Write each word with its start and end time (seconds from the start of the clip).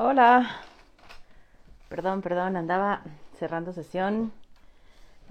Hola. 0.00 0.48
Perdón, 1.88 2.22
perdón, 2.22 2.56
andaba 2.56 3.02
cerrando 3.36 3.72
sesión 3.72 4.30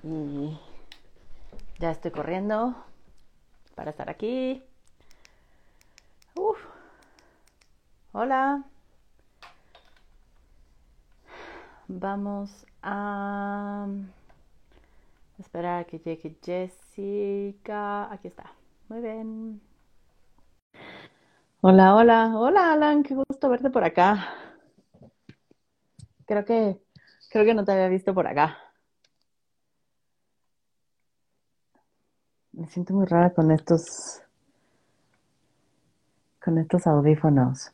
y 0.04 0.60
ya 1.80 1.92
estoy 1.92 2.12
corriendo 2.12 2.76
para 3.76 3.92
estar 3.92 4.10
aquí. 4.10 4.62
Uf. 6.36 6.58
Hola. 8.12 8.66
Vamos 11.88 12.66
a 12.84 13.88
esperar 15.40 15.80
a 15.80 15.84
que 15.86 16.00
llegue 16.00 16.36
Jessica. 16.44 18.12
Aquí 18.12 18.28
está. 18.28 18.52
Muy 18.90 19.00
bien. 19.00 19.62
Hola, 21.62 21.96
hola, 21.96 22.34
hola 22.36 22.74
Alan, 22.74 23.04
qué 23.04 23.16
gusto 23.16 23.48
verte 23.48 23.70
por 23.70 23.86
acá. 23.86 24.47
Creo 26.28 26.46
que 26.46 26.78
creo 27.32 27.46
que 27.46 27.54
no 27.54 27.66
te 27.66 27.72
había 27.72 27.88
visto 27.88 28.14
por 28.14 28.28
acá. 28.28 28.58
Me 32.52 32.68
siento 32.68 32.94
muy 32.94 33.06
rara 33.06 33.34
con 33.34 33.52
estos 33.52 34.22
con 36.44 36.58
estos 36.58 36.88
audífonos. 36.88 37.72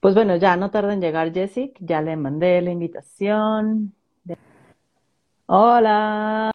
Pues 0.00 0.14
bueno, 0.14 0.36
ya 0.36 0.56
no 0.56 0.70
tarda 0.70 0.92
en 0.92 1.00
llegar 1.00 1.32
Jessica, 1.32 1.78
ya 1.80 2.00
le 2.02 2.16
mandé 2.16 2.60
la 2.62 2.70
invitación. 2.70 3.94
Hola. 5.46 6.52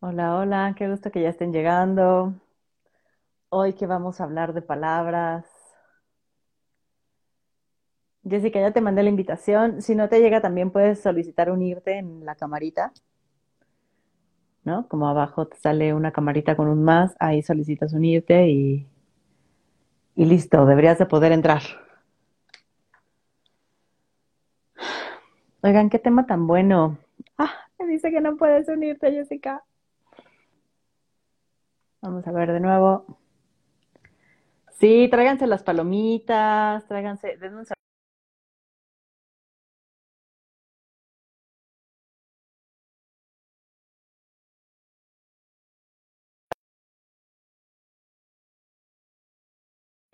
Hola, 0.00 0.36
hola, 0.36 0.74
qué 0.76 0.88
gusto 0.88 1.10
que 1.12 1.22
ya 1.22 1.28
estén 1.28 1.52
llegando. 1.52 2.34
Hoy 3.50 3.74
que 3.74 3.86
vamos 3.86 4.20
a 4.20 4.24
hablar 4.24 4.54
de 4.54 4.62
palabras. 4.62 5.44
Jessica, 8.22 8.60
ya 8.60 8.70
te 8.72 8.80
mandé 8.80 9.02
la 9.02 9.08
invitación. 9.08 9.82
Si 9.82 9.96
no 9.96 10.08
te 10.08 10.20
llega, 10.20 10.40
también 10.40 10.70
puedes 10.70 11.00
solicitar 11.00 11.50
unirte 11.50 11.98
en 11.98 12.24
la 12.24 12.36
camarita, 12.36 12.92
¿no? 14.64 14.86
Como 14.88 15.08
abajo 15.08 15.46
te 15.48 15.56
sale 15.56 15.92
una 15.94 16.12
camarita 16.12 16.56
con 16.56 16.68
un 16.68 16.84
más, 16.84 17.16
ahí 17.18 17.42
solicitas 17.42 17.92
unirte 17.92 18.48
y, 18.48 18.86
y 20.14 20.26
listo, 20.26 20.66
deberías 20.66 20.98
de 20.98 21.06
poder 21.06 21.32
entrar. 21.32 21.62
Oigan, 25.62 25.88
qué 25.90 25.98
tema 25.98 26.26
tan 26.26 26.46
bueno. 26.46 26.98
Ah, 27.36 27.52
me 27.78 27.86
dice 27.86 28.10
que 28.10 28.20
no 28.20 28.36
puedes 28.36 28.68
unirte, 28.68 29.12
Jessica. 29.12 29.62
Vamos 32.02 32.26
a 32.26 32.32
ver 32.32 32.52
de 32.52 32.58
nuevo. 32.60 33.18
Sí, 34.78 35.08
tráiganse 35.10 35.46
las 35.46 35.62
palomitas, 35.64 36.86
tráiganse, 36.86 37.36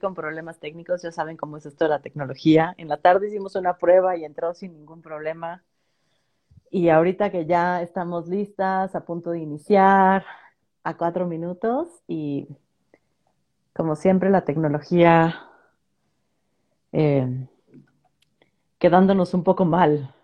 con 0.01 0.15
problemas 0.15 0.61
técnicos, 0.61 1.03
ya 1.03 1.11
saben 1.11 1.37
cómo 1.37 1.57
es 1.57 1.67
esto 1.67 1.85
de 1.87 1.89
la 1.91 2.01
tecnología. 2.01 2.75
En 2.79 2.87
la 2.89 2.99
tarde 2.99 3.27
hicimos 3.27 3.57
una 3.57 3.77
prueba 3.77 4.17
y 4.17 4.25
entró 4.25 4.55
sin 4.55 4.73
ningún 4.73 5.03
problema. 5.03 5.65
Y 6.71 6.89
ahorita 6.89 7.31
que 7.31 7.47
ya 7.47 7.83
estamos 7.83 8.29
listas, 8.29 8.95
a 8.95 9.05
punto 9.05 9.31
de 9.31 9.39
iniciar, 9.41 10.25
a 10.85 10.97
cuatro 10.97 11.27
minutos 11.27 11.89
y 12.07 12.47
como 13.73 13.97
siempre 13.97 14.31
la 14.31 14.45
tecnología 14.45 15.49
eh, 16.93 17.49
quedándonos 18.79 19.35
un 19.35 19.43
poco 19.43 19.65
mal. 19.65 20.15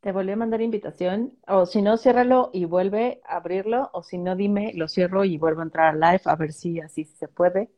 Te 0.00 0.12
volví 0.12 0.32
a 0.32 0.36
mandar 0.36 0.60
invitación, 0.60 1.32
o 1.48 1.64
si 1.64 1.80
no, 1.80 1.96
ciérralo 1.96 2.50
y 2.52 2.66
vuelve 2.66 3.22
a 3.24 3.36
abrirlo, 3.36 3.88
o 3.94 4.02
si 4.02 4.18
no, 4.18 4.36
dime, 4.36 4.72
lo 4.74 4.86
cierro 4.86 5.24
y 5.24 5.38
vuelvo 5.38 5.60
a 5.60 5.64
entrar 5.64 5.94
al 5.94 6.00
live 6.00 6.20
a 6.26 6.36
ver 6.36 6.52
si 6.52 6.78
así 6.80 7.04
se 7.04 7.26
puede. 7.26 7.70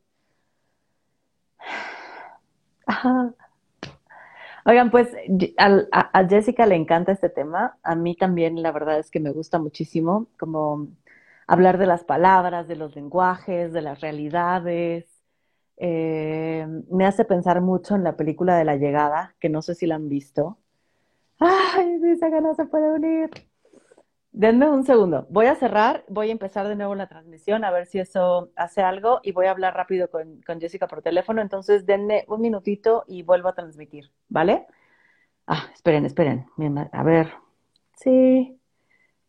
Ajá. 2.87 3.33
Oigan, 4.67 4.91
pues 4.91 5.07
a, 5.57 6.27
Jessica 6.27 6.65
le 6.65 6.75
encanta 6.75 7.13
este 7.13 7.29
tema. 7.29 7.77
A 7.83 7.95
mí 7.95 8.17
también, 8.17 8.61
la 8.61 8.73
verdad 8.73 8.99
es 8.99 9.09
que 9.09 9.21
me 9.21 9.31
gusta 9.31 9.59
muchísimo, 9.59 10.27
como 10.37 10.89
hablar 11.47 11.77
de 11.77 11.85
las 11.85 12.03
palabras, 12.03 12.67
de 12.67 12.75
los 12.75 12.93
lenguajes, 12.93 13.71
de 13.71 13.81
las 13.81 14.01
realidades. 14.01 15.05
Eh, 15.77 16.67
me 16.91 17.05
hace 17.05 17.23
pensar 17.23 17.61
mucho 17.61 17.95
en 17.95 18.03
la 18.03 18.17
película 18.17 18.57
de 18.57 18.65
La 18.65 18.75
Llegada, 18.75 19.35
que 19.39 19.47
no 19.47 19.61
sé 19.61 19.73
si 19.73 19.87
la 19.87 19.95
han 19.95 20.09
visto. 20.09 20.57
Ay, 21.39 21.99
dice 21.99 22.29
que 22.29 22.41
no 22.41 22.53
se 22.53 22.65
puede 22.65 22.91
unir. 22.91 23.46
Denme 24.31 24.69
un 24.69 24.85
segundo. 24.85 25.25
Voy 25.29 25.47
a 25.47 25.55
cerrar, 25.55 26.05
voy 26.09 26.29
a 26.29 26.31
empezar 26.31 26.67
de 26.67 26.75
nuevo 26.75 26.93
la 26.95 27.07
transmisión 27.07 27.63
a 27.63 27.71
ver 27.71 27.87
si 27.87 27.99
eso 27.99 28.51
hace 28.55 28.81
algo 28.81 29.19
y 29.23 29.31
voy 29.31 29.47
a 29.47 29.51
hablar 29.51 29.75
rápido 29.75 30.09
con, 30.11 30.43
Jessica 30.59 30.87
por 30.87 31.01
teléfono. 31.01 31.41
Entonces, 31.41 31.85
denme 31.85 32.25
un 32.27 32.41
minutito 32.41 33.03
y 33.07 33.23
vuelvo 33.23 33.49
a 33.49 33.55
transmitir, 33.55 34.11
¿vale? 34.29 34.67
Ah, 35.47 35.67
esperen, 35.73 36.05
esperen. 36.05 36.45
A 36.91 37.03
ver. 37.03 37.33
Sí, 37.95 38.59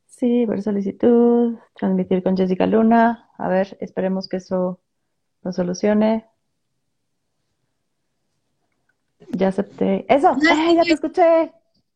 sí, 0.07 0.45
ver 0.47 0.63
solicitud, 0.63 1.59
transmitir 1.75 2.23
con 2.23 2.37
Jessica 2.37 2.67
Luna. 2.67 3.31
A 3.39 3.49
ver, 3.49 3.79
esperemos 3.81 4.29
que 4.29 4.39
eso 4.39 4.81
lo 5.43 5.53
solucione. 5.53 6.27
Ya 9.31 9.49
acepté. 9.49 10.05
¡Eso! 10.09 10.37
¡Ay, 10.51 10.77
ya 10.77 10.83
te 10.83 10.93
escuché! 10.93 11.53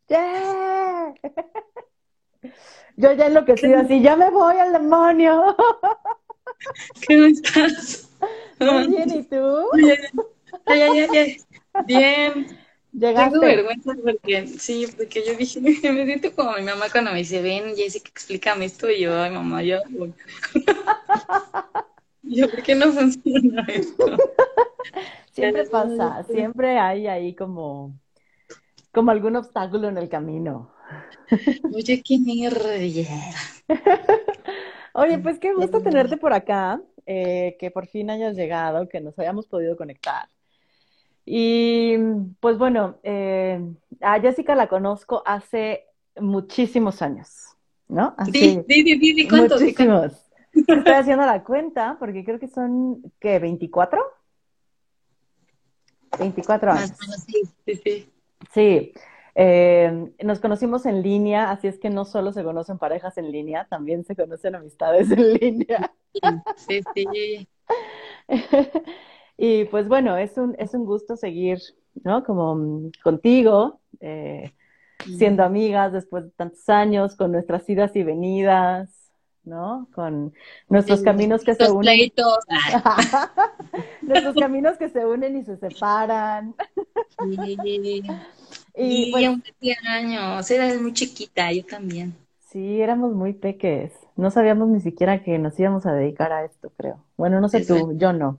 ¡Yeah! 0.09 1.15
Yo 2.97 3.13
ya 3.13 3.27
enloquecido 3.27 3.79
así, 3.79 4.03
ya 4.03 4.17
me 4.17 4.31
voy 4.31 4.57
al 4.57 4.73
demonio. 4.73 5.57
¿Qué 7.07 7.27
estás? 7.29 8.11
Muy 8.61 8.87
bien, 8.89 9.11
¿y 9.11 9.23
tú? 9.25 9.67
Ya, 10.67 10.77
ya, 10.77 10.95
ya, 10.95 11.07
ya. 11.13 11.27
Bien. 11.87 12.59
Llegaste. 12.93 13.31
Tengo 13.31 13.47
vergüenza 13.47 13.93
porque, 14.05 14.47
sí, 14.47 14.87
porque 14.97 15.25
yo 15.25 15.35
dije, 15.35 15.61
me 15.93 16.05
siento 16.05 16.35
como 16.35 16.53
mi 16.57 16.63
mamá 16.63 16.87
cuando 16.93 17.11
me 17.13 17.19
dice, 17.19 17.41
ven, 17.41 17.75
Jessica, 17.75 18.11
explícame 18.11 18.67
esto, 18.67 18.91
y 18.91 19.01
yo, 19.01 19.19
ay, 19.19 19.31
mamá, 19.31 19.63
yo, 19.63 19.79
yo, 22.23 22.51
¿por 22.51 22.63
qué 22.63 22.75
no 22.75 22.93
funciona 22.93 23.65
esto? 23.69 24.05
Siempre 25.33 25.65
pasa, 25.65 26.23
siempre 26.25 26.79
hay 26.79 27.07
ahí 27.07 27.35
como, 27.35 27.99
como 28.93 29.11
algún 29.11 29.37
obstáculo 29.37 29.89
en 29.89 29.97
el 29.97 30.11
camino. 30.11 30.71
Oye, 31.73 32.03
qué 32.03 32.19
mierda. 32.19 32.77
Oye, 34.95 35.19
pues 35.19 35.39
qué 35.39 35.55
gusto 35.55 35.81
tenerte 35.81 36.17
por 36.17 36.33
acá, 36.33 36.81
eh, 37.07 37.57
que 37.59 37.71
por 37.71 37.87
fin 37.87 38.11
hayas 38.11 38.37
llegado, 38.37 38.89
que 38.89 39.01
nos 39.01 39.19
hayamos 39.19 39.47
podido 39.47 39.77
conectar. 39.77 40.29
Y 41.25 41.97
pues 42.41 42.59
bueno, 42.59 42.99
eh, 43.03 43.61
a 44.01 44.21
Jessica 44.21 44.55
la 44.55 44.69
conozco 44.69 45.23
hace 45.25 45.87
muchísimos 46.21 47.01
años, 47.01 47.57
¿no? 47.89 48.15
Así, 48.19 48.63
sí, 48.69 48.83
sí, 48.83 49.15
sí, 49.15 49.29
¿cuántos? 49.29 49.63
Muchísimos. 49.63 50.13
Estoy 50.53 50.93
haciendo 50.93 51.25
la 51.25 51.43
cuenta 51.43 51.97
porque 51.99 52.25
creo 52.25 52.39
que 52.39 52.49
son, 52.49 53.03
¿qué? 53.19 53.41
¿24? 53.41 53.99
24 56.19 56.73
años. 56.73 56.93
Sí, 57.27 57.43
sí, 57.65 57.81
sí. 57.83 58.13
Sí. 58.53 58.93
Eh, 59.35 60.13
nos 60.23 60.41
conocimos 60.41 60.85
en 60.85 61.03
línea, 61.03 61.51
así 61.51 61.67
es 61.67 61.79
que 61.79 61.89
no 61.91 62.05
solo 62.05 62.33
se 62.33 62.45
conocen 62.45 62.79
parejas 62.79 63.17
en 63.17 63.33
línea, 63.33 63.67
también 63.69 64.05
se 64.05 64.15
conocen 64.15 64.55
amistades 64.55 65.11
en 65.11 65.33
línea. 65.35 65.93
Sí, 66.57 66.81
sí. 66.95 67.49
y 69.39 69.65
pues 69.67 69.89
bueno, 69.89 70.17
es 70.17 70.37
un, 70.37 70.55
es 70.59 70.75
un 70.75 70.85
gusto 70.85 71.17
seguir, 71.17 71.61
¿no? 72.05 72.25
Como 72.25 72.91
contigo, 73.03 73.81
eh, 74.01 74.53
siendo 75.17 75.43
amigas 75.45 75.93
después 75.93 76.25
de 76.25 76.31
tantos 76.31 76.69
años, 76.69 77.17
con 77.17 77.33
nuestras 77.33 77.69
idas 77.69 77.97
y 77.97 78.03
venidas, 78.03 79.11
¿no? 79.45 79.89
Con 79.95 80.35
nuestros 80.69 81.03
caminos 81.03 81.43
que 81.43 81.55
se 81.55 81.71
unen. 81.71 82.13
nuestros 84.03 84.35
caminos 84.37 84.77
que 84.77 84.89
se 84.91 85.07
unen 85.07 85.37
y 85.39 85.45
se 85.45 85.57
separan. 85.57 86.55
Sí. 87.19 88.03
Y, 88.75 89.11
pues, 89.11 89.29
años, 89.87 90.51
eras 90.51 90.81
muy 90.81 90.93
chiquita, 90.93 91.53
yo 91.53 91.65
también. 91.65 92.15
Sí, 92.51 92.81
éramos 92.81 93.15
muy 93.15 93.33
peques. 93.33 93.93
No 94.17 94.31
sabíamos 94.31 94.69
ni 94.69 94.81
siquiera 94.81 95.23
que 95.23 95.39
nos 95.39 95.59
íbamos 95.59 95.87
a 95.87 95.93
dedicar 95.93 96.33
a 96.33 96.45
esto, 96.45 96.71
creo. 96.77 97.03
Bueno, 97.17 97.41
no 97.41 97.49
sé 97.49 97.65
tú, 97.65 97.97
yo 97.97 98.13
no. 98.13 98.39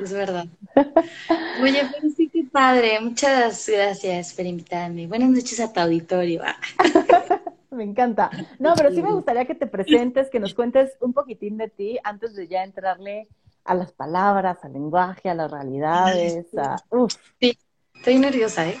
Es 0.00 0.12
verdad. 0.12 0.46
Oye, 1.62 1.82
pero 1.92 2.10
sí 2.14 2.28
que 2.28 2.44
padre, 2.44 3.00
muchas 3.00 3.68
gracias 3.68 4.34
por 4.34 4.44
invitarme. 4.44 5.06
Buenas 5.06 5.30
noches 5.30 5.60
a 5.60 5.72
tu 5.72 5.80
auditorio. 5.80 6.42
me 7.70 7.84
encanta. 7.84 8.30
No, 8.58 8.74
pero 8.76 8.90
sí 8.90 9.02
me 9.02 9.12
gustaría 9.12 9.46
que 9.46 9.54
te 9.54 9.66
presentes, 9.66 10.30
que 10.30 10.40
nos 10.40 10.54
cuentes 10.54 10.96
un 11.00 11.12
poquitín 11.12 11.56
de 11.56 11.68
ti 11.68 11.98
antes 12.02 12.34
de 12.34 12.48
ya 12.48 12.64
entrarle 12.64 13.28
a 13.64 13.74
las 13.74 13.92
palabras, 13.92 14.58
al 14.62 14.72
lenguaje, 14.72 15.28
a 15.28 15.34
las 15.34 15.50
realidades. 15.50 16.46
A... 16.56 16.76
Uf. 16.90 17.14
Sí, 17.40 17.56
estoy 17.98 18.18
nerviosa, 18.18 18.68
¿eh? 18.68 18.78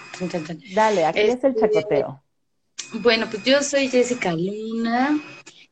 Dale, 0.74 1.04
aquí 1.04 1.20
es 1.20 1.44
el 1.44 1.52
este, 1.52 1.60
chacoteo. 1.60 2.22
Bueno, 2.94 3.26
pues 3.30 3.44
yo 3.44 3.62
soy 3.62 3.88
Jessica 3.88 4.32
Luna, 4.32 5.20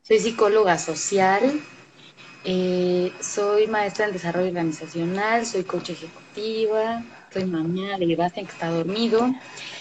soy 0.02 0.18
psicóloga 0.18 0.78
social, 0.78 1.60
eh, 2.44 3.12
soy 3.20 3.66
maestra 3.66 4.06
en 4.06 4.12
desarrollo 4.12 4.48
organizacional, 4.48 5.46
soy 5.46 5.64
coach 5.64 5.90
ejecutiva, 5.90 7.02
soy 7.32 7.44
mamá 7.44 7.98
de 7.98 8.06
Sebastián 8.06 8.46
que 8.46 8.52
está 8.52 8.68
dormido. 8.68 9.34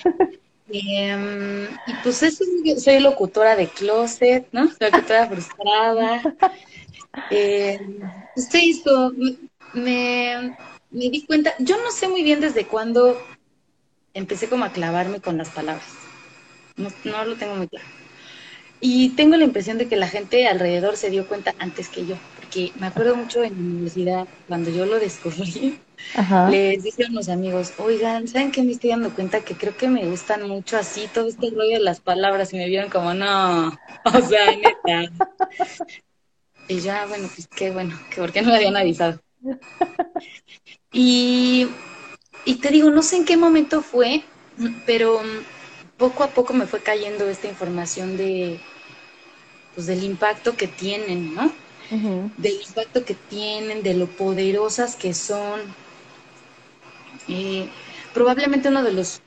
Em, 0.68 1.66
y 1.86 1.94
pues 2.02 2.24
eso, 2.24 2.44
soy 2.80 3.00
locutora 3.00 3.56
de 3.56 3.68
closet, 3.68 4.48
¿no? 4.52 4.68
Locutora 4.80 5.28
frustrada. 5.30 6.24
Eh, 7.30 7.80
pues 8.34 8.50
esto, 8.52 9.14
me, 9.74 10.58
me 10.90 11.10
di 11.12 11.24
cuenta, 11.24 11.54
yo 11.60 11.78
no 11.84 11.92
sé 11.92 12.08
muy 12.08 12.24
bien 12.24 12.42
desde 12.42 12.66
cuándo 12.66 13.16
empecé 14.16 14.50
como 14.50 14.66
a 14.66 14.72
clavarme 14.72 15.20
con 15.20 15.38
las 15.38 15.50
palabras. 15.50 15.86
No, 16.78 16.90
no 17.04 17.26
lo 17.26 17.36
tengo 17.36 17.56
muy 17.56 17.68
claro. 17.68 17.86
Y 18.82 19.10
tengo 19.10 19.38
la 19.38 19.44
impresión 19.44 19.78
de 19.78 19.88
que 19.88 19.96
la 19.96 20.08
gente 20.08 20.48
alrededor 20.48 20.98
se 20.98 21.10
dio 21.10 21.28
cuenta 21.28 21.54
antes 21.60 21.90
que 21.90 22.06
yo, 22.06 22.16
porque 22.40 22.72
me 22.80 22.88
acuerdo 22.88 23.16
mucho 23.16 23.44
en 23.44 23.54
la 23.54 23.60
universidad, 23.60 24.28
cuando 24.48 24.70
yo 24.70 24.86
lo 24.86 25.00
descubrí, 25.00 25.80
les 26.50 26.84
dije 26.84 27.06
a 27.06 27.10
unos 27.10 27.30
amigos, 27.30 27.74
oigan, 27.78 28.28
¿saben 28.28 28.52
qué 28.52 28.64
me 28.64 28.74
estoy 28.74 28.92
dando 28.92 29.14
cuenta? 29.14 29.42
Que 29.42 29.56
creo 29.56 29.76
que 29.76 29.88
me 29.88 30.06
gustan 30.06 30.48
mucho 30.48 30.78
así 30.78 31.08
todo 31.14 31.28
este 31.28 31.50
rollo 31.50 31.78
de 31.78 31.80
las 31.80 32.00
palabras 32.00 32.54
y 32.54 32.58
me 32.58 32.68
vieron 32.68 32.90
como, 32.90 33.14
no, 33.14 33.68
o 34.06 34.22
sea, 34.22 34.56
neta. 34.56 35.12
y 36.68 36.80
ya, 36.80 37.06
bueno, 37.06 37.30
pues 37.34 37.48
qué 37.48 37.72
bueno, 37.72 37.98
que 38.10 38.22
por 38.22 38.32
qué 38.32 38.42
no 38.42 38.50
me 38.50 38.58
habían 38.58 38.78
avisado. 38.78 39.20
Y, 40.92 41.68
y 42.46 42.56
te 42.56 42.70
digo, 42.70 42.92
no 42.92 43.02
sé 43.02 43.18
en 43.18 43.26
qué 43.26 43.38
momento 43.38 43.82
fue, 43.82 44.24
pero 44.86 45.22
poco 45.98 46.24
a 46.24 46.30
poco 46.30 46.54
me 46.54 46.68
fue 46.68 46.82
cayendo 46.82 47.28
esta 47.28 47.48
información 47.48 48.18
de, 48.18 48.60
pues, 49.74 49.88
del 49.88 50.04
impacto 50.04 50.56
que 50.56 50.68
tienen, 50.68 51.34
¿no? 51.34 51.52
Del 52.38 52.62
impacto 52.68 53.04
que 53.04 53.16
tienen, 53.16 53.84
de 53.84 53.96
lo 53.96 54.08
poderosas 54.08 54.96
que 54.96 55.14
son. 55.14 55.62
Eh, 57.28 57.68
probablemente 58.14 58.70
uno 58.70 58.84
de 58.84 58.94
los 58.94 59.22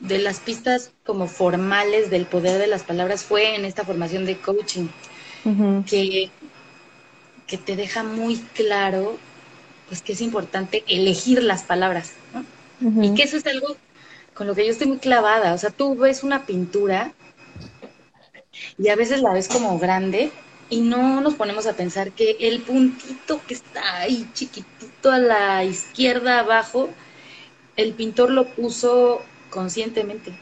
de 0.00 0.18
las 0.18 0.38
pistas 0.38 0.92
como 1.04 1.26
formales 1.26 2.10
del 2.10 2.26
poder 2.26 2.60
de 2.60 2.68
las 2.68 2.84
palabras 2.84 3.24
fue 3.24 3.56
en 3.56 3.64
esta 3.64 3.84
formación 3.84 4.26
de 4.26 4.38
coaching, 4.38 4.86
que, 5.86 6.30
que 7.46 7.58
te 7.58 7.74
deja 7.74 8.04
muy 8.04 8.36
claro 8.54 9.18
pues 9.88 10.02
que 10.02 10.12
es 10.12 10.20
importante 10.20 10.84
elegir 10.86 11.42
las 11.42 11.62
palabras, 11.62 12.12
¿no? 12.34 12.44
Y 13.00 13.10
que 13.14 13.22
eso 13.24 13.36
es 13.36 13.46
algo 13.46 13.76
con 14.34 14.46
lo 14.46 14.54
que 14.54 14.64
yo 14.64 14.72
estoy 14.72 14.88
muy 14.88 14.98
clavada. 14.98 15.54
O 15.54 15.58
sea, 15.58 15.70
tú 15.70 15.96
ves 15.96 16.22
una 16.22 16.46
pintura 16.46 17.14
y 18.78 18.88
a 18.88 18.96
veces 18.96 19.22
la 19.22 19.32
ves 19.32 19.48
como 19.48 19.78
grande 19.78 20.32
y 20.70 20.80
no 20.80 21.20
nos 21.20 21.34
ponemos 21.34 21.66
a 21.66 21.76
pensar 21.76 22.12
que 22.12 22.36
el 22.40 22.62
puntito 22.62 23.44
que 23.46 23.54
está 23.54 24.00
ahí 24.00 24.30
chiquitito 24.34 25.10
a 25.10 25.18
la 25.18 25.64
izquierda 25.64 26.40
abajo, 26.40 26.96
el 27.76 27.94
pintor 27.94 28.30
lo 28.30 28.54
puso 28.54 29.22
conscientemente. 29.50 30.38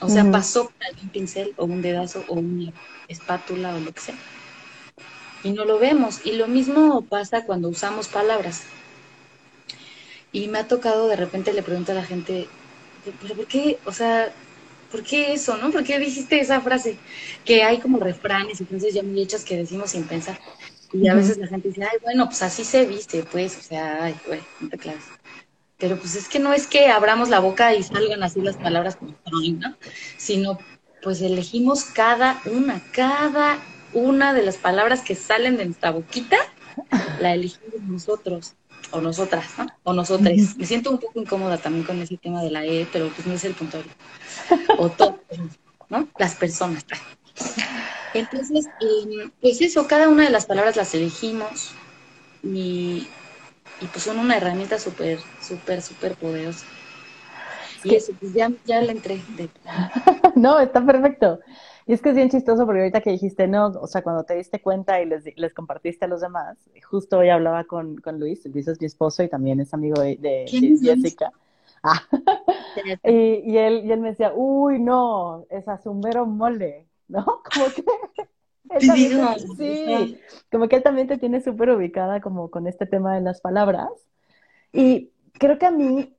O 0.00 0.08
sea, 0.08 0.30
pasó 0.30 0.66
por 0.66 1.02
un 1.02 1.10
pincel 1.10 1.54
o 1.56 1.64
un 1.64 1.82
dedazo 1.82 2.24
o 2.28 2.34
una 2.34 2.72
espátula 3.08 3.74
o 3.76 3.80
lo 3.80 3.92
que 3.92 4.00
sea. 4.00 4.18
Y 5.42 5.52
no 5.52 5.64
lo 5.64 5.78
vemos. 5.78 6.24
Y 6.24 6.32
lo 6.32 6.48
mismo 6.48 7.02
pasa 7.06 7.44
cuando 7.44 7.68
usamos 7.68 8.08
palabras. 8.08 8.72
Y 10.32 10.48
me 10.48 10.58
ha 10.58 10.68
tocado, 10.68 11.08
de 11.08 11.16
repente 11.16 11.52
le 11.52 11.62
pregunto 11.62 11.92
a 11.92 11.96
la 11.96 12.04
gente, 12.04 12.48
pero 13.20 13.34
¿por 13.34 13.46
qué? 13.46 13.78
O 13.84 13.92
sea, 13.92 14.32
¿por 14.90 15.02
qué 15.02 15.34
eso, 15.34 15.56
no? 15.58 15.70
¿Por 15.70 15.84
qué 15.84 15.98
dijiste 15.98 16.40
esa 16.40 16.60
frase? 16.60 16.96
Que 17.44 17.62
hay 17.64 17.78
como 17.78 17.98
refranes 17.98 18.60
y 18.60 18.64
frases 18.64 18.94
ya 18.94 19.02
muy 19.02 19.22
hechas 19.22 19.44
que 19.44 19.56
decimos 19.56 19.90
sin 19.90 20.04
pensar. 20.04 20.38
Y 20.92 21.08
a 21.08 21.14
veces 21.14 21.38
la 21.38 21.46
gente 21.46 21.68
dice, 21.68 21.84
ay, 21.84 21.98
bueno, 22.02 22.26
pues 22.26 22.42
así 22.42 22.64
se 22.64 22.84
viste, 22.84 23.22
pues, 23.24 23.56
o 23.56 23.62
sea, 23.62 24.04
ay, 24.04 24.14
güey, 24.26 24.40
no 24.60 24.68
te 24.68 24.78
claves. 24.78 25.04
Pero 25.78 25.98
pues 25.98 26.14
es 26.14 26.28
que 26.28 26.38
no 26.38 26.52
es 26.52 26.66
que 26.66 26.88
abramos 26.90 27.28
la 27.28 27.40
boca 27.40 27.74
y 27.74 27.82
salgan 27.82 28.22
así 28.22 28.40
las 28.40 28.56
palabras 28.56 28.96
como 28.96 29.16
¿no? 29.58 29.76
Sino 30.16 30.58
pues 31.02 31.20
elegimos 31.20 31.84
cada 31.84 32.40
una, 32.44 32.80
cada 32.92 33.58
una 33.92 34.32
de 34.32 34.42
las 34.42 34.58
palabras 34.58 35.00
que 35.00 35.16
salen 35.16 35.56
de 35.56 35.64
nuestra 35.64 35.90
boquita, 35.90 36.36
la 37.20 37.34
elegimos 37.34 37.82
nosotros 37.82 38.54
o 38.90 39.00
nosotras, 39.00 39.46
¿no? 39.58 39.66
O 39.84 39.92
nosotras. 39.92 40.56
Me 40.56 40.66
siento 40.66 40.90
un 40.90 40.98
poco 40.98 41.20
incómoda 41.20 41.58
también 41.58 41.84
con 41.84 42.00
ese 42.00 42.16
tema 42.16 42.42
de 42.42 42.50
la 42.50 42.64
E, 42.64 42.86
pero 42.92 43.08
pues 43.08 43.26
no 43.26 43.34
es 43.34 43.44
el 43.44 43.54
punto. 43.54 43.82
O 44.78 44.90
todo, 44.90 45.20
¿no? 45.88 46.08
Las 46.18 46.34
personas. 46.34 46.84
Entonces, 48.14 48.66
em, 48.80 49.30
pues 49.40 49.60
eso, 49.60 49.86
cada 49.86 50.08
una 50.08 50.24
de 50.24 50.30
las 50.30 50.46
palabras 50.46 50.76
las 50.76 50.94
elegimos 50.94 51.72
y, 52.42 53.08
y 53.80 53.86
pues 53.90 54.04
son 54.04 54.18
una 54.18 54.36
herramienta 54.36 54.78
súper, 54.78 55.18
súper, 55.40 55.80
súper 55.80 56.14
poderosa. 56.16 56.66
Y 57.84 57.94
eso, 57.94 58.12
pues 58.20 58.32
ya, 58.32 58.50
ya 58.64 58.80
le 58.80 58.92
entré. 58.92 59.20
De... 59.36 59.48
no, 60.36 60.60
está 60.60 60.84
perfecto. 60.84 61.40
Y 61.86 61.92
es 61.92 62.02
que 62.02 62.10
es 62.10 62.16
bien 62.16 62.30
chistoso 62.30 62.64
porque 62.64 62.80
ahorita 62.80 63.00
que 63.00 63.10
dijiste, 63.10 63.48
no, 63.48 63.66
o 63.66 63.86
sea, 63.86 64.02
cuando 64.02 64.24
te 64.24 64.34
diste 64.34 64.60
cuenta 64.60 65.00
y 65.00 65.06
les, 65.06 65.24
les 65.36 65.54
compartiste 65.54 66.04
a 66.04 66.08
los 66.08 66.20
demás, 66.20 66.56
justo 66.84 67.18
hoy 67.18 67.30
hablaba 67.30 67.64
con, 67.64 67.96
con 67.96 68.20
Luis, 68.20 68.46
Luis 68.46 68.68
es 68.68 68.80
mi 68.80 68.86
esposo 68.86 69.22
y 69.22 69.28
también 69.28 69.60
es 69.60 69.74
amigo 69.74 70.00
de, 70.00 70.46
Jessica. 70.48 71.32
Ah. 71.84 72.00
y, 73.02 73.42
y, 73.44 73.58
él, 73.58 73.82
y 73.84 73.90
él 73.90 73.98
me 73.98 74.10
decía, 74.10 74.32
uy, 74.32 74.78
no, 74.78 75.46
es 75.50 75.66
azumbero 75.66 76.26
mole, 76.26 76.86
¿no? 77.08 77.24
Como 77.52 77.66
que... 77.74 77.84
sí, 78.78 80.20
como 80.48 80.68
que 80.68 80.76
él 80.76 80.82
también 80.84 81.08
te 81.08 81.18
tiene 81.18 81.40
súper 81.40 81.70
ubicada 81.70 82.20
como 82.20 82.52
con 82.52 82.68
este 82.68 82.86
tema 82.86 83.16
de 83.16 83.20
las 83.20 83.40
palabras. 83.40 83.90
Y 84.72 85.10
creo 85.32 85.58
que 85.58 85.66
a 85.66 85.72
mí, 85.72 86.16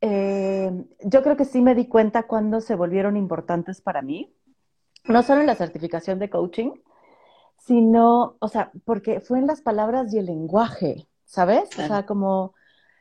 eh, 0.00 0.70
yo 1.00 1.22
creo 1.24 1.36
que 1.36 1.44
sí 1.44 1.60
me 1.60 1.74
di 1.74 1.88
cuenta 1.88 2.28
cuando 2.28 2.60
se 2.60 2.76
volvieron 2.76 3.16
importantes 3.16 3.80
para 3.80 4.02
mí 4.02 4.32
no 5.04 5.22
solo 5.22 5.40
en 5.40 5.46
la 5.46 5.54
certificación 5.54 6.18
de 6.18 6.30
coaching, 6.30 6.72
sino, 7.58 8.36
o 8.38 8.48
sea, 8.48 8.70
porque 8.84 9.20
fue 9.20 9.38
en 9.38 9.46
las 9.46 9.60
palabras 9.60 10.12
y 10.12 10.18
el 10.18 10.26
lenguaje, 10.26 11.06
¿sabes? 11.24 11.68
O 11.78 11.86
sea, 11.86 12.06
como 12.06 12.54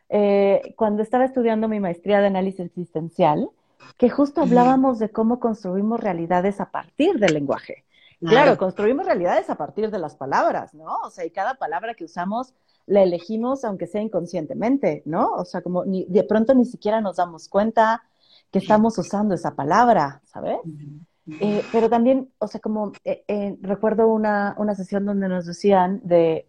eh, 0.09 0.73
cuando 0.75 1.01
estaba 1.01 1.25
estudiando 1.25 1.67
mi 1.67 1.79
maestría 1.79 2.19
de 2.19 2.27
análisis 2.27 2.65
existencial, 2.65 3.49
que 3.97 4.09
justo 4.09 4.41
hablábamos 4.41 4.99
de 4.99 5.09
cómo 5.09 5.39
construimos 5.39 5.99
realidades 5.99 6.59
a 6.59 6.71
partir 6.71 7.19
del 7.19 7.33
lenguaje. 7.33 7.85
Claro. 8.19 8.57
construimos 8.57 9.05
realidades 9.05 9.49
a 9.49 9.55
partir 9.55 9.89
de 9.91 9.97
las 9.97 10.17
palabras, 10.17 10.73
¿no? 10.73 10.97
O 11.05 11.09
sea, 11.09 11.25
y 11.25 11.31
cada 11.31 11.53
palabra 11.53 11.93
que 11.93 12.03
usamos 12.03 12.53
la 12.85 13.01
elegimos 13.01 13.63
aunque 13.63 13.87
sea 13.87 14.01
inconscientemente, 14.01 15.03
¿no? 15.05 15.31
O 15.35 15.45
sea, 15.45 15.61
como 15.61 15.85
ni, 15.85 16.05
de 16.05 16.23
pronto 16.23 16.53
ni 16.53 16.65
siquiera 16.65 16.99
nos 16.99 17.15
damos 17.15 17.47
cuenta 17.47 18.03
que 18.51 18.59
estamos 18.59 18.97
usando 18.97 19.35
esa 19.35 19.55
palabra, 19.55 20.21
¿sabes? 20.25 20.57
Eh, 21.27 21.63
pero 21.71 21.89
también, 21.89 22.31
o 22.39 22.47
sea, 22.47 22.59
como 22.59 22.91
eh, 23.03 23.23
eh, 23.27 23.57
recuerdo 23.61 24.07
una, 24.07 24.55
una, 24.57 24.73
sesión 24.73 25.05
donde 25.05 25.27
nos 25.27 25.45
decían 25.45 26.01
de 26.03 26.47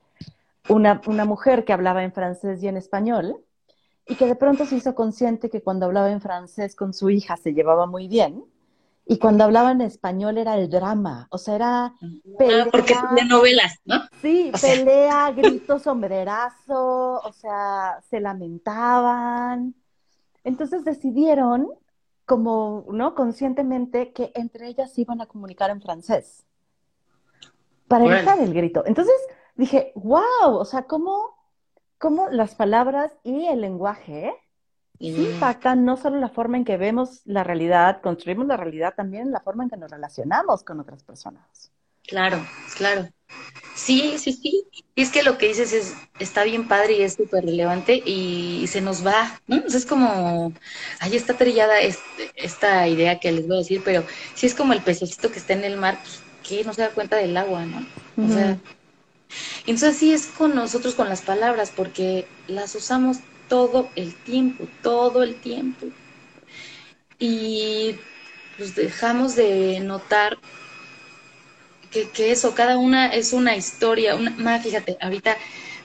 una, 0.69 1.03
una, 1.07 1.25
mujer 1.25 1.65
que 1.65 1.73
hablaba 1.73 2.03
en 2.03 2.13
francés 2.13 2.63
y 2.63 2.69
en 2.69 2.79
español 2.79 3.37
y 4.07 4.15
que 4.15 4.27
de 4.27 4.37
pronto 4.37 4.65
se 4.65 4.77
hizo 4.77 4.95
consciente 4.95 5.51
que 5.51 5.63
cuando 5.63 5.85
hablaba 5.85 6.11
en 6.11 6.23
francés 6.23 6.75
con 6.75 6.95
su 6.95 7.11
hija 7.11 7.37
se 7.37 7.53
llevaba 7.53 7.87
muy 7.87 8.09
bien 8.09 8.45
y 9.11 9.19
cuando 9.19 9.43
hablaba 9.43 9.73
en 9.73 9.81
español 9.81 10.39
era 10.39 10.57
el 10.57 10.71
drama, 10.71 11.27
o 11.31 11.39
sea, 11.39 11.57
era 11.57 11.85
ah, 11.87 11.97
pelea, 12.39 12.67
porque 12.71 12.95
de 13.17 13.25
novelas, 13.25 13.75
¿no? 13.85 14.03
Sí, 14.23 14.53
pelea, 14.61 15.33
grito, 15.37 15.81
sombrerazo, 15.81 17.21
o 17.21 17.33
sea, 17.33 18.01
se 18.09 18.21
lamentaban. 18.21 19.75
Entonces 20.45 20.85
decidieron 20.85 21.69
como, 22.31 22.87
¿no? 22.93 23.17
Conscientemente 23.17 24.13
que 24.13 24.31
entre 24.37 24.69
ellas 24.69 24.97
iban 24.97 25.21
a 25.21 25.27
comunicar 25.27 25.69
en 25.71 25.83
francés 25.83 26.45
para 27.89 28.05
evitar 28.05 28.39
el 28.39 28.55
grito. 28.55 28.85
Entonces 28.87 29.17
dije, 29.57 29.91
wow, 29.97 30.23
o 30.47 30.65
sea, 30.65 30.85
cómo, 30.85 31.37
cómo 31.99 32.29
las 32.29 32.55
palabras 32.55 33.11
y 33.25 33.47
el 33.47 33.63
lenguaje 33.63 34.33
impactan 35.01 35.85
no 35.85 35.97
solo 35.97 36.21
la 36.21 36.29
forma 36.29 36.57
en 36.57 36.65
que 36.65 36.77
vemos 36.77 37.23
la 37.25 37.43
realidad, 37.43 38.01
construimos 38.01 38.47
la 38.47 38.57
realidad, 38.57 38.95
también 38.97 39.33
la 39.33 39.41
forma 39.41 39.65
en 39.65 39.71
que 39.71 39.77
nos 39.77 39.91
relacionamos 39.91 40.63
con 40.63 40.79
otras 40.79 41.03
personas. 41.03 41.73
Claro, 42.05 42.39
claro. 42.77 43.09
Sí, 43.85 44.17
sí, 44.19 44.33
sí. 44.33 44.65
Y 44.95 45.03
es 45.03 45.11
que 45.11 45.23
lo 45.23 45.39
que 45.39 45.49
dices 45.49 45.73
es, 45.73 45.95
está 46.19 46.45
bien 46.45 46.69
padre 46.69 46.99
y 46.99 47.03
es 47.03 47.15
súper 47.15 47.45
relevante 47.45 48.03
y, 48.05 48.67
se 48.67 48.81
nos 48.81 49.05
va, 49.07 49.41
¿no? 49.47 49.57
es 49.57 49.87
como, 49.87 50.53
ahí 50.99 51.17
está 51.17 51.37
trillada 51.37 51.81
esta 52.37 52.87
idea 52.87 53.19
que 53.19 53.33
les 53.33 53.47
voy 53.47 53.57
a 53.57 53.61
decir, 53.61 53.81
pero 53.85 54.05
si 54.35 54.47
es 54.47 54.55
como 54.55 54.75
el 54.75 54.83
pececito 54.83 55.31
que 55.31 55.39
está 55.39 55.55
en 55.55 55.65
el 55.65 55.79
mar, 55.79 55.99
pues, 56.03 56.21
que 56.47 56.65
no 56.65 56.75
se 56.75 56.83
da 56.83 56.91
cuenta 56.91 57.17
del 57.17 57.37
agua, 57.37 57.65
¿no? 57.65 57.87
O 58.23 58.29
sea, 58.29 58.59
entonces 59.61 59.97
así 59.97 60.13
es 60.13 60.27
con 60.27 60.55
nosotros 60.55 60.95
con 60.95 61.09
las 61.09 61.23
palabras, 61.23 61.73
porque 61.75 62.27
las 62.49 62.75
usamos 62.75 63.19
todo 63.49 63.89
el 63.97 64.15
tiempo, 64.15 64.67
todo 64.83 65.23
el 65.23 65.37
tiempo. 65.37 65.87
Y 67.19 67.97
pues 68.57 68.75
dejamos 68.75 69.37
de 69.37 69.81
notar 69.81 70.39
que, 71.91 72.31
eso, 72.31 72.55
cada 72.55 72.79
una 72.79 73.09
es 73.09 73.33
una 73.33 73.57
historia. 73.57 74.15
Una, 74.15 74.31
más, 74.31 74.63
fíjate, 74.63 74.97
ahorita 75.01 75.37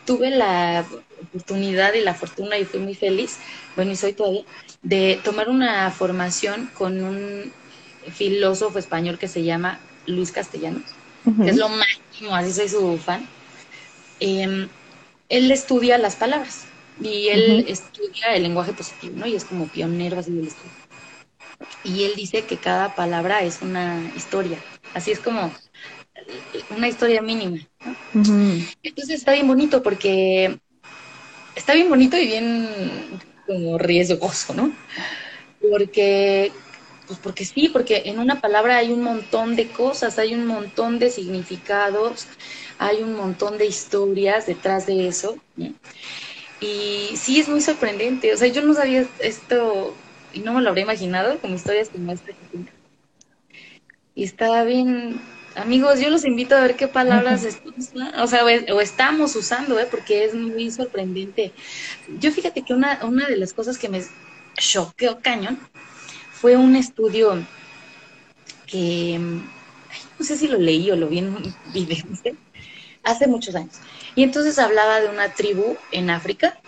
tuve 0.06 0.30
la 0.30 0.86
oportunidad 1.22 1.94
y 1.94 2.02
la 2.02 2.14
fortuna 2.14 2.58
y 2.58 2.66
fui 2.66 2.80
muy 2.80 2.96
feliz, 2.96 3.38
bueno, 3.76 3.92
y 3.92 3.96
soy 3.96 4.14
todavía, 4.14 4.44
de 4.84 5.20
tomar 5.24 5.50
una 5.50 5.90
formación 5.92 6.70
con 6.74 7.04
un 7.04 7.52
filósofo 8.14 8.78
español 8.78 9.18
que 9.18 9.28
se 9.28 9.44
llama 9.44 9.80
Luis 10.06 10.32
Castellanos, 10.32 10.84
que 11.44 11.50
es 11.50 11.58
lo 11.58 11.70
máximo, 11.70 12.36
así 12.36 12.54
soy 12.54 12.70
su 12.70 12.98
fan. 13.00 13.28
Em, 14.20 14.70
él 15.28 15.52
estudia 15.52 15.98
las 15.98 16.16
palabras 16.16 16.66
y 17.02 17.30
él 17.30 17.66
estudia 17.68 18.36
el 18.36 18.44
lenguaje 18.44 18.74
positivo, 18.74 19.14
¿no? 19.18 19.26
Y 19.26 19.36
es 19.36 19.44
como 19.44 19.68
pionero 19.68 20.20
así 20.20 20.32
del 20.32 20.48
estudio. 20.48 20.72
Y 21.84 22.04
él 22.04 22.14
dice 22.16 22.44
que 22.44 22.58
cada 22.58 22.96
palabra 22.96 23.42
es 23.42 23.62
una 23.62 24.12
historia, 24.16 24.60
así 24.94 25.12
es 25.12 25.20
como 25.20 25.52
una 26.70 26.88
historia 26.88 27.22
mínima. 27.22 27.58
Entonces 28.84 29.20
está 29.20 29.34
bien 29.34 29.48
bonito 29.48 29.82
porque 29.84 30.58
está 31.56 31.74
bien 31.74 31.90
bonito 31.90 32.18
y 32.18 32.28
bien 32.28 32.70
como 33.46 33.78
riesgoso, 33.78 34.54
¿no? 34.54 34.72
Porque, 35.70 36.52
pues 37.08 37.20
porque 37.20 37.46
sí, 37.46 37.70
porque 37.70 38.04
en 38.06 38.20
una 38.20 38.40
palabra 38.42 38.78
hay 38.78 38.92
un 38.92 39.02
montón 39.02 39.56
de 39.56 39.68
cosas, 39.68 40.20
hay 40.20 40.34
un 40.34 40.46
montón 40.46 41.00
de 41.00 41.10
significados, 41.10 42.28
hay 42.78 43.02
un 43.02 43.16
montón 43.16 43.58
de 43.58 43.66
historias 43.66 44.46
detrás 44.46 44.86
de 44.86 45.08
eso. 45.08 45.38
Y 46.62 47.16
sí 47.16 47.40
es 47.40 47.50
muy 47.50 47.62
sorprendente, 47.62 48.34
o 48.34 48.38
sea, 48.38 48.48
yo 48.48 48.62
no 48.62 48.74
sabía 48.74 49.06
esto 49.20 49.96
y 50.34 50.40
no 50.40 50.54
me 50.54 50.62
lo 50.62 50.70
habría 50.70 50.84
imaginado 50.84 51.40
como 51.40 51.56
historias 51.56 51.90
como 51.90 52.12
esta 52.12 52.32
Y 54.16 54.24
está 54.24 54.64
bien, 54.64 55.20
Amigos, 55.56 56.02
yo 56.02 56.10
los 56.10 56.26
invito 56.26 56.56
a 56.56 56.62
ver 56.62 56.76
qué 56.76 56.88
palabras 56.88 57.48
o 58.18 58.28
sea, 58.28 58.44
o, 58.44 58.82
estamos 58.82 59.36
usando, 59.36 59.80
¿eh? 59.80 59.88
porque 59.90 60.26
es 60.26 60.34
muy 60.36 60.70
sorprendente. 60.70 61.54
Yo 62.20 62.32
fíjate 62.32 62.64
que 62.64 62.74
una, 62.74 63.00
una 63.04 63.28
de 63.28 63.38
las 63.38 63.54
cosas 63.54 63.78
que 63.78 63.88
me 63.88 64.04
choqueó 64.58 65.20
cañón 65.22 65.58
fue 66.32 66.58
un 66.58 66.76
estudio 66.76 67.46
que 68.68 69.18
no 69.18 70.26
sé 70.26 70.38
si 70.38 70.48
lo 70.48 70.58
leí 70.58 70.92
o 70.92 70.96
lo 70.96 71.08
vi 71.08 71.20
en 71.20 71.30
un 71.30 71.56
video, 71.74 72.04
hace 73.04 73.28
muchos 73.28 73.56
años. 73.56 73.76
Y 74.16 74.24
entonces 74.24 74.60
hablaba 74.60 75.00
de 75.00 75.08
una 75.08 75.34
tribu 75.34 75.78
en 75.92 76.10
África 76.10 76.60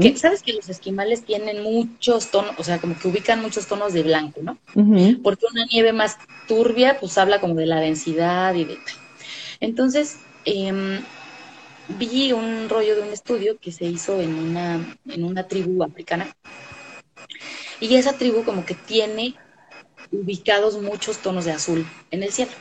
que, 0.00 0.16
¿Sabes 0.16 0.42
que 0.42 0.52
los 0.52 0.68
esquimales 0.68 1.24
tienen 1.24 1.62
muchos 1.62 2.30
tonos, 2.30 2.54
o 2.58 2.64
sea, 2.64 2.78
como 2.78 2.98
que 2.98 3.08
ubican 3.08 3.40
muchos 3.40 3.66
tonos 3.66 3.92
de 3.92 4.02
blanco, 4.02 4.40
¿no? 4.42 4.58
Porque 5.22 5.46
una 5.52 5.66
nieve 5.66 5.92
más 5.92 6.18
turbia, 6.48 6.98
pues 6.98 7.16
habla 7.16 7.40
como 7.40 7.54
de 7.54 7.66
la 7.66 7.80
densidad 7.80 8.54
y 8.54 8.64
de... 8.64 8.78
Entonces, 9.60 10.16
em, 10.44 11.00
vi 11.98 12.32
un 12.32 12.68
rollo 12.68 12.96
de 12.96 13.02
un 13.02 13.12
estudio 13.12 13.58
que 13.58 13.72
se 13.72 13.84
hizo 13.84 14.20
en 14.20 14.34
una, 14.34 14.96
en 15.08 15.24
una 15.24 15.46
tribu 15.46 15.82
africana. 15.84 16.34
Y 17.80 17.94
esa 17.94 18.14
tribu 18.14 18.44
como 18.44 18.64
que 18.64 18.74
tiene 18.74 19.36
ubicados 20.10 20.80
muchos 20.80 21.18
tonos 21.18 21.44
de 21.44 21.52
azul 21.52 21.86
en 22.10 22.22
el 22.22 22.32
cielo. 22.32 22.52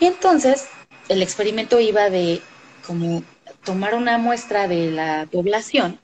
Y 0.00 0.06
entonces 0.06 0.66
el 1.08 1.22
experimento 1.22 1.80
iba 1.80 2.10
de 2.10 2.40
como 2.86 3.22
tomar 3.64 3.94
una 3.94 4.18
muestra 4.18 4.68
de 4.68 4.90
la 4.90 5.28
población, 5.30 5.98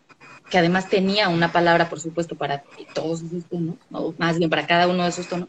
que 0.51 0.59
además 0.59 0.89
tenía 0.89 1.29
una 1.29 1.53
palabra, 1.53 1.89
por 1.89 2.01
supuesto, 2.01 2.35
para 2.35 2.63
todos 2.95 3.23
esos 3.23 3.45
tonos, 3.45 3.77
o 3.93 4.15
más 4.19 4.39
bien 4.39 4.51
para 4.51 4.67
cada 4.67 4.89
uno 4.89 5.03
de 5.03 5.11
esos 5.11 5.29
tonos, 5.29 5.49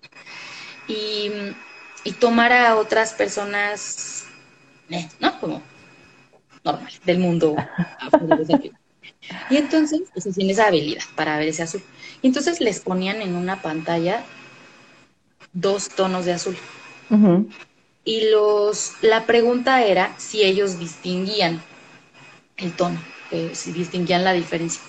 y, 0.88 1.32
tomar 2.20 2.52
a 2.52 2.76
otras 2.76 3.14
personas, 3.14 4.26
eh, 4.90 5.08
¿no? 5.20 5.40
Como 5.40 5.62
normal, 6.64 6.92
del 7.06 7.20
mundo. 7.20 7.56
y 9.52 9.58
entonces, 9.58 10.02
eso 10.16 10.32
tiene 10.32 10.54
esa 10.54 10.68
habilidad 10.68 11.04
para 11.16 11.38
ver 11.38 11.50
ese 11.50 11.64
azul. 11.64 11.84
Y 12.22 12.28
entonces 12.28 12.60
les 12.62 12.80
ponían 12.80 13.22
en 13.22 13.36
una 13.36 13.62
pantalla 13.62 14.24
dos 15.54 15.90
tonos 15.90 16.26
de 16.26 16.34
azul. 16.34 16.58
Y 18.04 18.30
los, 18.32 18.94
la 19.02 19.26
pregunta 19.26 19.84
era 19.84 20.14
si 20.18 20.44
ellos 20.44 20.80
distinguían 20.80 21.62
el 22.60 22.74
tono, 22.74 23.02
si 23.54 23.72
distinguían 23.72 24.24
la 24.24 24.34
diferencia. 24.34 24.82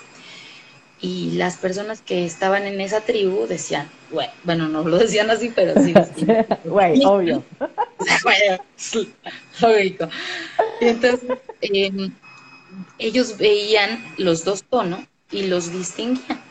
Y 1.01 1.31
las 1.31 1.57
personas 1.57 2.01
que 2.01 2.25
estaban 2.25 2.67
en 2.67 2.79
esa 2.79 3.01
tribu 3.01 3.47
decían, 3.47 3.89
bueno, 4.43 4.67
no 4.67 4.83
lo 4.83 4.97
decían 4.99 5.31
así, 5.31 5.51
pero 5.53 5.73
sí. 5.81 5.93
Güey, 6.63 7.03
obvio. 7.05 7.43
Y 10.79 10.87
entonces, 10.87 11.29
em, 11.61 12.13
ellos 12.97 13.37
veían 13.37 14.13
los 14.17 14.43
dos 14.43 14.63
tonos 14.63 15.01
y 15.31 15.43
los 15.43 15.71
distinguían. 15.71 16.41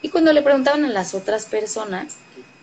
Y 0.00 0.10
cuando 0.10 0.32
le 0.32 0.42
preguntaban 0.42 0.84
a 0.84 0.88
las 0.88 1.14
otras 1.14 1.46
personas, 1.46 2.16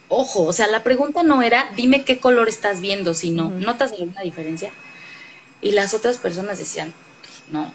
ojo, 0.07 0.43
o 0.43 0.53
sea, 0.53 0.67
la 0.67 0.83
pregunta 0.83 1.23
no 1.23 1.41
era, 1.41 1.69
dime 1.75 2.03
qué 2.03 2.19
color 2.19 2.47
estás 2.47 2.81
viendo, 2.81 3.13
sino, 3.13 3.49
¿notas 3.49 3.91
alguna 3.91 4.21
diferencia? 4.21 4.71
Y 5.61 5.71
las 5.71 5.93
otras 5.93 6.17
personas 6.17 6.57
decían, 6.57 6.93
no, 7.51 7.73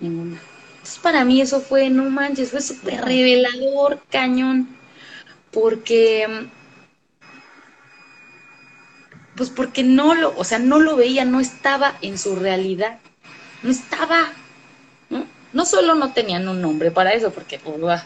ninguna. 0.00 0.40
Entonces 0.72 0.98
para 0.98 1.24
mí 1.24 1.40
eso 1.40 1.60
fue, 1.60 1.90
no 1.90 2.04
manches, 2.10 2.50
fue 2.50 2.60
súper 2.60 3.04
revelador, 3.04 4.02
cañón, 4.10 4.68
porque, 5.52 6.48
pues 9.36 9.50
porque 9.50 9.84
no 9.84 10.14
lo, 10.14 10.36
o 10.36 10.44
sea, 10.44 10.58
no 10.58 10.80
lo 10.80 10.96
veía, 10.96 11.24
no 11.24 11.40
estaba 11.40 11.96
en 12.02 12.18
su 12.18 12.36
realidad, 12.36 12.98
no 13.62 13.70
estaba, 13.70 14.32
¿no? 15.08 15.26
No 15.52 15.66
solo 15.66 15.94
no 15.94 16.12
tenían 16.12 16.48
un 16.48 16.60
nombre 16.60 16.90
para 16.90 17.12
eso, 17.12 17.30
porque, 17.30 17.60
pues, 17.60 18.02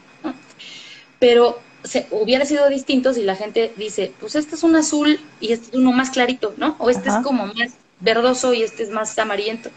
pero 1.18 1.58
se, 1.82 2.06
hubiera 2.10 2.44
sido 2.44 2.68
distinto 2.68 3.14
si 3.14 3.22
la 3.22 3.36
gente 3.36 3.72
dice, 3.76 4.12
pues 4.20 4.34
este 4.34 4.54
es 4.56 4.62
un 4.62 4.76
azul 4.76 5.20
y 5.40 5.52
este 5.52 5.68
es 5.68 5.74
uno 5.74 5.92
más 5.92 6.10
clarito, 6.10 6.52
¿no? 6.56 6.76
O 6.78 6.90
este 6.90 7.08
es 7.08 7.16
como 7.22 7.46
más 7.46 7.74
verdoso 8.00 8.52
y 8.52 8.62
este 8.62 8.82
es 8.82 8.90
más 8.90 9.18
amarillento. 9.18 9.70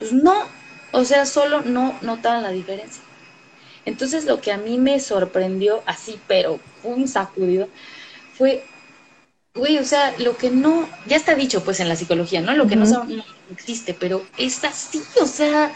Pues 0.00 0.12
no, 0.12 0.34
o 0.92 1.04
sea, 1.04 1.26
solo 1.26 1.60
no 1.60 1.96
notaban 2.00 2.42
la 2.42 2.50
diferencia. 2.50 3.02
Entonces 3.84 4.24
lo 4.24 4.40
que 4.40 4.50
a 4.50 4.56
mí 4.56 4.78
me 4.78 4.98
sorprendió 4.98 5.82
así, 5.86 6.18
pero 6.26 6.58
un 6.82 7.06
sacudido, 7.06 7.68
fue, 8.36 8.64
güey, 9.54 9.78
o 9.78 9.84
sea, 9.84 10.14
lo 10.18 10.36
que 10.36 10.50
no, 10.50 10.88
ya 11.06 11.16
está 11.16 11.34
dicho 11.34 11.62
pues 11.62 11.80
en 11.80 11.88
la 11.88 11.96
psicología, 11.96 12.40
¿no? 12.40 12.54
Lo 12.54 12.66
que 12.66 12.76
no, 12.76 12.86
no, 12.86 13.24
existe, 13.52 13.94
pero 13.94 14.24
es 14.38 14.64
así, 14.64 15.02
o 15.20 15.26
sea, 15.26 15.72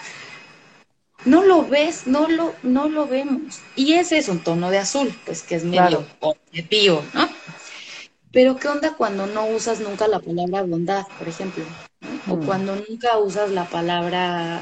no 1.27 1.45
lo 1.45 1.67
ves, 1.67 2.07
no 2.07 2.29
lo, 2.29 2.55
no 2.63 2.89
lo 2.89 3.07
vemos. 3.07 3.61
Y 3.77 3.93
ese 3.93 4.19
es 4.19 4.29
un 4.29 4.41
tono 4.41 4.71
de 4.71 4.79
azul, 4.79 5.15
pues 5.27 5.43
que 5.43 5.57
es 5.57 5.65
medio 5.65 6.05
objetivo, 6.21 7.05
¿no? 7.13 7.29
Pero 8.33 8.57
¿qué 8.57 8.69
onda 8.69 8.95
cuando 8.97 9.27
no 9.27 9.47
usas 9.47 9.81
nunca 9.81 10.09
la 10.09 10.19
palabra 10.19 10.63
bondad, 10.63 11.07
por 11.19 11.29
ejemplo? 11.29 11.65
O 12.29 12.37
cuando 12.39 12.77
nunca 12.77 13.19
usas 13.19 13.51
la 13.51 13.65
palabra 13.65 14.61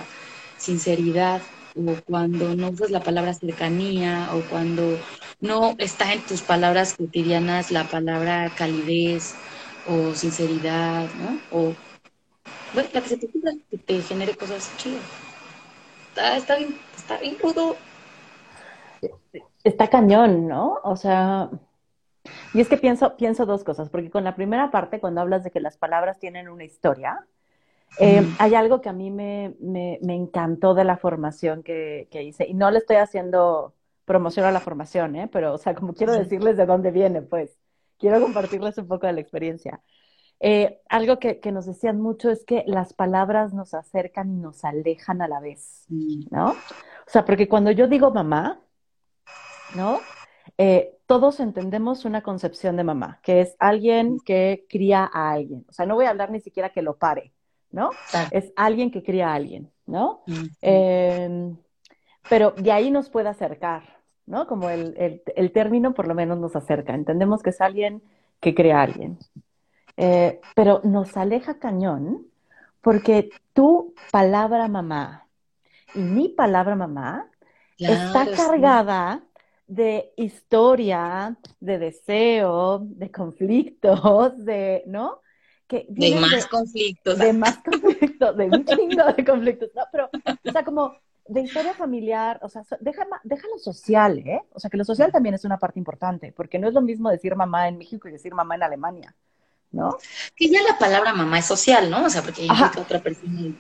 sinceridad, 0.57 1.41
o 1.77 1.95
cuando 2.07 2.55
no 2.55 2.71
usas 2.71 2.91
la 2.91 3.01
palabra 3.01 3.35
cercanía, 3.35 4.29
o 4.35 4.41
cuando 4.51 4.99
no 5.41 5.75
está 5.79 6.13
en 6.13 6.21
tus 6.23 6.43
palabras 6.43 6.95
cotidianas 6.95 7.71
la 7.71 7.85
palabra 7.85 8.51
calidez 8.57 9.35
o 9.89 10.15
sinceridad, 10.15 11.09
¿no? 11.15 11.39
O, 11.51 11.75
bueno, 12.75 12.89
la 12.93 13.01
que 13.01 13.09
se 13.09 13.17
te 13.17 13.27
ocurra, 13.27 13.53
que 13.71 13.79
te 13.79 14.03
genere 14.03 14.35
cosas 14.35 14.71
chidas. 14.77 15.03
Está, 16.09 16.37
está 16.37 16.57
bien, 16.57 16.77
está 16.97 17.19
bien 17.19 17.37
rudo. 17.43 17.77
Está 19.65 19.89
cañón, 19.89 20.49
¿no? 20.49 20.79
O 20.83 20.97
sea, 20.97 21.49
y 22.55 22.61
es 22.61 22.69
que 22.69 22.77
pienso, 22.77 23.17
pienso 23.17 23.47
dos 23.47 23.65
cosas, 23.65 23.89
porque 23.89 24.11
con 24.11 24.25
la 24.25 24.37
primera 24.37 24.71
parte, 24.71 25.01
cuando 25.01 25.21
hablas 25.21 25.45
de 25.45 25.51
que 25.51 25.61
las 25.61 25.77
palabras 25.77 26.19
tienen 26.19 26.49
una 26.49 26.65
historia, 26.65 27.27
eh, 27.99 28.27
hay 28.39 28.55
algo 28.55 28.81
que 28.81 28.89
a 28.89 28.93
mí 28.93 29.11
me, 29.11 29.55
me, 29.61 29.99
encantó 30.15 30.75
de 30.75 30.85
la 30.85 30.97
formación 30.97 31.63
que, 31.63 32.09
que, 32.11 32.23
hice, 32.23 32.47
y 32.47 32.55
no 32.55 32.71
le 32.71 32.79
estoy 32.79 32.97
haciendo 32.97 33.75
promoción 34.05 34.47
a 34.47 34.53
la 34.53 34.61
formación, 34.61 35.17
¿eh? 35.17 35.29
pero, 35.31 35.55
o 35.55 35.59
sea, 35.59 35.75
como 35.75 35.95
quiero 35.95 36.13
decirles 36.13 36.57
de 36.57 36.67
dónde 36.67 36.91
viene, 36.91 37.23
pues, 37.23 37.57
quiero 37.99 38.21
compartirles 38.21 38.79
un 38.79 38.89
poco 38.89 39.07
de 39.07 39.13
la 39.13 39.21
experiencia. 39.21 39.81
eh, 40.41 40.81
algo 40.89 41.19
que, 41.19 41.41
nos 41.53 41.67
decían 41.67 42.01
mucho 42.01 42.31
es 42.31 42.45
que 42.45 42.65
las 42.67 42.95
palabras 42.95 43.55
nos 43.55 43.75
acercan 43.75 44.33
y 44.33 44.37
nos 44.37 44.65
alejan 44.65 45.23
a 45.23 45.29
la 45.29 45.41
vez, 45.41 45.85
mm. 45.89 46.25
¿no? 46.31 46.51
O 46.51 47.11
sea, 47.11 47.25
porque 47.25 47.49
cuando 47.49 47.71
yo 47.71 47.87
digo 47.87 48.11
mamá, 48.11 48.61
¿no? 49.77 50.01
Eh, 50.59 50.99
todos 51.07 51.41
entendemos 51.41 52.05
una 52.05 52.23
concepción 52.23 52.77
de 52.77 52.85
mamá, 52.85 53.21
que 53.23 53.41
es 53.41 53.57
alguien 53.59 54.19
que 54.25 54.67
cría 54.69 55.09
a 55.13 55.33
alguien. 55.33 55.65
O 55.69 55.73
sea, 55.73 55.87
no 55.87 55.95
voy 55.95 56.07
a 56.07 56.11
hablar 56.11 56.31
ni 56.31 56.41
siquiera 56.41 56.71
que 56.71 56.83
lo 56.83 56.97
pare, 56.97 57.33
¿no? 57.73 57.91
Es 58.31 58.53
alguien 58.55 58.91
que 58.91 59.03
cría 59.03 59.31
a 59.31 59.35
alguien, 59.35 59.71
¿no? 59.87 60.23
Em, 60.61 61.57
pero 62.29 62.53
de 62.53 62.71
ahí 62.71 62.91
nos 62.91 63.09
puede 63.09 63.29
acercar, 63.29 63.83
¿no? 64.27 64.47
Como 64.47 64.71
el, 64.71 65.21
el, 65.35 65.53
término 65.53 65.95
por 65.95 66.07
lo 66.07 66.15
menos 66.15 66.39
nos 66.39 66.55
acerca. 66.55 66.95
Entendemos 66.95 67.43
que 67.43 67.51
es 67.51 67.61
alguien 67.61 68.03
que 68.41 68.55
crea 68.55 68.81
a 68.81 68.83
alguien. 68.83 69.19
Eh, 69.97 70.41
pero 70.55 70.81
nos 70.85 71.17
aleja 71.17 71.59
cañón 71.59 72.27
porque 72.81 73.31
tu 73.53 73.95
palabra 74.11 74.69
mamá 74.69 75.27
y 75.95 76.01
mi 76.01 76.29
palabra 76.29 76.75
mamá 76.75 77.29
está 77.79 78.27
cargada 78.35 79.23
de 79.67 80.13
historia, 80.17 81.37
de 81.61 81.79
deseo, 81.79 82.81
de 82.81 83.11
conflictos, 83.11 84.45
de, 84.45 84.83
¿no? 84.87 85.21
Que 85.73 85.87
de 85.89 86.15
más 86.17 86.47
conflictos. 86.49 87.17
De 87.17 87.33
más 87.33 87.57
conflictos, 87.65 88.37
de 88.37 88.45
un 88.45 88.63
chingo 88.63 89.05
de 89.17 89.25
conflictos, 89.25 89.71
¿no? 89.75 89.85
Pero, 89.91 90.11
o 90.47 90.53
sea, 90.53 90.63
como 90.65 90.95
de 91.27 91.41
historia 91.41 91.73
familiar, 91.73 92.39
o 92.43 92.51
sea, 92.51 92.63
deja, 92.81 93.07
deja 93.25 93.49
lo 93.49 93.59
social, 93.59 94.19
¿eh? 94.19 94.43
O 94.53 94.61
sea, 94.61 94.69
que 94.69 94.77
lo 94.77 94.85
social 94.85 95.11
también 95.11 95.35
es 95.35 95.47
una 95.47 95.59
parte 95.59 95.79
importante, 95.79 96.31
porque 96.37 96.59
no 96.59 96.69
es 96.69 96.75
lo 96.75 96.83
mismo 96.83 97.09
decir 97.09 97.35
mamá 97.37 97.69
en 97.69 97.79
México 97.79 98.07
y 98.07 98.13
decir 98.13 98.35
mamá 98.35 98.57
en 98.57 98.65
Alemania. 98.65 99.17
¿no? 99.71 99.97
Que 100.37 100.51
ya 100.51 100.61
la 100.63 100.77
palabra 100.77 101.15
mamá 101.15 101.39
es 101.39 101.47
social, 101.47 101.89
¿no? 101.89 102.05
O 102.05 102.11
sea, 102.11 102.21
porque 102.21 102.45
implica 102.45 102.79
otra 102.79 102.99
persona. 102.99 103.55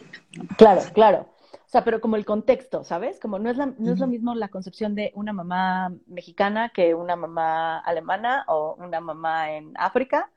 Claro, 0.59 0.83
claro. 0.92 1.28
O 1.54 1.69
sea, 1.73 1.83
pero 1.83 2.02
como 2.02 2.16
el 2.16 2.26
contexto, 2.26 2.85
¿sabes? 2.85 3.19
Como 3.19 3.38
no 3.38 3.49
es, 3.49 3.57
la, 3.57 3.73
no 3.78 3.95
es 3.95 3.99
lo 3.99 4.07
mismo 4.07 4.35
la 4.35 4.49
concepción 4.49 4.95
de 4.95 5.12
una 5.14 5.33
mamá 5.33 5.90
mexicana 6.07 6.69
que 6.69 6.95
una 6.95 7.16
mamá 7.16 7.78
alemana 7.78 8.45
o 8.49 8.76
una 8.78 9.00
mamá 9.00 9.52
en 9.52 9.73
África. 9.78 10.31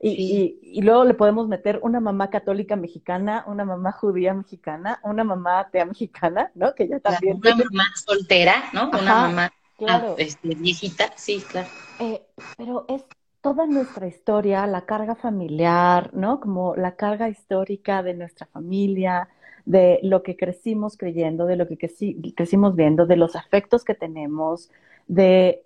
Y, 0.00 0.58
y, 0.62 0.82
luego 0.82 1.04
le 1.04 1.14
podemos 1.14 1.48
meter 1.48 1.80
una 1.82 2.00
mamá 2.00 2.28
católica 2.28 2.76
mexicana, 2.76 3.44
una 3.46 3.64
mamá 3.64 3.92
judía 3.92 4.34
mexicana, 4.34 5.00
una 5.02 5.24
mamá 5.24 5.60
atea 5.60 5.86
mexicana, 5.86 6.50
¿no? 6.54 6.74
Que 6.74 6.86
ya 6.88 7.00
también. 7.00 7.36
Una 7.38 7.56
mamá 7.56 7.84
soltera, 7.94 8.64
¿no? 8.72 8.90
una 8.90 9.00
mamá 9.02 9.52
claro. 9.78 10.14
este, 10.18 10.54
viejita, 10.54 11.12
sí, 11.16 11.42
claro. 11.50 11.68
Eh, 12.00 12.22
pero 12.56 12.84
es 12.88 13.04
toda 13.40 13.66
nuestra 13.66 14.06
historia, 14.06 14.66
la 14.66 14.84
carga 14.86 15.14
familiar, 15.14 16.10
¿no? 16.14 16.40
Como 16.40 16.74
la 16.76 16.96
carga 16.96 17.28
histórica 17.28 18.02
de 18.02 18.14
nuestra 18.14 18.46
familia, 18.46 19.28
de 19.64 20.00
lo 20.02 20.22
que 20.22 20.36
crecimos 20.36 20.96
creyendo, 20.96 21.46
de 21.46 21.56
lo 21.56 21.66
que 21.68 21.76
crecimos 21.76 22.74
viendo, 22.74 23.06
de 23.06 23.16
los 23.16 23.36
afectos 23.36 23.84
que 23.84 23.94
tenemos, 23.94 24.70
de... 25.06 25.62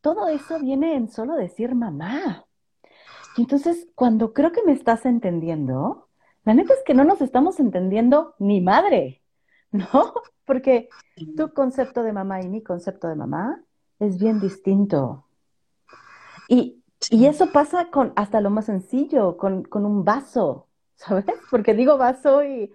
todo 0.00 0.28
eso 0.28 0.58
viene 0.60 0.94
en 0.94 1.08
solo 1.08 1.34
decir 1.34 1.74
mamá. 1.74 2.45
Y 3.36 3.42
entonces, 3.42 3.86
cuando 3.94 4.32
creo 4.32 4.52
que 4.52 4.62
me 4.62 4.72
estás 4.72 5.04
entendiendo, 5.04 6.08
la 6.44 6.54
neta 6.54 6.72
es 6.72 6.82
que 6.84 6.94
no 6.94 7.04
nos 7.04 7.20
estamos 7.20 7.60
entendiendo 7.60 8.34
ni 8.38 8.60
madre, 8.60 9.22
¿no? 9.70 10.14
Porque 10.44 10.88
tu 11.36 11.52
concepto 11.52 12.02
de 12.02 12.12
mamá 12.12 12.40
y 12.40 12.48
mi 12.48 12.62
concepto 12.62 13.08
de 13.08 13.16
mamá 13.16 13.62
es 13.98 14.18
bien 14.18 14.40
distinto. 14.40 15.26
Y, 16.48 16.82
eso 17.10 17.52
pasa 17.52 17.90
con 17.90 18.12
hasta 18.16 18.40
lo 18.40 18.50
más 18.50 18.66
sencillo, 18.66 19.36
con, 19.36 19.66
un 19.70 20.04
vaso, 20.04 20.68
¿sabes? 20.96 21.26
Porque 21.50 21.74
digo 21.74 21.98
vaso 21.98 22.42
y 22.42 22.72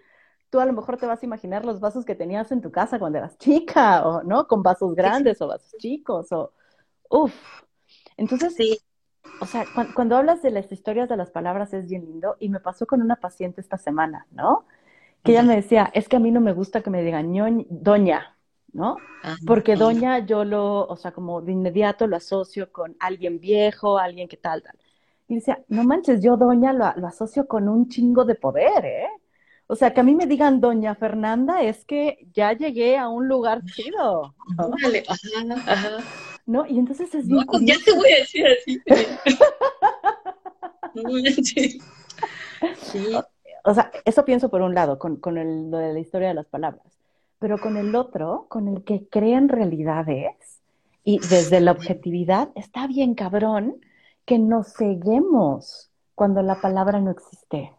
tú 0.49 0.59
a 0.59 0.65
lo 0.65 0.73
mejor 0.73 0.97
te 0.97 1.07
vas 1.07 1.23
a 1.23 1.25
imaginar 1.25 1.65
los 1.65 1.79
vasos 1.79 2.05
que 2.05 2.13
tenías 2.13 2.51
en 2.51 2.61
tu 2.61 2.71
casa 2.71 2.99
cuando 2.99 3.17
eras 3.17 3.37
chica, 3.39 4.05
o 4.07 4.21
no, 4.23 4.47
con 4.47 4.61
vasos 4.61 4.93
grandes 4.93 5.41
o 5.41 5.47
vasos 5.47 5.73
chicos, 5.79 6.31
o 6.31 6.53
uff. 7.09 7.33
Entonces, 8.15 8.53
sí. 8.55 8.79
O 9.39 9.45
sea, 9.45 9.65
cuando, 9.95 10.17
hablas 10.17 10.41
de 10.41 10.51
las 10.51 10.71
historias 10.71 11.09
de 11.09 11.17
las 11.17 11.31
palabras 11.31 11.73
es 11.73 11.87
bien 11.87 12.05
lindo, 12.05 12.37
y 12.39 12.49
me 12.49 12.59
pasó 12.59 12.85
con 12.85 13.01
una 13.01 13.15
paciente 13.15 13.61
esta 13.61 13.77
semana, 13.77 14.27
¿no? 14.31 14.65
Que 15.23 15.31
ella 15.33 15.43
me 15.43 15.55
decía, 15.55 15.89
es 15.93 16.07
que 16.07 16.15
a 16.15 16.19
mí 16.19 16.31
no 16.31 16.41
me 16.41 16.53
gusta 16.53 16.81
que 16.81 16.89
me 16.89 17.03
digan 17.03 17.33
doña, 17.69 18.37
¿no? 18.73 18.97
Porque 19.45 19.75
doña 19.75 20.19
yo 20.19 20.43
lo, 20.43 20.85
o 20.85 20.95
sea, 20.95 21.11
como 21.11 21.41
de 21.41 21.51
inmediato 21.51 22.07
lo 22.07 22.15
asocio 22.15 22.71
con 22.71 22.95
alguien 22.99 23.39
viejo, 23.39 23.97
alguien 23.97 24.27
que 24.27 24.37
tal, 24.37 24.63
tal. 24.63 24.75
Y 25.27 25.35
decía, 25.35 25.63
no 25.69 25.83
manches, 25.83 26.21
yo 26.21 26.37
doña 26.37 26.73
lo, 26.73 26.85
asocio 27.07 27.47
con 27.47 27.69
un 27.69 27.87
chingo 27.87 28.25
de 28.25 28.35
poder, 28.35 28.85
¿eh? 28.85 29.07
O 29.67 29.75
sea, 29.75 29.93
que 29.93 30.01
a 30.01 30.03
mí 30.03 30.15
me 30.15 30.25
digan 30.25 30.59
doña 30.59 30.95
Fernanda 30.95 31.61
es 31.61 31.85
que 31.85 32.27
ya 32.33 32.51
llegué 32.51 32.97
a 32.97 33.07
un 33.07 33.27
lugar 33.27 33.63
chido. 33.63 34.35
¿no? 34.57 34.71
¿No? 36.45 36.65
Y 36.65 36.79
entonces 36.79 37.13
es 37.13 37.27
bien 37.27 37.45
Ya 37.61 37.75
te 37.83 37.91
voy 37.93 38.11
a 38.11 38.19
decir 38.19 38.45
así. 38.47 38.81
sí. 42.81 43.07
O, 43.63 43.73
sea, 43.73 43.91
eso 44.05 44.23
pienso 44.25 44.49
por 44.49 44.61
un 44.61 44.73
lado, 44.73 44.99
con, 44.99 45.17
con 45.17 45.37
el, 45.37 45.71
lo 45.71 45.77
de 45.77 45.93
la 45.93 45.99
historia 45.99 46.29
de 46.29 46.33
las 46.33 46.47
palabras 46.47 46.91
pero 47.41 47.57
con 47.57 47.75
el 47.75 47.95
otro, 47.95 48.45
con 48.49 48.67
el 48.67 48.83
que 48.83 49.07
crean 49.09 49.49
realidades 49.49 50.61
y 51.03 51.17
desde 51.17 51.59
la 51.59 51.71
objetividad, 51.71 52.49
está 52.53 52.85
bien 52.85 53.15
cabrón 53.15 53.77
que 54.25 54.37
nos 54.37 54.75
ceguemos 54.75 55.89
cuando 56.13 56.43
la 56.43 56.61
palabra 56.61 57.01
no 57.01 57.09
existe. 57.09 57.73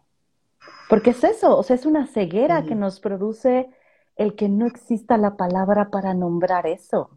Porque 0.89 1.11
es 1.11 1.23
eso, 1.23 1.57
o 1.57 1.63
sea, 1.63 1.77
es 1.77 1.85
una 1.85 2.07
ceguera 2.07 2.63
que 2.63 2.75
nos 2.75 2.99
produce 2.99 3.69
el 4.17 4.35
que 4.35 4.49
no 4.49 4.67
exista 4.67 5.15
la 5.15 5.37
palabra 5.37 5.89
para 5.89 6.13
nombrar 6.13 6.67
eso. 6.67 7.11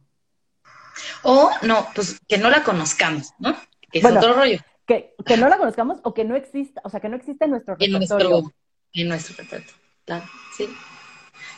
O 1.23 1.51
no, 1.63 1.89
pues 1.95 2.21
que 2.29 2.39
no 2.39 2.51
la 2.51 2.63
conozcamos, 2.63 3.33
¿no? 3.39 3.57
Es 3.93 4.05
otro 4.05 4.35
rollo. 4.35 4.59
Que, 4.87 5.15
que, 5.25 5.37
no 5.37 5.49
la 5.49 5.59
conozcamos 5.59 5.99
o 6.05 6.15
que 6.15 6.25
no 6.25 6.37
exista, 6.37 6.81
o 6.85 6.91
sea, 6.91 7.01
que 7.01 7.09
no 7.09 7.17
existe 7.17 7.45
en 7.45 7.51
nuestro 7.51 7.75
repertorio. 7.75 8.27
En 8.27 8.31
nuestro, 8.31 8.53
en 8.93 9.09
nuestro 9.09 9.37
repertorio, 9.37 9.75
claro, 10.05 10.25
sí. 10.57 10.69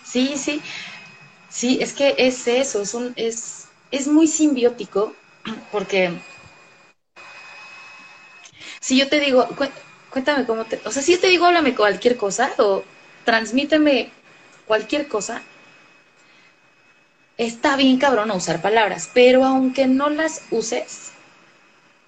Sí, 0.02 0.36
sí. 0.36 0.62
Sí, 1.48 1.78
es 1.80 1.92
que 1.92 2.14
es 2.18 2.46
eso, 2.46 2.82
es, 2.82 2.94
un, 2.94 3.12
es, 3.16 3.68
es 3.90 4.06
muy 4.06 4.26
simbiótico 4.26 5.14
porque 5.72 6.12
si 8.80 8.98
yo 8.98 9.08
te 9.08 9.18
digo, 9.18 9.48
cuéntame 10.10 10.46
cómo 10.46 10.64
te, 10.64 10.80
o 10.84 10.90
sea, 10.90 11.02
si 11.02 11.12
yo 11.12 11.20
te 11.20 11.28
digo 11.28 11.46
háblame 11.46 11.74
cualquier 11.74 12.16
cosa 12.16 12.52
o 12.58 12.84
transmíteme 13.24 14.10
cualquier 14.66 15.08
cosa, 15.08 15.42
está 17.38 17.76
bien 17.76 17.98
cabrón 17.98 18.30
usar 18.32 18.60
palabras, 18.60 19.10
pero 19.14 19.44
aunque 19.44 19.86
no 19.86 20.10
las 20.10 20.42
uses, 20.50 21.12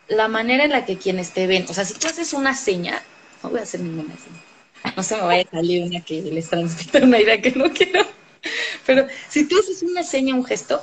la 0.08 0.28
manera 0.28 0.64
en 0.64 0.70
la 0.70 0.84
que 0.84 0.98
quienes 0.98 1.30
te 1.30 1.46
ven, 1.46 1.64
o 1.68 1.74
sea, 1.74 1.84
si 1.84 1.94
tú 1.94 2.08
haces 2.08 2.32
una 2.32 2.54
seña, 2.54 3.00
no 3.42 3.50
voy 3.50 3.60
a 3.60 3.62
hacer 3.62 3.80
ninguna 3.80 4.14
seña, 4.16 4.94
no 4.96 5.02
se 5.02 5.16
me 5.16 5.22
vaya 5.22 5.44
a 5.46 5.56
salir 5.56 5.84
una 5.84 6.00
que 6.00 6.20
les 6.20 6.50
transmita 6.50 6.98
una 6.98 7.18
idea 7.20 7.40
que 7.40 7.52
no 7.52 7.70
quiero. 7.72 8.04
Pero 8.86 9.06
si 9.28 9.46
tú 9.46 9.58
haces 9.58 9.82
una 9.82 10.02
seña, 10.02 10.34
un 10.34 10.44
gesto, 10.44 10.82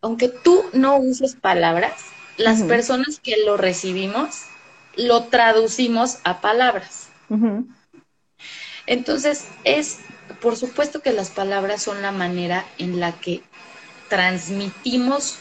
aunque 0.00 0.28
tú 0.28 0.64
no 0.72 0.96
uses 0.96 1.34
palabras, 1.34 1.94
las 2.36 2.62
personas 2.62 3.20
que 3.20 3.36
lo 3.44 3.56
recibimos 3.56 4.42
lo 4.96 5.24
traducimos 5.24 6.18
a 6.24 6.40
palabras. 6.40 7.08
Entonces, 8.86 9.46
es, 9.64 9.98
por 10.40 10.56
supuesto 10.56 11.00
que 11.00 11.12
las 11.12 11.30
palabras 11.30 11.82
son 11.82 12.02
la 12.02 12.12
manera 12.12 12.64
en 12.78 13.00
la 13.00 13.12
que 13.12 13.42
transmitimos 14.08 15.38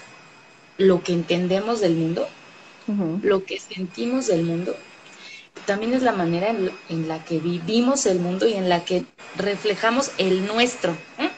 lo 0.77 1.03
que 1.03 1.13
entendemos 1.13 1.81
del 1.81 1.95
mundo, 1.95 2.27
lo 3.21 3.45
que 3.45 3.59
sentimos 3.59 4.27
del 4.27 4.43
mundo 4.43 4.75
también 5.65 5.93
es 5.93 6.03
la 6.03 6.11
manera 6.11 6.49
en, 6.89 7.07
la 7.07 7.23
que 7.23 7.39
vivimos 7.39 8.05
el 8.05 8.19
mundo 8.19 8.47
y 8.47 8.53
en 8.53 8.69
la 8.69 8.83
que 8.83 9.05
reflejamos 9.37 10.11
el 10.17 10.45
nuestro. 10.45 10.91
¿eh? 11.17 11.29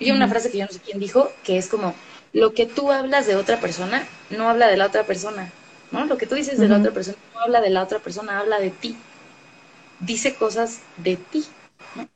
Hay 0.00 0.10
una 0.10 0.28
frase 0.28 0.50
que 0.50 0.58
yo 0.58 0.66
no 0.66 0.72
sé 0.72 0.80
quién 0.80 0.98
dijo, 0.98 1.30
que 1.44 1.58
es 1.58 1.68
como, 1.68 1.94
lo 2.32 2.52
que 2.52 2.66
tú 2.66 2.90
hablas 2.92 3.26
de 3.26 3.36
otra 3.36 3.60
persona 3.60 4.06
no 4.30 4.48
habla 4.48 4.68
de 4.68 4.76
la 4.76 4.86
otra 4.86 5.04
persona, 5.04 5.50
¿no? 5.90 6.04
Lo 6.06 6.16
que 6.16 6.26
tú 6.26 6.34
dices 6.34 6.58
de 6.58 6.68
la 6.68 6.78
otra 6.78 6.92
persona 6.92 7.16
no 7.34 7.40
habla 7.40 7.60
de 7.60 7.70
la 7.70 7.82
otra 7.82 7.98
persona, 7.98 8.38
habla 8.38 8.60
de 8.60 8.70
ti. 8.70 8.96
Dice 10.00 10.34
cosas 10.34 10.80
de 10.96 11.16
ti, 11.16 11.44
¿no? 11.96 12.08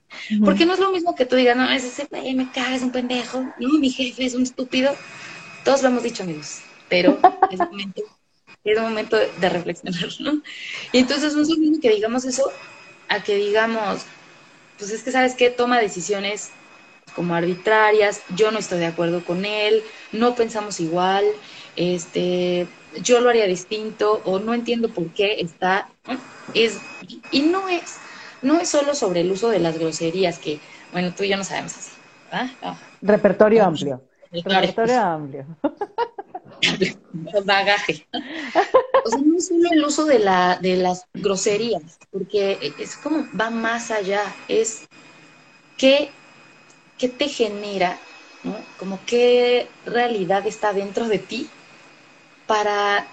Porque 0.45 0.67
no 0.67 0.75
es 0.75 0.81
lo 0.81 0.91
mismo 0.91 1.15
que 1.15 1.27
tú 1.27 1.37
digas, 1.37 1.57
no, 1.57 1.71
ese 1.71 2.07
me 2.11 2.51
caga, 2.51 2.75
es 2.75 2.83
un 2.83 2.93
pendejo, 2.93 3.41
no, 3.59 3.79
mi 3.79 3.91
jefe 3.91 4.25
es 4.25 4.35
un 4.35 4.43
estúpido. 4.43 4.95
Todos 5.65 5.83
lo 5.83 5.89
hemos 5.89 6.03
dicho, 6.03 6.23
amigos, 6.23 6.61
pero 6.89 7.19
es 7.51 7.59
momento 7.59 8.03
es 8.65 8.79
un 8.79 8.85
momento 8.85 9.17
de 9.19 9.49
reflexionar, 9.49 10.09
¿no? 10.21 10.43
Y 10.93 10.99
entonces 10.99 11.35
no 11.35 11.43
es 11.43 11.49
lo 11.51 11.57
mismo 11.57 11.81
que 11.81 11.91
digamos 11.91 12.25
eso 12.25 12.51
a 13.09 13.23
que 13.23 13.37
digamos, 13.37 14.03
pues 14.79 14.91
es 14.91 15.03
que 15.03 15.13
sabes 15.13 15.35
qué, 15.35 15.51
toma 15.51 15.79
decisiones 15.79 16.51
como 17.15 17.35
arbitrarias, 17.35 18.23
yo 18.35 18.51
no 18.51 18.59
estoy 18.59 18.79
de 18.79 18.87
acuerdo 18.87 19.25
con 19.25 19.45
él, 19.45 19.83
no 20.13 20.35
pensamos 20.35 20.81
igual, 20.81 21.25
este, 21.77 22.67
yo 23.03 23.21
lo 23.21 23.29
haría 23.29 23.47
distinto 23.47 24.23
o 24.25 24.39
no 24.39 24.55
entiendo 24.55 24.89
por 24.89 25.09
qué 25.13 25.41
está, 25.41 25.89
es, 26.55 26.79
y 27.31 27.43
no 27.43 27.69
es, 27.69 27.97
no 28.45 28.61
es 28.61 28.69
solo 28.69 28.95
sobre 28.95 29.23
el 29.23 29.33
uso 29.33 29.49
de 29.49 29.59
las 29.59 29.79
groserías, 29.79 30.39
que, 30.39 30.61
bueno, 30.93 31.13
tú 31.15 31.25
y 31.25 31.31
yo 31.31 31.37
no 31.37 31.45
sabemos 31.45 31.77
así. 31.77 31.91
Repertorio 33.01 33.65
amplio. 33.65 34.03
Repertorio 34.31 35.01
amplio. 35.01 35.47
Bagaje. 37.45 38.07
O 39.05 39.09
sea, 39.09 39.19
no 39.21 39.37
es 39.37 39.49
solo 39.49 39.69
el 39.71 39.85
uso 39.85 40.05
de, 40.05 40.19
la, 40.19 40.59
de 40.61 40.77
las 40.77 41.07
groserías, 41.15 41.83
porque 42.11 42.75
es 42.79 42.97
como 42.97 43.27
va 43.39 43.51
más 43.51 43.91
allá, 43.91 44.23
es 44.49 44.87
qué, 45.77 46.11
qué 46.99 47.09
te 47.09 47.29
genera, 47.29 47.99
¿no? 48.43 48.57
Como 48.79 49.01
qué 49.07 49.69
realidad 49.85 50.47
está 50.47 50.73
dentro 50.73 51.09
de 51.09 51.19
ti 51.19 51.49
para 52.47 53.07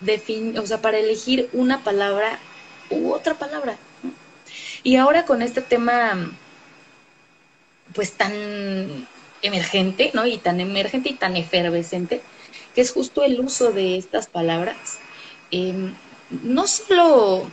definir, 0.00 0.58
o 0.58 0.66
sea, 0.66 0.80
para 0.80 0.98
elegir 0.98 1.48
una 1.52 1.82
palabra 1.82 2.38
u 2.90 3.12
otra 3.12 3.34
palabra. 3.34 3.78
Y 4.86 4.94
ahora 4.94 5.24
con 5.24 5.42
este 5.42 5.62
tema, 5.62 6.30
pues 7.92 8.12
tan 8.12 8.32
emergente, 9.42 10.12
¿no? 10.14 10.28
Y 10.28 10.38
tan 10.38 10.60
emergente 10.60 11.08
y 11.08 11.14
tan 11.14 11.36
efervescente, 11.36 12.22
que 12.72 12.82
es 12.82 12.92
justo 12.92 13.24
el 13.24 13.40
uso 13.40 13.72
de 13.72 13.96
estas 13.98 14.28
palabras, 14.28 15.00
em, 15.50 15.92
no 16.30 16.68
solo, 16.68 17.50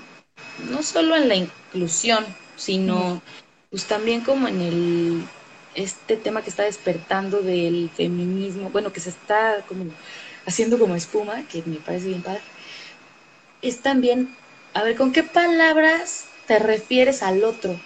no 0.69 0.83
solo 0.83 1.15
en 1.15 1.27
la 1.27 1.33
inclusión, 1.33 2.23
sino 2.55 3.23
pues 3.71 3.85
también 3.85 4.21
como 4.21 4.47
en 4.47 4.61
el 4.61 5.23
este 5.73 6.17
tema 6.17 6.43
que 6.43 6.51
está 6.51 6.61
despertando 6.61 7.41
del 7.41 7.89
feminismo, 7.89 8.69
bueno, 8.69 8.93
que 8.93 8.99
se 8.99 9.09
está 9.09 9.65
como 9.67 9.85
haciendo 10.45 10.77
como 10.77 10.95
espuma, 10.95 11.47
que 11.47 11.63
me 11.65 11.77
parece 11.77 12.09
bien 12.09 12.21
padre, 12.21 12.41
es 13.63 13.81
también, 13.81 14.35
a 14.75 14.83
ver, 14.83 14.95
¿con 14.95 15.11
qué 15.11 15.23
palabras 15.23 16.27
te 16.45 16.59
refieres 16.59 17.21
al 17.23 17.43
otro? 17.43 17.85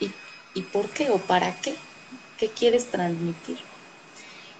¿Y, 0.00 0.16
¿Y 0.52 0.62
por 0.64 0.92
qué 0.92 1.10
o 1.10 1.26
para 1.26 1.60
qué? 1.60 1.88
¿Qué 2.36 2.52
quieres 2.52 2.90
transmitir? 2.90 3.68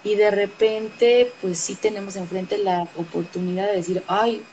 Y 0.02 0.16
de 0.16 0.30
repente, 0.30 1.36
pues 1.40 1.60
sí 1.60 1.76
tenemos 1.76 2.16
enfrente 2.16 2.58
la 2.58 2.90
oportunidad 2.94 3.66
de 3.68 3.76
decir, 3.76 4.04
ay, 4.08 4.50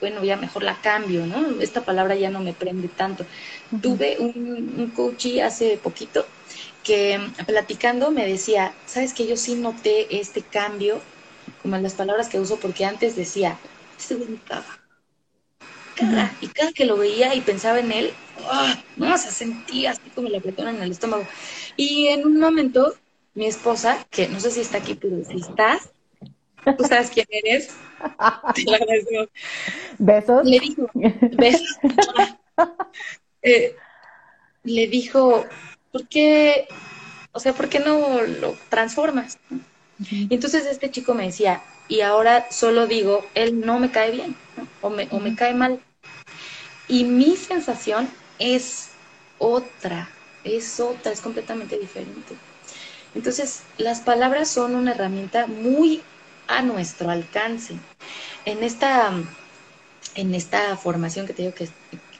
bueno, 0.00 0.24
ya 0.24 0.36
mejor 0.36 0.62
la 0.64 0.80
cambio, 0.80 1.26
¿no? 1.26 1.60
Esta 1.60 1.84
palabra 1.84 2.16
ya 2.16 2.30
no 2.30 2.40
me 2.40 2.54
prende 2.54 2.88
tanto. 2.90 3.28
Tuve 3.80 4.18
un, 4.20 4.34
un 4.76 4.92
hace 5.44 5.78
poquito 5.78 6.32
que 6.82 7.20
platicando 7.46 8.10
me 8.12 8.26
decía, 8.26 8.80
sabes 8.86 9.14
que 9.14 9.26
yo 9.26 9.36
sí 9.36 9.56
noté 9.56 10.20
este 10.20 10.48
cambio, 10.48 11.08
como 11.58 11.76
en 11.76 11.82
las 11.82 11.94
palabras 11.94 12.28
que 12.28 12.40
uso, 12.40 12.60
porque 12.60 12.84
antes 12.84 13.16
decía, 13.16 13.62
este 13.98 14.16
güey 14.16 14.28
me 14.30 14.42
caga. 14.42 14.79
Y 16.40 16.48
cada 16.48 16.72
que 16.72 16.84
lo 16.84 16.96
veía 16.96 17.34
y 17.34 17.40
pensaba 17.40 17.78
en 17.78 17.92
él, 17.92 18.12
¡oh! 18.50 18.74
no, 18.96 19.18
se 19.18 19.30
sentía 19.30 19.92
así 19.92 20.02
como 20.14 20.28
la 20.28 20.38
apretón 20.38 20.68
en 20.68 20.82
el 20.82 20.90
estómago. 20.90 21.26
Y 21.76 22.08
en 22.08 22.24
un 22.24 22.38
momento, 22.38 22.94
mi 23.34 23.46
esposa, 23.46 24.06
que 24.10 24.28
no 24.28 24.40
sé 24.40 24.50
si 24.50 24.60
está 24.60 24.78
aquí, 24.78 24.94
pero 24.94 25.16
si 25.24 25.36
estás, 25.36 25.90
tú 26.78 26.84
sabes 26.84 27.10
quién 27.10 27.26
eres, 27.30 27.70
te 28.54 28.64
lo 28.64 28.74
agradezco. 28.74 29.30
¿Besos? 29.98 30.46
Le 30.46 30.60
dijo, 30.60 30.90
besos. 30.94 31.78
Eh, 33.42 33.74
le 34.64 34.86
dijo, 34.88 35.46
¿por 35.92 36.06
qué, 36.08 36.68
o 37.32 37.40
sea, 37.40 37.54
por 37.54 37.70
qué 37.70 37.80
no 37.80 38.20
lo 38.20 38.54
transformas? 38.68 39.38
Y 40.10 40.34
entonces 40.34 40.66
este 40.66 40.90
chico 40.90 41.14
me 41.14 41.24
decía, 41.24 41.62
y 41.88 42.02
ahora 42.02 42.46
solo 42.50 42.86
digo, 42.86 43.24
él 43.34 43.60
no 43.60 43.78
me 43.78 43.90
cae 43.90 44.10
bien 44.10 44.36
o, 44.80 44.90
me, 44.90 45.08
o 45.10 45.18
me 45.18 45.34
cae 45.34 45.54
mal. 45.54 45.80
Y 46.90 47.04
mi 47.04 47.36
sensación 47.36 48.10
es 48.40 48.88
otra, 49.38 50.08
es 50.42 50.80
otra, 50.80 51.12
es 51.12 51.20
completamente 51.20 51.78
diferente. 51.78 52.34
Entonces, 53.14 53.62
las 53.78 54.00
palabras 54.00 54.50
son 54.50 54.74
una 54.74 54.90
herramienta 54.90 55.46
muy 55.46 56.02
a 56.48 56.62
nuestro 56.62 57.08
alcance. 57.08 57.76
En 58.44 58.64
esta, 58.64 59.12
en 60.16 60.34
esta 60.34 60.76
formación 60.76 61.28
que 61.28 61.32
te 61.32 61.42
digo 61.42 61.54
que 61.54 61.68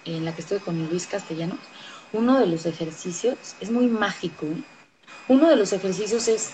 en 0.05 0.25
la 0.25 0.37
que 0.37 0.43
estoy 0.43 0.61
con 0.61 0.89
Luis 0.89 1.09
Castellanos, 1.09 1.59
uno 2.13 2.39
de 2.39 2.47
los 2.47 2.65
ejercicios 2.65 3.37
es 3.59 3.73
muy 3.73 3.89
mágico. 3.89 4.47
¿eh? 4.47 4.63
Uno 5.27 5.49
de 5.49 5.57
los 5.57 5.73
ejercicios 5.73 6.29
es 6.29 6.51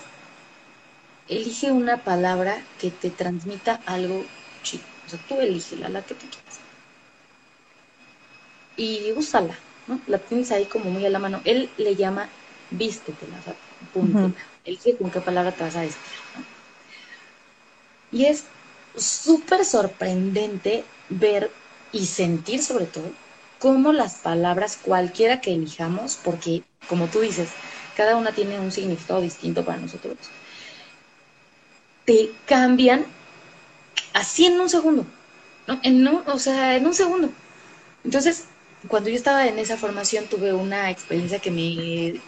elige 1.29 1.71
una 1.71 2.03
palabra 2.03 2.63
que 2.79 2.89
te 2.89 3.11
transmita 3.11 3.79
algo 3.85 4.25
chico. 4.63 4.85
O 5.05 5.09
sea, 5.09 5.19
tú 5.27 5.39
elígela, 5.39 5.87
la 5.89 6.01
que 6.01 6.15
tú 6.15 6.25
quieras. 6.27 6.66
Y 8.77 9.11
úsala, 9.13 9.55
¿no? 9.87 9.99
La 10.07 10.19
tienes 10.19 10.51
ahí 10.51 10.65
como 10.65 10.89
muy 10.91 11.05
a 11.05 11.09
la 11.09 11.19
mano. 11.19 11.41
Él 11.43 11.69
le 11.77 11.95
llama 11.95 12.29
vístetela, 12.71 13.37
punto. 13.93 14.31
Elige 14.63 14.95
con 14.97 15.09
qué 15.09 15.19
palabra 15.19 15.51
te 15.51 15.63
vas 15.63 15.75
a 15.75 15.81
vestir. 15.81 16.13
Y 18.11 18.25
es 18.25 18.45
súper 18.95 19.65
sorprendente 19.65 20.83
ver 21.09 21.51
y 21.91 22.05
sentir 22.05 22.61
sobre 22.63 22.85
todo 22.85 23.11
cómo 23.59 23.91
las 23.91 24.15
palabras, 24.15 24.77
cualquiera 24.81 25.41
que 25.41 25.53
elijamos, 25.53 26.17
porque 26.23 26.63
como 26.87 27.07
tú 27.07 27.21
dices, 27.21 27.49
cada 27.95 28.15
una 28.15 28.31
tiene 28.31 28.59
un 28.59 28.71
significado 28.71 29.21
distinto 29.21 29.65
para 29.65 29.79
nosotros, 29.79 30.17
te 32.05 32.31
cambian 32.45 33.05
así 34.13 34.45
en 34.45 34.59
un 34.59 34.69
segundo, 34.69 35.05
¿no? 35.67 35.79
En 35.83 36.07
o 36.07 36.39
sea, 36.39 36.75
en 36.75 36.85
un 36.85 36.93
segundo. 36.93 37.29
Entonces, 38.03 38.45
cuando 38.87 39.09
yo 39.09 39.15
estaba 39.15 39.47
en 39.47 39.59
esa 39.59 39.77
formación 39.77 40.29
tuve 40.29 40.53
una 40.53 40.91
experiencia 40.91 41.39
que 41.39 41.51
me 41.51 42.23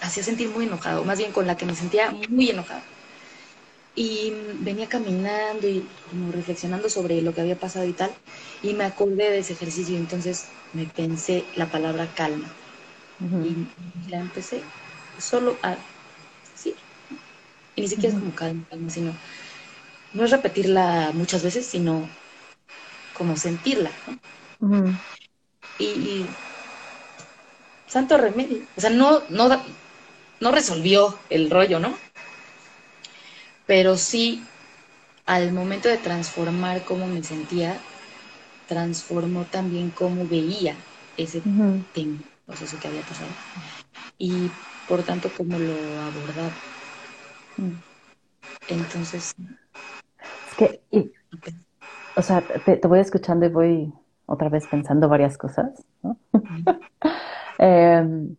hacía 0.00 0.22
sentir 0.24 0.50
muy 0.50 0.64
enojado, 0.66 1.04
más 1.04 1.18
bien 1.18 1.32
con 1.32 1.46
la 1.46 1.56
que 1.56 1.66
me 1.66 1.74
sentía 1.76 2.12
muy 2.28 2.50
enojada. 2.50 2.90
Y 3.94 4.32
venía 4.60 4.88
caminando 4.88 5.68
y 5.68 5.94
como 6.08 6.32
reflexionando 6.32 6.88
sobre 6.88 7.20
lo 7.22 7.34
que 7.34 7.42
había 7.42 7.58
pasado 7.58 7.84
y 7.86 7.92
tal, 7.94 8.18
y 8.62 8.74
me 8.74 8.84
acordé 8.84 9.30
de 9.30 9.38
ese 9.40 9.52
ejercicio 9.54 9.98
entonces 9.98 10.56
me 10.72 10.86
pensé 10.86 11.50
la 11.54 11.70
palabra 11.70 12.14
calma. 12.14 12.58
Y 13.40 13.74
la 14.06 14.18
empecé 14.20 14.72
solo 15.16 15.60
a 15.62 15.86
sí. 16.54 16.76
Y 17.76 17.82
ni 17.82 17.88
siquiera 17.88 18.12
es 18.14 18.18
como 18.18 18.34
calma, 18.34 18.66
calma, 18.70 18.90
sino 18.90 19.20
no 20.12 20.24
es 20.24 20.30
repetirla 20.32 21.12
muchas 21.14 21.42
veces, 21.44 21.68
sino 21.70 22.18
como 23.12 23.36
sentirla. 23.36 24.02
Y, 25.78 26.26
santo 27.86 28.16
remedio. 28.16 28.62
O 28.76 28.80
sea, 28.80 28.90
no, 28.90 29.22
no, 29.28 29.48
no 30.40 30.50
resolvió 30.50 31.18
el 31.30 31.50
rollo, 31.50 31.78
¿no? 31.78 31.94
Pero 33.66 33.96
sí, 33.96 34.42
al 35.26 35.52
momento 35.52 35.88
de 35.88 35.98
transformar 35.98 36.84
cómo 36.84 37.06
me 37.06 37.22
sentía, 37.22 37.78
transformó 38.66 39.44
también 39.44 39.90
cómo 39.90 40.26
veía 40.26 40.74
ese 41.16 41.42
tema, 41.92 42.18
o 42.46 42.56
sea, 42.56 42.66
eso 42.66 42.78
que 42.80 42.88
había 42.88 43.02
pasado. 43.02 43.28
Y 44.18 44.50
por 44.88 45.02
tanto, 45.02 45.30
cómo 45.36 45.58
lo 45.58 45.72
abordaba. 46.00 46.50
Mm. 47.56 47.72
Entonces. 48.68 49.34
Es 50.50 50.56
que, 50.56 50.80
o 52.16 52.22
sea, 52.22 52.42
te, 52.42 52.76
voy 52.86 53.00
escuchando 53.00 53.46
y 53.46 53.48
voy 53.48 53.92
otra 54.26 54.48
vez 54.48 54.66
pensando 54.66 55.08
varias 55.08 55.38
cosas, 55.38 55.84
¿no? 56.02 56.16
Em, 57.58 58.34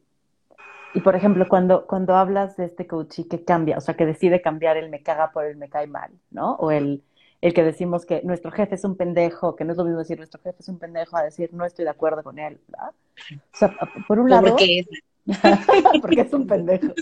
y 0.93 0.99
por 0.99 1.15
ejemplo, 1.15 1.47
cuando, 1.47 1.85
cuando 1.85 2.15
hablas 2.15 2.57
de 2.57 2.65
este 2.65 2.87
coach 2.87 3.21
que 3.29 3.45
cambia, 3.45 3.77
o 3.77 3.81
sea, 3.81 3.95
que 3.95 4.05
decide 4.05 4.41
cambiar 4.41 4.75
el 4.75 4.89
me 4.89 5.01
caga 5.01 5.31
por 5.31 5.45
el 5.45 5.55
me 5.55 5.69
cae 5.69 5.87
mal, 5.87 6.11
¿no? 6.29 6.55
O 6.55 6.71
el, 6.71 7.03
el 7.39 7.53
que 7.53 7.63
decimos 7.63 8.05
que 8.05 8.21
nuestro 8.23 8.51
jefe 8.51 8.75
es 8.75 8.83
un 8.83 8.97
pendejo, 8.97 9.55
que 9.55 9.63
no 9.63 9.71
es 9.71 9.77
lo 9.77 9.85
mismo 9.85 9.99
decir 9.99 10.17
nuestro 10.17 10.41
jefe 10.41 10.57
es 10.59 10.67
un 10.67 10.79
pendejo 10.79 11.15
a 11.15 11.23
decir 11.23 11.51
no 11.53 11.63
estoy 11.65 11.85
de 11.85 11.91
acuerdo 11.91 12.21
con 12.23 12.37
él, 12.37 12.59
¿verdad? 12.67 12.91
O 13.31 13.57
sea, 13.57 13.73
por 14.07 14.19
un 14.19 14.29
lado... 14.29 14.49
Porque 14.49 14.85
porque 16.01 16.21
es 16.21 16.33
un 16.33 16.47
pendejo. 16.47 16.93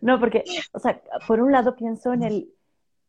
No, 0.00 0.20
porque, 0.20 0.44
o 0.72 0.78
sea, 0.78 1.00
por 1.26 1.40
un 1.40 1.50
lado 1.50 1.74
pienso 1.74 2.12
en 2.12 2.22
el, 2.22 2.48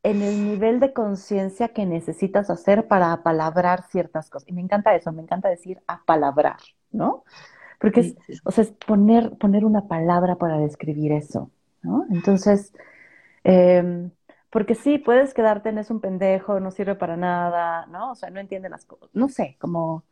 en 0.03 0.21
el 0.21 0.43
nivel 0.45 0.79
de 0.79 0.93
conciencia 0.93 1.69
que 1.69 1.85
necesitas 1.85 2.49
hacer 2.49 2.87
para 2.87 3.11
apalabrar 3.13 3.83
ciertas 3.89 4.29
cosas. 4.29 4.47
Y 4.49 4.53
me 4.53 4.61
encanta 4.61 4.95
eso, 4.95 5.11
me 5.11 5.21
encanta 5.23 5.49
decir 5.49 5.81
apalabrar, 5.87 6.57
¿no? 6.91 7.23
Porque 7.79 8.01
es, 8.01 8.17
o 8.45 8.51
sea, 8.51 8.63
es 8.65 8.71
poner, 8.71 9.37
poner 9.37 9.65
una 9.65 9.87
palabra 9.87 10.37
para 10.37 10.57
describir 10.59 11.11
eso, 11.13 11.51
¿no? 11.83 12.05
Entonces, 12.11 12.73
eh, 13.43 14.09
porque 14.49 14.75
sí, 14.75 14.97
puedes 14.99 15.33
quedarte 15.33 15.69
en 15.69 15.77
es 15.79 15.91
un 15.91 16.01
pendejo, 16.01 16.59
no 16.59 16.71
sirve 16.71 16.95
para 16.95 17.17
nada, 17.17 17.85
¿no? 17.87 18.11
O 18.11 18.15
sea, 18.15 18.29
no 18.29 18.39
entiende 18.39 18.69
las 18.69 18.85
cosas, 18.85 19.09
no 19.13 19.29
sé, 19.29 19.57
como... 19.59 20.05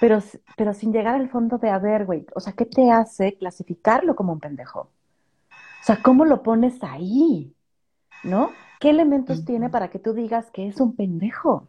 pero, 0.00 0.20
pero 0.56 0.74
sin 0.74 0.92
llegar 0.92 1.16
al 1.16 1.30
fondo 1.30 1.58
de, 1.58 1.70
a 1.70 1.78
ver, 1.78 2.06
güey, 2.06 2.26
o 2.34 2.40
sea, 2.40 2.54
¿qué 2.54 2.66
te 2.66 2.90
hace 2.92 3.36
clasificarlo 3.38 4.16
como 4.16 4.32
un 4.34 4.40
pendejo? 4.40 4.80
O 4.82 5.84
sea, 5.84 6.02
¿cómo 6.02 6.24
lo 6.26 6.42
pones 6.42 6.82
ahí? 6.82 7.55
¿No? 8.22 8.58
¿Qué 8.78 8.90
elementos 8.90 9.44
tiene 9.44 9.70
para 9.70 9.88
que 9.90 9.98
tú 9.98 10.12
digas 10.12 10.50
que 10.50 10.68
es 10.68 10.80
un 10.80 10.96
pendejo? 10.96 11.68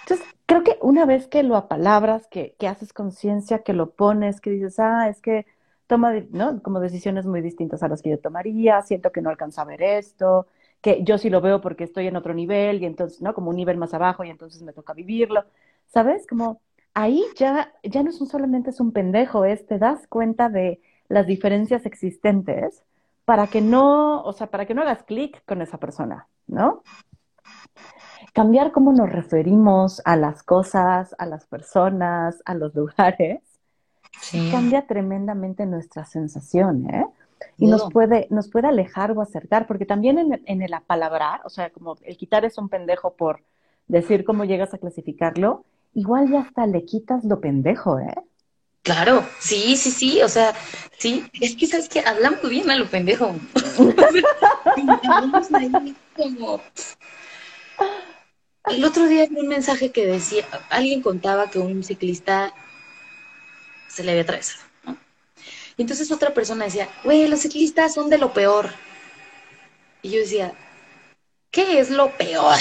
Entonces, 0.00 0.26
creo 0.46 0.62
que 0.64 0.78
una 0.82 1.06
vez 1.06 1.26
que 1.28 1.42
lo 1.42 1.56
apalabras, 1.56 2.26
que, 2.28 2.54
que 2.58 2.68
haces 2.68 2.92
conciencia, 2.92 3.62
que 3.62 3.72
lo 3.72 3.90
pones, 3.94 4.40
que 4.40 4.50
dices, 4.50 4.78
ah, 4.78 5.08
es 5.08 5.20
que 5.20 5.46
toma, 5.86 6.12
¿no? 6.30 6.62
Como 6.62 6.80
decisiones 6.80 7.26
muy 7.26 7.40
distintas 7.40 7.82
a 7.82 7.88
las 7.88 8.02
que 8.02 8.10
yo 8.10 8.18
tomaría, 8.20 8.82
siento 8.82 9.12
que 9.12 9.22
no 9.22 9.30
alcanza 9.30 9.62
a 9.62 9.64
ver 9.64 9.82
esto, 9.82 10.46
que 10.80 11.02
yo 11.04 11.18
sí 11.18 11.30
lo 11.30 11.40
veo 11.40 11.60
porque 11.60 11.84
estoy 11.84 12.06
en 12.06 12.16
otro 12.16 12.34
nivel 12.34 12.82
y 12.82 12.86
entonces, 12.86 13.22
¿no? 13.22 13.34
Como 13.34 13.50
un 13.50 13.56
nivel 13.56 13.78
más 13.78 13.94
abajo 13.94 14.24
y 14.24 14.30
entonces 14.30 14.62
me 14.62 14.72
toca 14.72 14.92
vivirlo, 14.94 15.44
¿sabes? 15.86 16.26
Como 16.26 16.60
ahí 16.94 17.22
ya, 17.36 17.72
ya 17.82 18.02
no 18.02 18.10
es 18.10 18.20
un, 18.20 18.26
solamente 18.28 18.70
es 18.70 18.80
un 18.80 18.92
pendejo, 18.92 19.44
es 19.44 19.66
te 19.66 19.78
das 19.78 20.06
cuenta 20.06 20.48
de 20.48 20.80
las 21.08 21.26
diferencias 21.26 21.86
existentes 21.86 22.82
para 23.24 23.46
que 23.48 23.60
no, 23.60 24.22
o 24.22 24.32
sea, 24.32 24.48
para 24.48 24.66
que 24.66 24.74
no 24.74 24.82
hagas 24.82 25.02
clic 25.04 25.44
con 25.46 25.62
esa 25.62 25.78
persona, 25.78 26.28
¿no? 26.46 26.82
Cambiar 28.32 28.72
cómo 28.72 28.92
nos 28.92 29.10
referimos 29.10 30.02
a 30.04 30.16
las 30.16 30.42
cosas, 30.42 31.14
a 31.18 31.26
las 31.26 31.46
personas, 31.46 32.42
a 32.44 32.54
los 32.54 32.74
lugares, 32.76 33.40
cambia 34.50 34.86
tremendamente 34.86 35.66
nuestra 35.66 36.04
sensación, 36.04 36.88
¿eh? 36.90 37.06
Y 37.58 37.66
nos 37.66 37.90
puede, 37.90 38.26
nos 38.30 38.48
puede 38.48 38.68
alejar 38.68 39.12
o 39.12 39.20
acercar, 39.20 39.66
porque 39.66 39.86
también 39.86 40.18
en, 40.18 40.42
en 40.46 40.62
el 40.62 40.72
apalabrar, 40.74 41.40
o 41.44 41.50
sea, 41.50 41.70
como 41.70 41.96
el 42.02 42.16
quitar 42.16 42.44
es 42.44 42.58
un 42.58 42.68
pendejo 42.68 43.14
por 43.14 43.42
decir 43.86 44.24
cómo 44.24 44.44
llegas 44.44 44.72
a 44.74 44.78
clasificarlo, 44.78 45.64
igual 45.92 46.30
ya 46.30 46.40
hasta 46.40 46.66
le 46.66 46.84
quitas 46.84 47.24
lo 47.24 47.40
pendejo, 47.40 47.98
¿eh? 47.98 48.14
Claro, 48.84 49.26
sí, 49.40 49.76
sí, 49.78 49.90
sí, 49.90 50.20
o 50.20 50.28
sea, 50.28 50.54
sí, 50.98 51.24
es 51.40 51.56
que 51.56 51.66
sabes 51.66 51.88
que 51.88 52.00
hablamos 52.00 52.46
bien 52.46 52.70
a 52.70 52.76
lo 52.76 52.86
pendejo. 52.86 53.34
como... 56.14 56.60
El 58.66 58.84
otro 58.84 59.06
día 59.06 59.26
vi 59.26 59.36
un 59.36 59.48
mensaje 59.48 59.90
que 59.90 60.06
decía, 60.06 60.46
alguien 60.68 61.00
contaba 61.02 61.50
que 61.50 61.58
un 61.58 61.82
ciclista 61.82 62.54
se 63.88 64.04
le 64.04 64.10
había 64.12 64.22
atravesado, 64.22 64.62
¿no? 64.84 64.96
Y 65.76 65.82
entonces 65.82 66.10
otra 66.10 66.32
persona 66.34 66.66
decía, 66.66 66.88
güey, 67.04 67.26
los 67.26 67.40
ciclistas 67.40 67.94
son 67.94 68.08
de 68.10 68.18
lo 68.18 68.32
peor. 68.32 68.70
Y 70.02 70.10
yo 70.10 70.20
decía, 70.20 70.52
¿qué 71.50 71.78
es 71.78 71.90
lo 71.90 72.10
peor? 72.16 72.58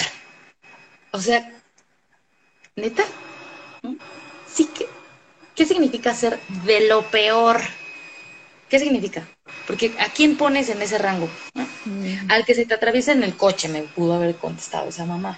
O 1.12 1.20
sea, 1.20 1.52
neta, 2.76 3.04
sí 4.48 4.66
que, 4.66 4.88
¿qué 5.56 5.66
significa 5.66 6.14
ser 6.14 6.40
de 6.66 6.88
lo 6.88 7.02
peor? 7.04 7.62
¿Qué 8.70 8.80
significa? 8.80 9.28
Porque 9.68 9.94
¿a 10.00 10.06
quién 10.10 10.36
pones 10.36 10.70
en 10.70 10.82
ese 10.82 10.98
rango? 10.98 11.28
Mm. 11.86 12.32
Al 12.32 12.46
que 12.46 12.56
se 12.56 12.66
te 12.66 12.74
atraviesa 12.74 13.12
en 13.12 13.24
el 13.24 13.36
coche, 13.36 13.70
me 13.70 13.84
pudo 13.84 14.14
haber 14.14 14.36
contestado 14.36 14.90
esa 14.90 15.06
mamá, 15.06 15.38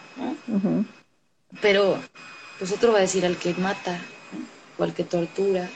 Pero, 1.62 1.98
pues 2.60 2.72
otro 2.72 2.92
va 2.92 3.00
a 3.00 3.02
decir 3.02 3.26
al 3.26 3.38
que 3.38 3.54
mata, 3.56 4.00
o 4.78 4.84
al 4.84 4.94
que 4.94 5.04
tortura, 5.04 5.70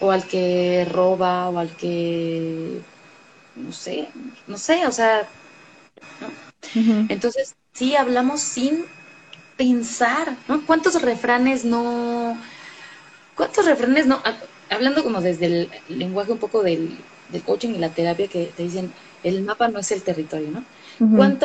o 0.00 0.10
al 0.10 0.24
que 0.26 0.86
roba, 0.90 1.48
o 1.48 1.58
al 1.58 1.70
que, 1.76 2.80
no 3.56 3.72
sé, 3.72 4.08
no 4.46 4.58
sé, 4.58 4.86
o 4.86 4.92
sea, 4.92 5.28
Entonces, 7.08 7.54
sí 7.72 7.96
hablamos 7.96 8.40
sin 8.40 8.84
pensar, 9.56 10.36
¿no? 10.48 10.64
¿Cuántos 10.66 11.00
refranes 11.02 11.64
no, 11.64 12.36
cuántos 13.34 13.66
refranes 13.66 14.06
no, 14.06 14.22
hablando 14.70 15.02
como 15.02 15.20
desde 15.20 15.46
el 15.46 15.70
lenguaje 15.88 16.32
un 16.32 16.38
poco 16.38 16.62
del, 16.62 16.98
coaching 17.46 17.70
y 17.70 17.78
la 17.78 17.88
terapia 17.88 18.28
que 18.28 18.52
te 18.54 18.62
dicen, 18.62 18.92
el 19.24 19.42
mapa 19.42 19.68
no 19.68 19.78
es 19.78 19.90
el 19.92 20.02
territorio, 20.02 20.50
¿no? 20.50 20.64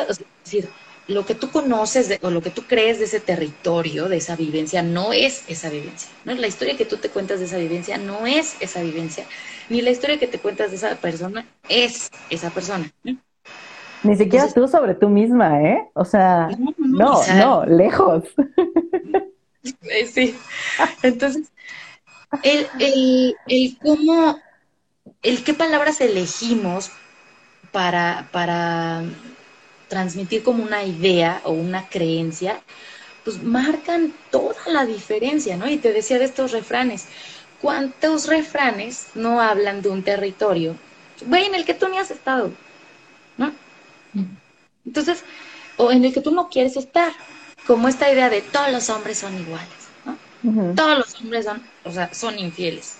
es 0.08 0.20
decir, 0.44 0.68
lo 1.06 1.24
que 1.24 1.34
tú 1.34 1.50
conoces 1.50 2.18
o 2.20 2.30
lo 2.30 2.42
que 2.42 2.50
tú 2.50 2.62
crees 2.66 2.98
de 2.98 3.06
ese 3.06 3.18
territorio, 3.18 4.08
de 4.08 4.18
esa 4.18 4.36
vivencia, 4.36 4.82
no 4.82 5.14
es 5.14 5.44
esa 5.48 5.70
vivencia, 5.70 6.10
¿no? 6.26 6.34
La 6.34 6.46
historia 6.46 6.76
que 6.76 6.84
tú 6.84 6.98
te 6.98 7.08
cuentas 7.08 7.40
de 7.40 7.46
esa 7.46 7.56
vivencia 7.56 7.96
no 7.96 8.26
es 8.26 8.56
esa 8.60 8.82
vivencia, 8.82 9.24
ni 9.70 9.80
la 9.80 9.90
historia 9.90 10.18
que 10.18 10.26
te 10.26 10.38
cuentas 10.38 10.70
de 10.70 10.76
esa 10.76 10.96
persona 10.96 11.46
es 11.68 12.10
esa 12.28 12.50
persona. 12.50 12.92
¿no? 13.04 13.16
Ni 14.02 14.16
siquiera 14.16 14.48
tú 14.52 14.68
sobre 14.68 14.94
tú 14.94 15.08
misma, 15.08 15.62
¿eh? 15.62 15.88
O 15.94 16.04
sea, 16.04 16.50
no, 16.78 17.22
no, 17.34 17.66
lejos. 17.66 18.24
Eh, 19.82 20.06
sí. 20.06 20.34
Entonces, 21.02 21.50
el, 22.42 22.68
el, 22.78 23.36
el 23.46 23.78
cómo, 23.78 24.40
el 25.22 25.44
qué 25.44 25.54
palabras 25.54 26.00
elegimos 26.00 26.90
para, 27.72 28.28
para 28.32 29.02
transmitir 29.88 30.42
como 30.42 30.62
una 30.62 30.84
idea 30.84 31.40
o 31.44 31.52
una 31.52 31.88
creencia, 31.88 32.62
pues 33.24 33.42
marcan 33.42 34.14
toda 34.30 34.56
la 34.66 34.86
diferencia, 34.86 35.56
¿no? 35.56 35.68
Y 35.68 35.78
te 35.78 35.92
decía 35.92 36.18
de 36.18 36.24
estos 36.24 36.52
refranes. 36.52 37.06
¿Cuántos 37.60 38.28
refranes 38.28 39.08
no 39.14 39.40
hablan 39.40 39.82
de 39.82 39.88
un 39.90 40.04
territorio, 40.04 40.76
güey, 41.26 41.46
en 41.46 41.54
el 41.56 41.64
que 41.64 41.74
tú 41.74 41.88
ni 41.88 41.98
has 41.98 42.10
estado, 42.10 42.52
¿no? 43.36 43.52
Entonces, 44.84 45.24
o 45.76 45.90
en 45.92 46.04
el 46.04 46.12
que 46.12 46.20
tú 46.20 46.30
no 46.30 46.48
quieres 46.48 46.76
estar, 46.76 47.12
como 47.66 47.88
esta 47.88 48.10
idea 48.10 48.30
de 48.30 48.42
todos 48.42 48.70
los 48.72 48.88
hombres 48.90 49.18
son 49.18 49.38
iguales, 49.38 49.68
¿no? 50.04 50.18
Todos 50.74 50.98
los 50.98 51.14
hombres 51.20 51.44
son, 51.44 51.62
o 51.88 51.92
sea, 51.92 52.12
son 52.12 52.38
infieles. 52.38 52.96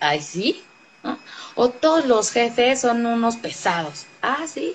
Ay, 0.00 0.20
sí, 0.20 0.64
¿no? 1.02 1.18
O 1.54 1.68
todos 1.70 2.06
los 2.06 2.30
jefes 2.32 2.80
son 2.80 3.06
unos 3.06 3.36
pesados. 3.36 4.06
Ah, 4.20 4.46
sí. 4.46 4.74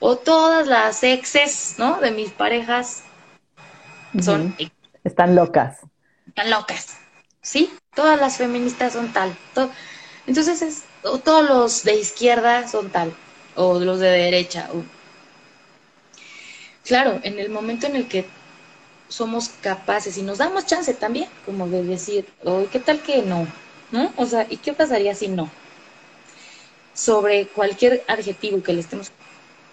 O 0.00 0.16
todas 0.16 0.66
las 0.66 1.02
exes, 1.04 1.76
¿no? 1.78 2.00
De 2.00 2.10
mis 2.10 2.30
parejas 2.30 3.04
son... 4.20 4.56
Están 5.04 5.36
locas. 5.36 5.78
Están 6.26 6.50
locas. 6.50 6.96
Sí, 7.42 7.72
todas 7.94 8.20
las 8.20 8.36
feministas 8.36 8.92
son 8.94 9.12
tal. 9.12 9.36
Entonces, 10.26 10.62
es, 10.62 10.82
o 11.02 11.18
todos 11.18 11.48
los 11.48 11.84
de 11.84 11.94
izquierda 11.94 12.66
son 12.66 12.90
tal 12.90 13.14
o 13.54 13.78
los 13.78 14.00
de 14.00 14.08
derecha. 14.08 14.68
Claro, 16.84 17.20
en 17.22 17.38
el 17.38 17.50
momento 17.50 17.86
en 17.86 17.96
el 17.96 18.08
que 18.08 18.26
somos 19.10 19.50
capaces 19.50 20.18
y 20.18 20.22
nos 20.22 20.38
damos 20.38 20.66
chance 20.66 20.94
también, 20.94 21.28
como 21.46 21.68
de 21.68 21.84
decir, 21.84 22.34
oh, 22.44 22.68
¿qué 22.72 22.80
tal 22.80 23.02
que 23.02 23.22
no? 23.22 23.54
¿No? 23.92 24.14
O 24.16 24.26
sea, 24.26 24.46
¿y 24.50 24.58
qué 24.58 24.74
pasaría 24.74 25.14
si 25.16 25.28
no? 25.28 25.58
Sobre 26.94 27.48
cualquier 27.48 28.04
adjetivo 28.08 28.62
que 28.62 28.72
le 28.72 28.80
estemos 28.80 29.12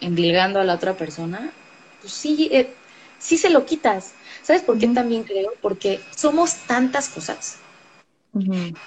endilgando 0.01 0.59
a 0.59 0.63
la 0.65 0.75
otra 0.75 0.97
persona, 0.97 1.53
pues 2.01 2.13
sí, 2.13 2.49
eh, 2.51 2.75
sí 3.19 3.37
se 3.37 3.49
lo 3.51 3.65
quitas. 3.65 4.17
¿Sabes 4.43 4.63
por 4.63 4.77
qué 4.79 4.87
también 4.89 5.23
creo? 5.25 5.51
Porque 5.61 6.07
somos 6.11 6.55
tantas 6.67 7.09
cosas 7.09 7.65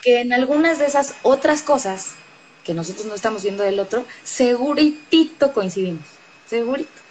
que 0.02 0.20
en 0.20 0.32
algunas 0.32 0.78
de 0.78 0.86
esas 0.86 1.18
otras 1.22 1.62
cosas 1.62 2.22
que 2.64 2.74
nosotros 2.74 3.06
no 3.06 3.14
estamos 3.14 3.42
viendo 3.42 3.62
del 3.62 3.80
otro, 3.80 4.06
seguritito 4.22 5.52
coincidimos, 5.52 6.20
segurito. 6.44 7.02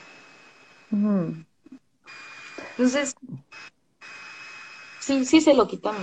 Entonces, 2.79 3.13
sí, 5.01 5.25
sí 5.25 5.41
se 5.41 5.53
lo 5.53 5.67
quitamos, 5.67 6.01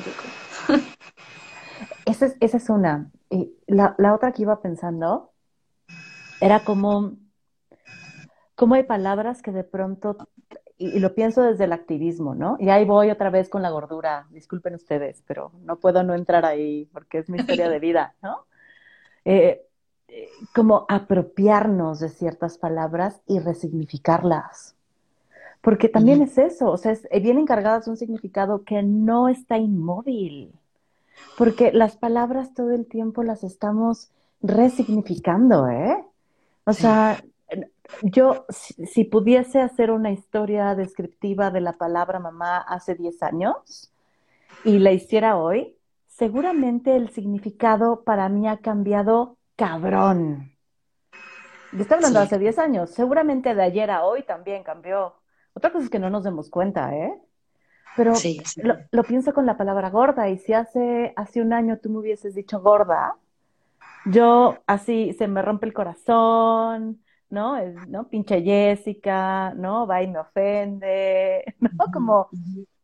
Esa 2.04 2.26
es, 2.26 2.36
esa 2.38 2.58
es 2.58 2.68
una. 2.68 3.10
Y 3.30 3.50
la, 3.66 3.94
la 3.96 4.14
otra 4.14 4.32
que 4.32 4.42
iba 4.42 4.60
pensando 4.60 5.32
era 6.38 6.64
como, 6.64 7.14
como 8.54 8.74
hay 8.74 8.82
palabras 8.82 9.40
que 9.40 9.52
de 9.52 9.64
pronto, 9.64 10.18
y, 10.76 11.00
lo 11.00 11.14
pienso 11.14 11.40
desde 11.40 11.64
el 11.64 11.72
activismo, 11.72 12.34
¿no? 12.34 12.58
Y 12.60 12.68
ahí 12.68 12.84
voy 12.84 13.10
otra 13.10 13.30
vez 13.30 13.48
con 13.48 13.62
la 13.62 13.70
gordura, 13.70 14.26
disculpen 14.28 14.74
ustedes, 14.74 15.24
pero 15.26 15.52
no 15.62 15.76
puedo 15.76 16.02
no 16.02 16.14
entrar 16.14 16.44
ahí 16.44 16.90
porque 16.92 17.18
es 17.18 17.30
mi 17.30 17.38
historia 17.38 17.70
de 17.70 17.78
vida, 17.78 18.14
¿no? 18.22 18.44
Eh, 19.28 19.66
como 20.54 20.86
apropiarnos 20.88 21.98
de 21.98 22.10
ciertas 22.10 22.58
palabras 22.58 23.22
y 23.26 23.40
resignificarlas. 23.40 24.75
Porque 25.66 25.88
también 25.88 26.22
es 26.22 26.38
eso, 26.38 26.70
o 26.70 26.76
sea, 26.76 26.92
es, 26.92 27.08
eh, 27.10 27.18
vienen 27.18 27.44
cargadas 27.44 27.86
de 27.86 27.90
un 27.90 27.96
significado 27.96 28.62
que 28.62 28.84
no 28.84 29.28
está 29.28 29.58
inmóvil. 29.58 30.52
Porque 31.36 31.72
las 31.72 31.96
palabras 31.96 32.54
todo 32.54 32.70
el 32.70 32.86
tiempo 32.86 33.24
las 33.24 33.42
estamos 33.42 34.12
resignificando, 34.40 35.66
¿eh? 35.66 36.04
O 36.66 36.72
sea, 36.72 37.20
yo, 38.02 38.46
si, 38.48 38.86
si, 38.86 39.02
pudiese 39.02 39.60
hacer 39.60 39.90
una 39.90 40.12
historia 40.12 40.76
descriptiva 40.76 41.50
de 41.50 41.62
la 41.62 41.72
palabra 41.72 42.20
mamá 42.20 42.58
hace 42.58 42.94
10 42.94 43.24
años 43.24 43.92
y 44.62 44.78
la 44.78 44.92
hiciera 44.92 45.36
hoy, 45.36 45.76
seguramente 46.06 46.94
el 46.94 47.10
significado 47.10 48.04
para 48.04 48.28
mí 48.28 48.46
ha 48.46 48.58
cambiado 48.58 49.36
cabrón. 49.56 50.52
Yo 51.72 51.80
estaba 51.80 51.98
hablando 51.98 52.20
hace 52.20 52.38
10 52.38 52.56
años, 52.60 52.90
seguramente 52.90 53.52
de 53.52 53.64
ayer 53.64 53.90
a 53.90 54.04
hoy 54.04 54.22
también 54.22 54.62
cambió. 54.62 55.14
Otra 55.56 55.72
cosa 55.72 55.84
es 55.84 55.90
que 55.90 55.98
no 55.98 56.10
nos 56.10 56.22
demos 56.22 56.50
cuenta, 56.50 56.94
¿eh? 56.94 57.18
Pero 57.96 58.12
Lo, 58.90 59.04
pienso 59.04 59.32
con 59.32 59.46
la 59.46 59.56
palabra 59.56 59.88
gorda 59.88 60.28
y 60.28 60.36
si 60.36 60.52
hace, 60.52 61.14
hace 61.16 61.40
un 61.40 61.54
año 61.54 61.78
tú 61.78 61.88
me 61.88 62.00
hubieses 62.00 62.34
dicho 62.34 62.60
gorda, 62.60 63.16
yo 64.04 64.58
así 64.66 65.14
se 65.14 65.28
me 65.28 65.40
rompe 65.40 65.64
el 65.64 65.72
corazón, 65.72 67.00
¿no? 67.30 67.56
Es, 67.56 67.74
¿no? 67.88 68.06
Pinche 68.06 68.42
Jessica, 68.42 69.54
¿no? 69.54 69.86
Va 69.86 70.02
y 70.02 70.08
me 70.08 70.18
ofende, 70.18 71.54
¿no? 71.60 71.86
Como 71.90 72.28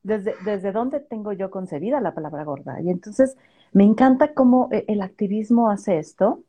desde, 0.03 0.35
desde 0.43 0.73
dónde 0.73 1.01
tengo 1.01 1.35
yo 1.35 1.51
concebida 1.51 2.01
la 2.01 2.15
palabra 2.15 2.43
gorda. 2.45 2.81
Y 2.81 2.89
entonces 2.89 3.37
me 3.73 3.85
encanta 3.85 4.33
cómo 4.33 4.71
e, 4.73 4.87
el 4.89 5.03
activismo 5.03 5.69
hace 5.69 5.99
esto, 5.99 6.43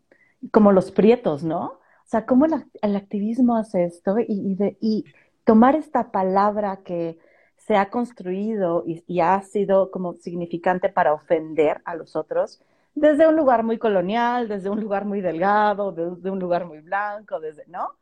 como 0.51 0.71
los 0.71 0.89
prietos, 0.89 1.43
¿no? 1.43 1.65
O 1.65 2.05
sea, 2.05 2.25
cómo 2.25 2.45
el, 2.45 2.95
activismo 2.95 3.57
hace 3.57 3.83
esto 3.83 4.19
y, 4.19 4.57
y 4.79 5.05
tomar 5.43 5.75
esta 5.75 6.11
palabra 6.11 6.81
que 6.83 7.17
se 7.57 7.77
ha 7.77 7.89
construido 7.89 8.83
y, 8.85 9.19
ha 9.21 9.41
sido 9.41 9.89
como 9.89 10.13
significante 10.15 10.89
para 10.89 11.13
ofender 11.13 11.81
a 11.85 11.95
los 11.95 12.15
otros, 12.15 12.61
desde 12.93 13.27
un 13.27 13.35
lugar 13.35 13.63
muy 13.63 13.77
colonial, 13.77 14.47
desde 14.47 14.69
un 14.69 14.81
lugar 14.81 15.05
muy 15.05 15.21
delgado, 15.21 15.91
desde 15.91 16.29
un 16.29 16.39
lugar 16.39 16.65
muy 16.65 16.79
blanco, 16.79 17.39
desde, 17.39 17.65
¿no? 17.67 17.97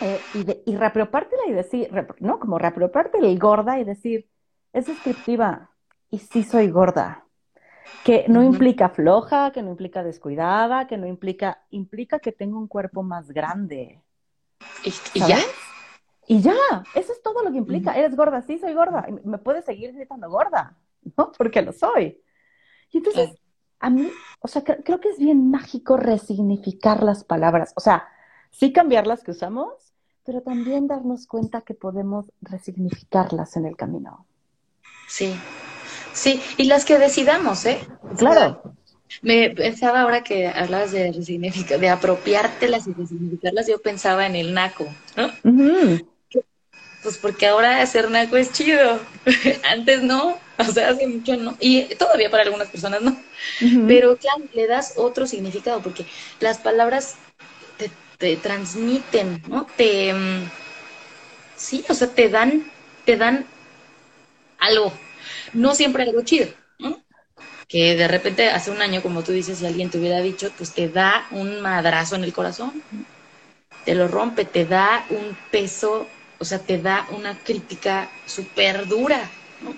Eh, 0.00 0.20
y, 0.34 0.44
de, 0.44 0.62
y 0.64 0.76
reapropiártela 0.76 1.42
y 1.48 1.52
decir, 1.52 1.90
¿no? 2.20 2.38
Como 2.38 2.58
reapropiarte 2.58 3.18
el 3.18 3.38
gorda 3.38 3.78
y 3.78 3.84
decir, 3.84 4.28
es 4.72 4.86
descriptiva 4.86 5.70
y 6.10 6.18
sí 6.18 6.42
soy 6.42 6.70
gorda. 6.70 7.24
Que 8.04 8.24
no 8.28 8.42
implica 8.42 8.88
floja, 8.88 9.52
que 9.52 9.62
no 9.62 9.70
implica 9.70 10.02
descuidada, 10.02 10.86
que 10.86 10.96
no 10.96 11.06
implica, 11.06 11.62
implica 11.70 12.18
que 12.18 12.32
tengo 12.32 12.58
un 12.58 12.66
cuerpo 12.66 13.02
más 13.02 13.30
grande. 13.30 14.00
Y, 14.84 15.20
ya. 15.20 15.38
Y 16.26 16.40
ya, 16.40 16.54
eso 16.94 17.12
es 17.12 17.22
todo 17.22 17.42
lo 17.42 17.52
que 17.52 17.58
implica. 17.58 17.96
Eres 17.96 18.16
gorda, 18.16 18.42
sí, 18.42 18.58
soy 18.58 18.74
gorda. 18.74 19.06
Me 19.24 19.38
puedes 19.38 19.64
seguir 19.64 19.92
gritando 19.92 20.28
gorda, 20.28 20.76
¿no? 21.16 21.32
Porque 21.38 21.62
lo 21.62 21.72
soy. 21.72 22.20
Y 22.90 22.98
entonces, 22.98 23.30
a 23.78 23.90
mí, 23.90 24.10
o 24.40 24.48
sea, 24.48 24.62
creo 24.62 25.00
que 25.00 25.10
es 25.10 25.18
bien 25.18 25.50
mágico 25.50 25.96
resignificar 25.96 27.02
las 27.02 27.24
palabras. 27.24 27.72
O 27.76 27.80
sea, 27.80 28.08
sí 28.50 28.72
cambiar 28.72 29.06
las 29.06 29.22
que 29.22 29.32
usamos, 29.32 29.72
pero 30.24 30.42
también 30.42 30.88
darnos 30.88 31.26
cuenta 31.26 31.60
que 31.60 31.74
podemos 31.74 32.26
resignificarlas 32.40 33.56
en 33.56 33.66
el 33.66 33.76
camino. 33.76 34.26
Sí, 35.08 35.34
sí, 36.12 36.42
y 36.56 36.64
las 36.64 36.84
que 36.84 36.98
decidamos, 36.98 37.64
¿eh? 37.66 37.78
Claro. 38.16 38.74
me 39.22 39.50
pensaba 39.50 40.00
ahora 40.00 40.24
que 40.24 40.48
hablabas 40.48 40.90
de 40.90 41.12
resignificar, 41.12 41.78
de 41.78 41.90
apropiártelas 41.90 42.88
y 42.88 42.92
resignificarlas, 42.92 43.68
yo 43.68 43.80
pensaba 43.80 44.26
en 44.26 44.34
el 44.34 44.52
naco, 44.52 44.86
¿no? 45.16 45.28
Pues 47.06 47.18
porque 47.18 47.46
ahora 47.46 47.82
hacer 47.82 48.10
naco 48.10 48.36
es 48.36 48.50
chido. 48.50 48.98
Antes 49.70 50.02
no, 50.02 50.40
o 50.58 50.64
sea, 50.64 50.88
hace 50.88 51.06
mucho 51.06 51.36
no. 51.36 51.56
Y 51.60 51.82
todavía 51.94 52.32
para 52.32 52.42
algunas 52.42 52.66
personas 52.66 53.00
no. 53.00 53.16
Pero 53.86 54.16
claro, 54.16 54.42
le 54.54 54.66
das 54.66 54.94
otro 54.96 55.24
significado 55.28 55.80
porque 55.80 56.04
las 56.40 56.58
palabras 56.58 57.14
te, 58.18 58.36
transmiten, 58.38 59.40
¿no? 59.46 59.68
Te. 59.76 60.12
Mm, 60.12 60.50
sí, 61.54 61.84
o 61.88 61.94
sea, 61.94 62.08
te 62.08 62.28
dan, 62.28 62.68
te 63.04 63.16
dan 63.16 63.46
algo. 64.58 64.92
No 65.52 65.76
siempre 65.76 66.02
algo 66.02 66.22
chido, 66.22 66.48
¿no? 66.80 67.04
Que 67.68 67.94
de 67.94 68.08
repente 68.08 68.50
hace 68.50 68.72
un 68.72 68.82
año, 68.82 69.00
como 69.00 69.22
tú 69.22 69.30
dices, 69.30 69.58
si 69.58 69.66
alguien 69.66 69.90
te 69.90 69.98
hubiera 69.98 70.20
dicho, 70.22 70.50
pues 70.58 70.72
te 70.72 70.88
da 70.88 71.28
un 71.30 71.60
madrazo 71.60 72.16
en 72.16 72.24
el 72.24 72.32
corazón. 72.32 72.82
Te 73.84 73.94
lo 73.94 74.08
rompe, 74.08 74.44
te 74.44 74.64
da 74.64 75.06
un 75.10 75.38
peso 75.52 76.08
o 76.38 76.44
sea, 76.44 76.58
te 76.58 76.78
da 76.78 77.06
una 77.10 77.38
crítica 77.38 78.10
súper 78.26 78.86
dura, 78.86 79.30
¿no? 79.62 79.74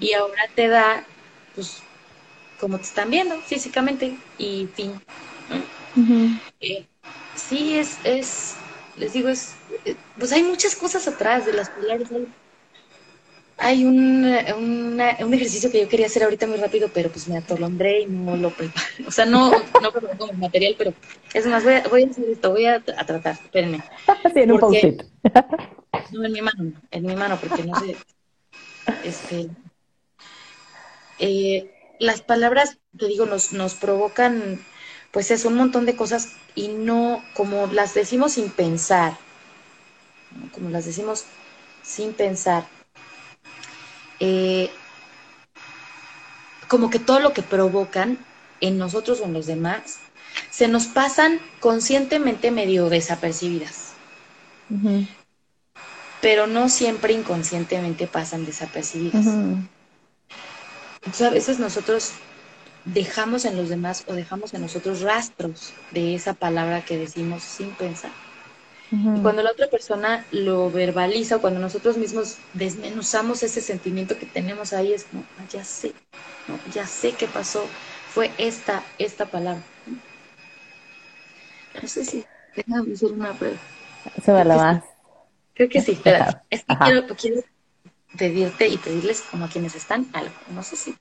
Y 0.00 0.12
ahora 0.12 0.42
te 0.54 0.68
da, 0.68 1.04
pues, 1.54 1.82
como 2.60 2.78
te 2.78 2.84
están 2.84 3.10
viendo 3.10 3.40
físicamente 3.40 4.16
y 4.38 4.68
fin. 4.74 5.00
Eh, 6.60 6.84
sí, 7.34 7.78
es, 7.78 7.98
es, 8.04 8.56
les 8.96 9.12
digo, 9.12 9.28
es, 9.28 9.54
eh, 9.84 9.96
pues 10.18 10.32
hay 10.32 10.42
muchas 10.42 10.76
cosas 10.76 11.06
atrás 11.08 11.46
de 11.46 11.52
las 11.52 11.70
pilares. 11.70 12.08
Hay 13.56 13.84
un, 13.84 14.24
un 14.56 15.00
ejercicio 15.34 15.70
que 15.70 15.80
yo 15.80 15.88
quería 15.88 16.06
hacer 16.06 16.24
ahorita 16.24 16.46
muy 16.46 16.56
rápido, 16.58 16.90
pero 16.92 17.08
pues 17.08 17.28
me 17.28 17.38
atolondré 17.38 18.00
y 18.00 18.06
no 18.06 18.36
lo 18.36 18.50
preparé. 18.50 18.86
O 19.06 19.10
sea, 19.10 19.24
no, 19.24 19.52
no 19.80 19.92
preparé 19.92 20.18
como 20.18 20.32
material, 20.34 20.74
pero 20.76 20.92
es 21.32 21.46
más, 21.46 21.64
voy 21.64 21.74
a, 21.74 21.88
voy 21.88 22.02
a 22.02 22.06
hacer 22.10 22.24
esto, 22.28 22.50
voy 22.50 22.66
a, 22.66 22.80
tratar, 22.80 23.32
espérenme. 23.32 23.80
Sí, 24.34 24.40
en 24.40 24.52
un 24.52 24.60
post-it. 24.60 25.02
No, 26.12 26.24
en 26.24 26.32
mi 26.32 26.42
mano, 26.42 26.72
en 26.90 27.06
mi 27.06 27.16
mano, 27.16 27.38
porque 27.40 27.64
no 27.64 27.78
sé. 27.78 27.96
Este. 29.04 29.48
Eh, 31.18 31.70
las 31.98 32.22
palabras, 32.22 32.78
te 32.98 33.06
digo, 33.06 33.26
nos, 33.26 33.52
nos 33.52 33.74
provocan, 33.74 34.64
pues 35.12 35.30
es 35.30 35.44
un 35.44 35.54
montón 35.54 35.86
de 35.86 35.96
cosas 35.96 36.32
y 36.54 36.68
no, 36.68 37.24
como 37.34 37.66
las 37.68 37.94
decimos 37.94 38.32
sin 38.32 38.50
pensar, 38.50 39.16
como 40.52 40.70
las 40.70 40.84
decimos 40.84 41.24
sin 41.82 42.12
pensar, 42.12 42.66
eh, 44.18 44.70
como 46.68 46.90
que 46.90 46.98
todo 46.98 47.20
lo 47.20 47.32
que 47.32 47.42
provocan 47.42 48.18
en 48.60 48.78
nosotros 48.78 49.20
o 49.20 49.24
en 49.24 49.34
los 49.34 49.46
demás, 49.46 49.98
se 50.50 50.66
nos 50.66 50.86
pasan 50.86 51.40
conscientemente 51.60 52.50
medio 52.50 52.88
desapercibidas 52.88 53.92
pero 56.24 56.46
no 56.46 56.70
siempre 56.70 57.12
inconscientemente 57.12 58.06
pasan 58.06 58.46
desapercibidas. 58.46 59.26
Entonces 61.04 61.26
a 61.26 61.28
veces 61.28 61.58
nosotros 61.58 62.12
dejamos 62.86 63.44
en 63.44 63.58
los 63.58 63.68
demás 63.68 64.04
o 64.06 64.14
dejamos 64.14 64.54
en 64.54 64.62
nosotros 64.62 65.02
rastros 65.02 65.74
de 65.90 66.14
esa 66.14 66.32
palabra 66.32 66.82
que 66.82 66.96
decimos 66.96 67.42
sin 67.42 67.72
pensar. 67.72 68.10
Y 68.90 69.20
cuando 69.20 69.42
la 69.42 69.50
otra 69.50 69.68
persona 69.68 70.24
lo 70.30 70.70
verbaliza 70.70 71.36
o 71.36 71.40
cuando 71.42 71.60
nosotros 71.60 71.98
mismos 71.98 72.38
desmenuzamos 72.54 73.42
ese 73.42 73.60
sentimiento 73.60 74.16
que 74.16 74.24
tenemos 74.24 74.72
ahí, 74.72 74.94
es 74.94 75.04
como, 75.04 75.24
ah, 75.38 75.44
ya 75.52 75.62
sé, 75.62 75.92
ya 76.72 76.86
sé 76.86 77.12
qué 77.12 77.26
pasó, 77.26 77.66
fue 78.08 78.30
esta, 78.38 78.82
esta 78.98 79.26
palabra. 79.26 79.62
No 81.82 81.86
sé 81.86 82.02
si 82.02 82.24
déjame 82.56 82.94
hacer 82.94 83.12
una 83.12 83.34
prueba. 83.34 83.58
Se 84.24 84.32
va 84.32 84.42
la 84.44 84.56
más. 84.56 84.93
Creo 85.54 85.68
que 85.68 85.80
sí, 85.80 85.92
espera. 85.92 86.42
Es 86.50 86.64
que 86.64 86.76
quiero, 86.76 87.06
pedirte 88.16 88.68
y 88.68 88.76
pedirles 88.76 89.22
como 89.22 89.44
a 89.44 89.48
quienes 89.48 89.74
están 89.74 90.06
algo. 90.12 90.32
No 90.52 90.62
sé 90.62 90.76
si 90.76 90.94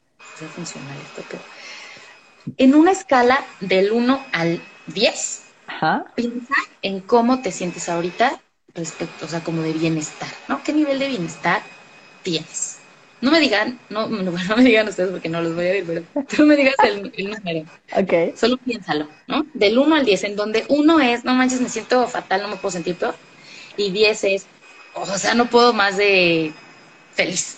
funciona 0.56 0.96
esto, 0.98 1.24
pero 1.30 1.42
en 2.58 2.76
una 2.76 2.92
escala 2.92 3.46
del 3.62 3.92
1 3.92 4.26
al 4.32 4.62
10, 4.88 5.44
piensa 6.16 6.54
en 6.82 7.00
cómo 7.02 7.42
te 7.42 7.52
sientes 7.52 7.90
ahorita 7.90 8.40
respecto, 8.74 9.26
o 9.26 9.28
sea, 9.28 9.44
como 9.44 9.62
de 9.62 9.74
bienestar, 9.74 10.30
¿no? 10.48 10.64
¿Qué 10.64 10.74
nivel 10.74 11.00
de 11.00 11.08
bienestar 11.08 11.62
tienes? 12.24 12.80
No 13.22 13.32
me 13.32 13.40
digan, 13.40 13.80
no, 13.90 14.08
no, 14.10 14.32
me 14.58 14.64
digan 14.64 14.88
ustedes 14.88 15.12
porque 15.12 15.30
no 15.30 15.42
los 15.42 15.56
voy 15.56 15.68
a 15.68 15.74
decir, 15.74 16.06
pero 16.14 16.26
tú 16.28 16.46
me 16.46 16.56
digas 16.56 16.76
el, 16.84 17.30
número. 17.30 17.66
Ok. 17.96 18.36
Solo 18.36 18.58
piénsalo, 18.58 19.08
¿no? 19.28 19.46
Del 19.54 19.78
1 19.78 19.96
al 19.96 20.06
10, 20.06 20.24
en 20.26 20.36
donde 20.36 20.66
uno 20.70 21.00
es, 21.00 21.24
no 21.24 21.34
manches, 21.34 21.62
me 21.62 21.70
siento 21.70 22.08
fatal, 22.08 22.42
no 22.42 22.50
me 22.50 22.58
puedo 22.58 22.72
sentir 22.72 22.96
peor 22.96 23.16
y 23.78 23.92
10 23.92 24.24
es, 24.24 24.46
o 24.94 25.06
sea, 25.06 25.34
no 25.34 25.50
puedo 25.50 25.74
más 25.74 25.98
de 25.98 26.54
feliz. 27.14 27.58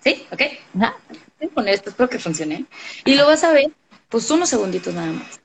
¿Sí? 0.00 0.26
¿Ok? 0.30 0.40
Voy 0.74 0.86
a 0.86 1.54
poner 1.54 1.74
esto, 1.74 1.90
espero 1.90 2.08
que 2.08 2.18
funcione. 2.18 2.66
Y 3.04 3.14
lo 3.14 3.26
vas 3.26 3.44
a 3.44 3.52
ver, 3.52 3.72
pues 4.08 4.30
unos 4.30 4.48
segunditos 4.48 4.94
nada 4.94 5.12
más. 5.12 5.40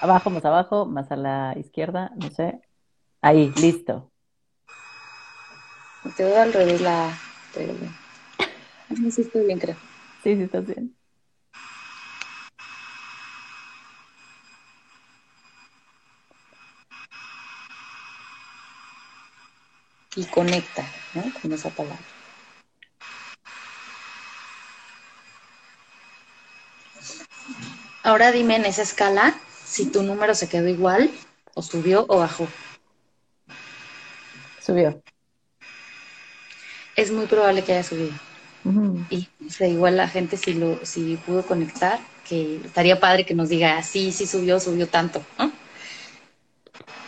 Abajo, 0.00 0.30
más 0.30 0.44
abajo, 0.44 0.86
más 0.86 1.10
a 1.12 1.16
la 1.16 1.54
izquierda, 1.58 2.10
no 2.16 2.30
sé. 2.30 2.60
Ahí, 3.20 3.52
listo. 3.60 4.10
Te 6.16 6.22
doy 6.22 6.34
al 6.34 6.52
revés 6.52 6.80
la... 6.80 7.18
No 8.88 8.96
sé 8.96 9.10
si 9.10 9.20
estoy 9.22 9.46
bien, 9.46 9.58
creo. 9.58 9.76
Sí, 10.22 10.36
sí, 10.36 10.42
estás 10.42 10.66
bien. 10.66 10.95
Y 20.16 20.24
conecta 20.24 20.84
con 21.40 21.52
esa 21.52 21.70
palabra. 21.70 21.98
Ahora 28.02 28.32
dime 28.32 28.56
en 28.56 28.64
esa 28.64 28.82
escala 28.82 29.34
si 29.64 29.86
tu 29.86 30.02
número 30.02 30.34
se 30.34 30.48
quedó 30.48 30.68
igual 30.68 31.10
o 31.54 31.62
subió 31.62 32.06
o 32.08 32.18
bajó. 32.18 32.46
Subió. 34.64 35.00
Es 36.96 37.10
muy 37.10 37.26
probable 37.26 37.62
que 37.62 37.72
haya 37.72 37.82
subido. 37.82 38.12
Y 39.10 39.28
igual 39.60 39.96
la 39.96 40.08
gente 40.08 40.36
si 40.36 40.54
lo, 40.54 40.84
si 40.84 41.16
pudo 41.16 41.42
conectar, 41.46 42.00
que 42.28 42.56
estaría 42.64 42.98
padre 42.98 43.24
que 43.24 43.34
nos 43.34 43.48
diga, 43.48 43.82
sí, 43.82 44.10
sí 44.10 44.26
subió, 44.26 44.58
subió 44.58 44.88
tanto, 44.88 45.22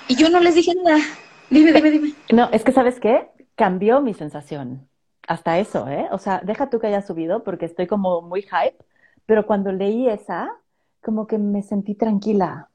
Y 0.07 0.16
yo 0.16 0.28
no 0.30 0.41
les 0.41 0.55
dije 0.55 0.72
nada, 0.85 1.03
Dime, 1.51 1.72
dime, 1.72 1.90
dime. 1.90 2.12
No, 2.32 2.51
es 2.53 2.64
que 2.64 2.72
¿sabes 2.72 3.01
qué? 3.01 3.30
Cambió 3.55 4.01
mi 4.01 4.14
sensación. 4.14 4.88
Hasta 5.26 5.59
eso, 5.59 5.88
¿eh? 5.88 6.09
O 6.12 6.18
sea, 6.18 6.40
deja 6.44 6.70
tú 6.70 6.78
que 6.78 6.86
haya 6.86 7.03
subido 7.03 7.44
porque 7.44 7.66
estoy 7.66 7.86
como 7.86 8.22
muy 8.22 8.42
hype, 8.42 8.76
pero 9.26 9.46
cuando 9.46 9.72
leí 9.72 10.09
esa, 10.09 10.51
como 11.03 11.26
que 11.26 11.38
me 11.38 11.62
sentí 11.62 11.94
tranquila. 11.94 12.70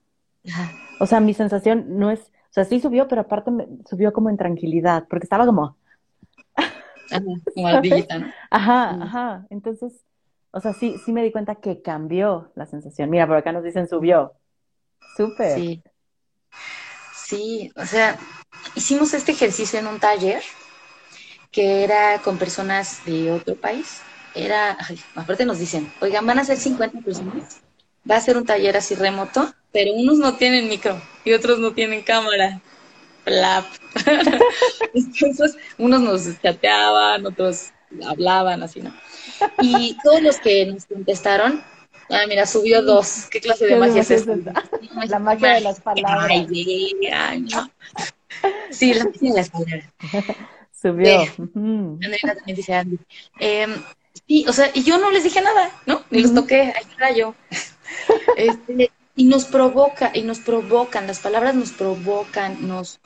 O 0.99 1.05
sea, 1.05 1.19
mi 1.19 1.33
sensación 1.33 1.97
no 1.99 2.11
es, 2.11 2.21
o 2.21 2.53
sea, 2.53 2.65
sí 2.65 2.79
subió, 2.79 3.07
pero 3.07 3.21
aparte 3.21 3.51
me 3.51 3.67
subió 3.89 4.13
como 4.13 4.29
en 4.29 4.37
tranquilidad, 4.37 5.05
porque 5.09 5.25
estaba 5.25 5.45
como... 5.45 5.77
Ajá, 7.11 7.21
como 7.53 7.67
ardillita, 7.67 8.19
¿no? 8.19 8.27
Ajá, 8.49 8.93
Mm. 8.93 9.01
ajá. 9.03 9.47
Entonces, 9.49 10.05
o 10.51 10.59
sea, 10.59 10.73
sí, 10.73 10.95
sí 11.05 11.11
me 11.13 11.23
di 11.23 11.31
cuenta 11.31 11.55
que 11.55 11.81
cambió 11.81 12.51
la 12.55 12.65
sensación. 12.65 13.09
Mira, 13.09 13.27
por 13.27 13.37
acá 13.37 13.51
nos 13.51 13.63
dicen 13.63 13.87
subió. 13.87 14.33
Súper. 15.17 15.55
Sí. 15.55 15.83
Sí, 17.33 17.71
o 17.75 17.85
sea, 17.85 18.19
hicimos 18.75 19.13
este 19.15 19.31
ejercicio 19.31 19.79
en 19.79 19.87
un 19.87 19.99
taller 19.99 20.43
que 21.51 21.83
era 21.83 22.21
con 22.21 22.37
personas 22.37 23.03
de 23.05 23.31
otro 23.31 23.55
país. 23.55 24.01
Era, 24.35 24.77
ay, 24.79 24.99
aparte 25.15 25.43
nos 25.43 25.57
dicen, 25.57 25.91
oigan, 25.99 26.27
van 26.27 26.37
a 26.37 26.45
ser 26.45 26.57
50 26.57 26.99
personas. 26.99 27.61
Va 28.09 28.17
a 28.17 28.21
ser 28.21 28.37
un 28.37 28.45
taller 28.45 28.77
así 28.77 28.93
remoto, 28.93 29.51
pero 29.71 29.93
unos 29.93 30.19
no 30.19 30.35
tienen 30.35 30.69
micro 30.69 31.01
y 31.25 31.33
otros 31.33 31.57
no 31.57 31.73
tienen 31.73 32.03
cámara. 32.03 32.61
Plap. 33.23 33.65
Unos 35.77 36.01
nos 36.01 36.41
chateaban, 36.41 37.25
otros 37.25 37.71
hablaban, 38.05 38.61
así, 38.61 38.81
¿no? 38.81 38.93
Y 39.61 39.97
todos 40.03 40.21
los 40.21 40.37
que 40.39 40.65
nos 40.65 40.85
contestaron, 40.85 41.63
ah, 42.09 42.25
mira, 42.27 42.45
subió 42.45 42.81
dos. 42.81 43.27
¿Qué 43.29 43.41
clase 43.41 43.65
de 43.65 43.71
Qué 43.71 43.79
magia 43.79 44.01
es 44.01 44.11
esta? 44.11 44.33
es 44.33 45.09
La 45.09 45.19
magia 45.19 45.55
de 45.55 45.61
las 45.61 45.79
palabras. 45.81 46.27
Ay, 46.29 46.95
ay, 47.11 47.41
no. 47.41 47.69
Sí, 48.71 48.93
la 48.93 49.05
magia 49.05 49.31
de 49.31 49.37
las 49.37 49.49
palabras. 49.49 49.85
Subió. 50.81 51.23
Ujú. 51.37 51.99
Andrea 52.03 52.35
también 52.35 52.57
dice 52.57 52.73
Andy. 52.73 52.99
Em, 53.39 53.81
sí, 54.27 54.45
o 54.47 54.53
sea, 54.53 54.69
y 54.73 54.83
yo 54.83 54.97
no 54.97 55.11
les 55.11 55.23
dije 55.23 55.41
nada, 55.41 55.71
¿no? 55.85 56.03
Ni 56.09 56.21
los 56.21 56.33
toqué, 56.33 56.73
ahí 56.75 56.85
era 56.97 57.11
yo. 57.11 57.35
Este, 58.35 58.91
y 59.15 59.25
nos 59.25 59.45
provoca, 59.45 60.11
y 60.13 60.23
nos 60.23 60.39
provocan, 60.39 61.05
las 61.05 61.19
palabras 61.19 61.53
nos 61.53 61.71
provocan, 61.71 62.67
nos... 62.67 62.99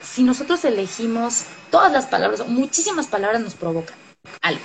Si 0.00 0.22
nosotros 0.22 0.64
elegimos, 0.64 1.44
todas 1.70 1.92
las 1.92 2.06
palabras, 2.06 2.48
muchísimas 2.48 3.06
palabras 3.08 3.42
nos 3.42 3.54
provocan 3.54 3.96
algo. 4.40 4.62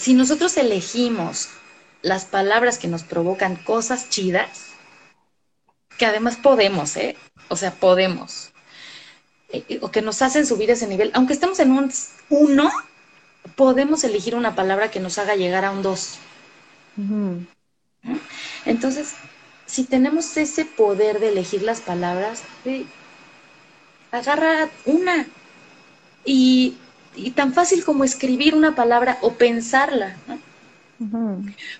Si 0.00 0.14
nosotros 0.14 0.56
elegimos 0.56 1.50
las 2.00 2.24
palabras 2.24 2.78
que 2.78 2.88
nos 2.88 3.02
provocan 3.02 3.56
cosas 3.56 4.08
chidas, 4.08 4.48
que 5.98 6.06
además 6.06 6.38
podemos, 6.38 6.96
¿eh? 6.96 7.18
O 7.50 7.56
sea, 7.56 7.72
podemos. 7.72 8.50
Eh, 9.50 9.78
O 9.82 9.90
que 9.90 10.00
nos 10.00 10.22
hacen 10.22 10.46
subir 10.46 10.70
ese 10.70 10.86
nivel. 10.86 11.10
Aunque 11.12 11.34
estemos 11.34 11.60
en 11.60 11.72
un 11.72 11.92
uno, 12.30 12.70
podemos 13.56 14.02
elegir 14.02 14.34
una 14.34 14.54
palabra 14.54 14.90
que 14.90 15.00
nos 15.00 15.18
haga 15.18 15.36
llegar 15.36 15.66
a 15.66 15.70
un 15.70 15.82
dos. 15.82 16.18
Ujú. 16.96 17.44
Entonces, 18.64 19.12
si 19.66 19.84
tenemos 19.84 20.34
ese 20.38 20.64
poder 20.64 21.20
de 21.20 21.28
elegir 21.28 21.60
las 21.62 21.82
palabras, 21.82 22.42
sí, 22.64 22.86
agarra 24.12 24.70
una. 24.86 25.26
Y, 26.24 26.78
y 27.14 27.32
tan 27.32 27.52
fácil 27.52 27.84
como 27.84 28.04
escribir 28.04 28.54
una 28.54 28.74
palabra 28.74 29.18
o 29.22 29.32
pensarla. 29.32 30.16
¿no? 30.26 30.38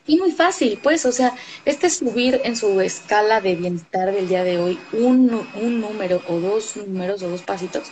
Y 0.07 0.19
muy 0.19 0.33
fácil, 0.33 0.79
pues, 0.83 1.05
o 1.05 1.13
sea, 1.13 1.35
este 1.65 1.91
subir 1.91 2.41
en 2.45 2.57
su 2.57 2.81
escala 2.81 3.41
de 3.41 3.55
bienestar 3.55 4.13
del 4.13 4.29
día 4.29 4.45
de 4.45 4.59
hoy 4.59 4.79
un, 4.93 5.47
un 5.55 5.81
número 5.81 6.23
o 6.29 6.41
dos 6.41 6.77
números 6.77 7.23
o 7.23 7.29
dos 7.29 7.43
pasitos, 7.43 7.89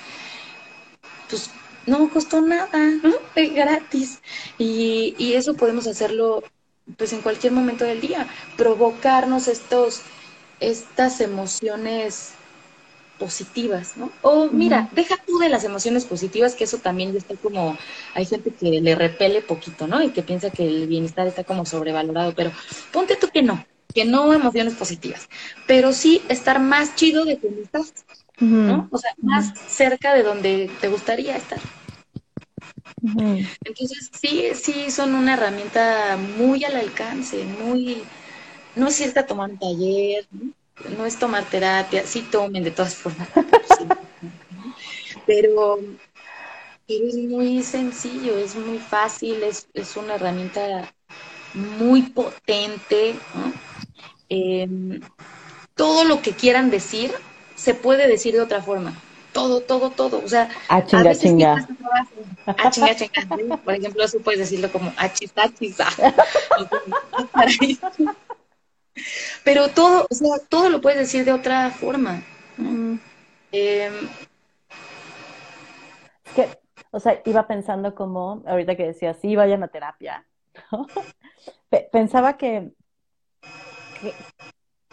pues 1.29 1.51
no 1.87 2.09
costó 2.11 2.41
nada, 2.41 2.79
¿no? 3.03 3.13
Es 3.35 3.55
gratis. 3.55 4.21
Y, 4.59 5.15
y 5.19 5.35
eso 5.35 5.55
podemos 5.55 5.87
hacerlo 5.87 6.43
pues 6.97 7.13
en 7.13 7.21
cualquier 7.21 7.53
momento 7.53 7.85
del 7.85 8.01
día, 8.01 8.27
provocarnos 8.57 9.47
estos, 9.47 10.01
estas 10.59 11.21
emociones 11.21 12.38
positivas, 13.19 13.97
¿no? 13.97 14.11
O 14.23 14.49
mira, 14.51 14.89
deja 14.93 15.17
tú 15.27 15.39
de 15.39 15.49
las 15.49 15.65
emociones 15.65 16.05
positivas, 16.05 16.55
que 16.55 16.65
eso 16.65 16.79
también 16.79 17.13
ya 17.13 17.19
está 17.19 17.35
como, 17.37 17.77
hay 18.15 18.25
gente 18.25 18.53
que 18.53 18.81
le 18.81 18.95
repele 18.95 19.43
poquito, 19.43 19.87
¿no? 19.87 20.03
Y 20.03 20.11
que 20.11 20.23
piensa 20.23 20.51
que 20.51 20.67
el 20.67 20.87
bienestar 20.87 21.27
está 21.27 21.45
como 21.45 21.67
sobrevalorado, 21.67 22.35
pero 22.35 22.53
ponte 22.93 23.17
tú 23.17 23.29
que 23.29 23.43
no, 23.43 23.65
que 23.95 24.05
no 24.05 24.33
emociones 24.33 24.75
positivas, 24.75 25.29
pero 25.67 25.93
sí 25.93 26.23
estar 26.29 26.61
más 26.61 26.95
chido 26.95 27.25
de 27.25 27.37
donde 27.37 27.63
estás, 27.63 27.93
¿no? 28.41 28.89
O 28.91 28.99
sea, 28.99 29.11
más 29.19 29.53
cerca 29.69 30.15
de 30.15 30.23
donde 30.23 30.71
te 30.81 30.89
gustaría 30.89 31.37
estar. 31.37 31.59
Entonces, 33.65 34.11
sí, 34.13 34.49
sí, 34.55 34.91
son 34.91 35.15
una 35.15 35.35
herramienta 35.35 36.17
muy 36.17 36.65
al 36.65 36.77
alcance, 36.77 37.45
muy, 37.45 38.03
no 38.77 38.89
es 38.89 39.17
a 39.17 39.27
tomar 39.27 39.51
un 39.51 39.59
taller, 39.59 40.27
¿no? 40.31 40.53
No 40.85 41.07
es 41.07 41.19
tomar 41.19 41.45
terapia, 41.45 42.07
sí 42.07 42.23
tomen 42.23 42.65
de 42.65 42.71
todas 42.71 42.95
formas, 42.95 43.29
pero, 45.27 45.79
pero 46.87 47.07
es 47.07 47.17
muy 47.17 47.63
sencillo, 47.63 48.39
es 48.39 48.57
muy 48.57 48.79
fácil, 48.79 49.43
es, 49.43 49.69
es 49.75 49.97
una 49.97 50.15
herramienta 50.15 50.91
muy 51.55 52.03
potente, 52.03 53.15
¿no? 53.35 53.53
Em, 54.29 55.01
todo 55.77 56.05
lo 56.05 56.23
que 56.23 56.33
quieran 56.33 56.71
decir 56.71 57.13
se 57.57 57.75
puede 57.75 58.09
decir 58.09 58.35
de 58.35 58.41
otra 58.41 58.63
forma. 58.63 58.95
Todo, 59.33 59.61
todo, 59.61 59.91
todo. 59.91 60.23
O 60.25 60.29
sea, 60.29 60.49
Ah, 60.69 60.79
a 60.79 60.85
chinga, 60.87 61.11
veces 61.11 61.31
chinga. 61.31 61.55
trabajo. 61.79 62.13
Ah, 62.47 62.71
chinga, 62.71 62.95
chinga. 62.97 63.23
¿sí? 63.37 63.59
Por 63.65 63.75
ejemplo, 63.75 64.05
eso 64.05 64.19
puedes 64.21 64.41
decirlo 64.41 64.71
como 64.73 64.93
achis, 64.97 65.33
achis, 65.37 65.77
ah. 65.81 66.15
Pero 69.45 69.69
todo, 69.69 70.07
o 70.11 70.15
sea, 70.15 70.39
todo 70.49 70.69
lo 70.71 70.81
puedes 70.81 70.99
decir 70.99 71.25
de 71.25 71.33
otra 71.33 71.71
forma. 71.71 72.23
¿no? 72.57 72.69
Ujú. 72.71 72.99
Em, 73.53 73.95
Es 76.25 76.33
que, 76.35 76.49
o 76.91 77.01
sea, 77.01 77.21
iba 77.25 77.47
pensando 77.47 77.95
como, 77.95 78.43
ahorita 78.47 78.77
que 78.77 78.87
decía, 78.87 79.15
sí, 79.15 79.37
vayan 79.37 79.63
a 79.63 79.69
terapia, 79.69 80.25
Pensaba 81.93 82.37
que, 82.37 82.73
que, 84.01 84.13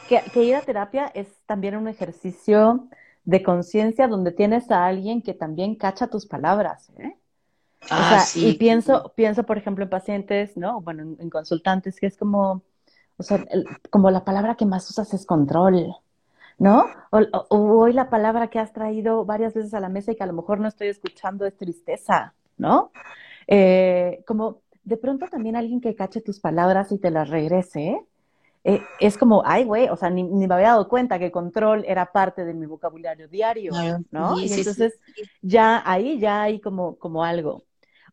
que- 0.07 0.23
que 0.31 0.43
ir 0.43 0.55
a 0.55 0.61
terapia 0.61 1.07
es 1.13 1.27
también 1.45 1.75
un 1.75 1.87
ejercicio 1.87 2.87
de 3.23 3.43
conciencia 3.43 4.07
donde 4.07 4.31
tienes 4.31 4.69
a 4.71 4.85
alguien 4.85 5.21
que 5.21 5.33
también 5.33 5.75
cacha 5.75 6.07
tus 6.07 6.25
palabras, 6.27 6.91
¿eh? 6.97 7.17
O 7.83 7.87
ah, 7.91 8.09
sea, 8.09 8.19
sí. 8.19 8.49
y 8.49 8.53
pienso, 8.53 9.13
pienso, 9.15 9.43
por 9.45 9.57
ejemplo, 9.57 9.83
en 9.83 9.89
pacientes, 9.89 10.57
¿no? 10.57 10.81
Bueno, 10.81 11.03
en, 11.03 11.17
en 11.19 11.29
consultantes, 11.29 11.99
que 11.99 12.07
es 12.07 12.17
como, 12.17 12.63
o 13.17 13.23
sea, 13.23 13.37
el- 13.49 13.65
como 13.89 14.11
la 14.11 14.23
palabra 14.25 14.55
que 14.55 14.65
más 14.65 14.89
usas 14.89 15.13
es 15.13 15.25
control, 15.25 15.95
¿no? 16.59 16.85
O, 17.11 17.19
hoy 17.49 17.93
la 17.93 18.09
palabra 18.09 18.49
que 18.49 18.59
has 18.59 18.73
traído 18.73 19.25
varias 19.25 19.53
veces 19.53 19.73
a 19.73 19.79
la 19.79 19.89
mesa 19.89 20.11
y 20.11 20.15
que 20.15 20.23
a 20.23 20.27
lo 20.27 20.33
mejor 20.33 20.59
no 20.59 20.67
estoy 20.67 20.87
escuchando 20.89 21.45
es 21.45 21.57
tristeza, 21.57 22.33
¿no? 22.57 22.91
Eh, 23.47 24.23
como 24.27 24.61
de 24.83 24.97
pronto 24.97 25.27
también 25.29 25.55
alguien 25.55 25.81
que 25.81 25.95
cache 25.95 26.21
tus 26.21 26.39
palabras 26.39 26.91
y 26.91 26.99
te 26.99 27.11
las 27.11 27.29
regrese, 27.29 28.01
eh, 28.63 28.89
es 28.99 29.17
como, 29.17 29.43
ay, 29.45 29.63
güey, 29.65 29.89
o 29.89 29.95
sea, 29.97 30.09
ni, 30.09 30.23
ni 30.23 30.47
me 30.47 30.55
había 30.55 30.69
dado 30.69 30.87
cuenta 30.89 31.19
que 31.19 31.31
control 31.31 31.83
era 31.87 32.11
parte 32.11 32.45
de 32.45 32.53
mi 32.53 32.65
vocabulario 32.65 33.27
diario, 33.27 33.85
¿no? 34.11 34.39
sí, 34.39 34.43
Y 34.43 34.53
sí, 34.53 34.63
sí. 34.63 34.81
entonces 34.81 34.99
ya 35.41 35.83
ahí 35.89 36.19
ya 36.19 36.43
hay 36.43 36.59
como, 36.61 36.97
como 36.97 37.23
algo. 37.23 37.65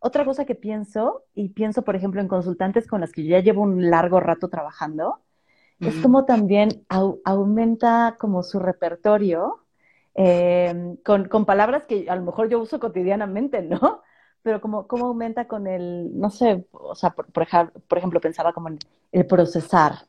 Otra 0.05 0.25
cosa 0.25 0.45
que 0.47 0.55
pienso, 0.57 1.25
y 1.35 1.51
pienso, 1.51 1.83
por 1.85 1.97
ejemplo, 1.97 2.21
en 2.21 2.29
consultantes 2.29 2.87
con 2.89 3.01
las 3.01 3.13
que 3.13 3.25
yo 3.25 3.31
ya 3.31 3.41
llevo 3.41 3.63
un 3.63 3.91
largo 3.91 4.21
rato 4.21 4.49
trabajando, 4.49 5.21
es 5.85 5.99
como 6.01 6.25
también 6.27 6.85
au- 6.89 7.21
aumenta 7.25 8.17
como 8.21 8.43
su 8.43 8.59
repertorio 8.61 9.65
eh, 10.15 10.97
con, 11.05 11.29
con 11.29 11.47
palabras 11.47 11.87
que 11.87 12.09
a 12.11 12.17
lo 12.17 12.23
mejor 12.25 12.49
yo 12.49 12.61
uso 12.61 12.81
cotidianamente, 12.81 13.63
¿no? 13.63 14.03
Pero 14.43 14.61
como, 14.61 14.87
como 14.89 15.07
aumenta 15.07 15.49
con 15.49 15.67
el, 15.69 16.11
no 16.19 16.31
sé, 16.31 16.67
o 16.73 16.95
sea, 16.97 17.11
por, 17.11 17.33
por 17.33 17.47
por 17.89 17.99
ejemplo, 17.99 18.21
pensaba 18.21 18.53
como 18.53 18.69
en 18.69 18.79
el 19.13 19.27
procesar, 19.27 20.07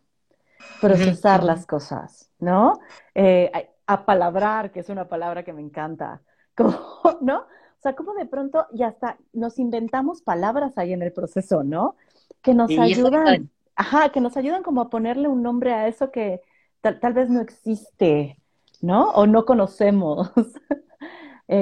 procesar 0.79 1.43
las 1.43 1.65
cosas, 1.65 2.31
¿no? 2.39 2.79
Eh, 3.15 3.51
a- 3.87 3.93
apalabrar, 3.93 4.71
que 4.71 4.79
es 4.81 4.89
una 4.89 5.07
palabra 5.07 5.43
que 5.43 5.53
me 5.53 5.61
encanta, 5.61 6.21
como, 6.55 6.77
¿no? 7.21 7.45
O 7.83 7.89
sea, 7.89 7.95
como 7.95 8.13
de 8.13 8.25
pronto 8.25 8.65
ya 8.73 8.87
está, 8.89 9.17
nos 9.33 9.59
inventamos 9.59 10.21
palabras 10.21 10.77
ahí 10.77 10.93
en 10.93 11.01
el 11.01 11.11
proceso, 11.11 11.63
¿no? 11.63 11.97
Que 12.41 12.53
nos 12.53 12.77
Sí, 12.77 12.77
ayudan, 12.79 13.49
ajá, 13.75 14.09
que 14.11 14.21
nos 14.21 14.37
ayudan 14.37 14.63
como 14.63 14.81
a 14.81 14.89
ponerle 14.89 15.27
un 15.27 15.43
nombre 15.43 15.73
a 15.73 15.87
eso 15.89 16.09
que 16.11 16.41
tal, 16.81 16.99
tal 17.01 17.13
vez 17.13 17.29
no 17.29 17.41
existe, 17.41 18.39
¿no? 18.81 19.11
O 19.11 19.27
no 19.27 19.45
conocemos. 19.45 20.31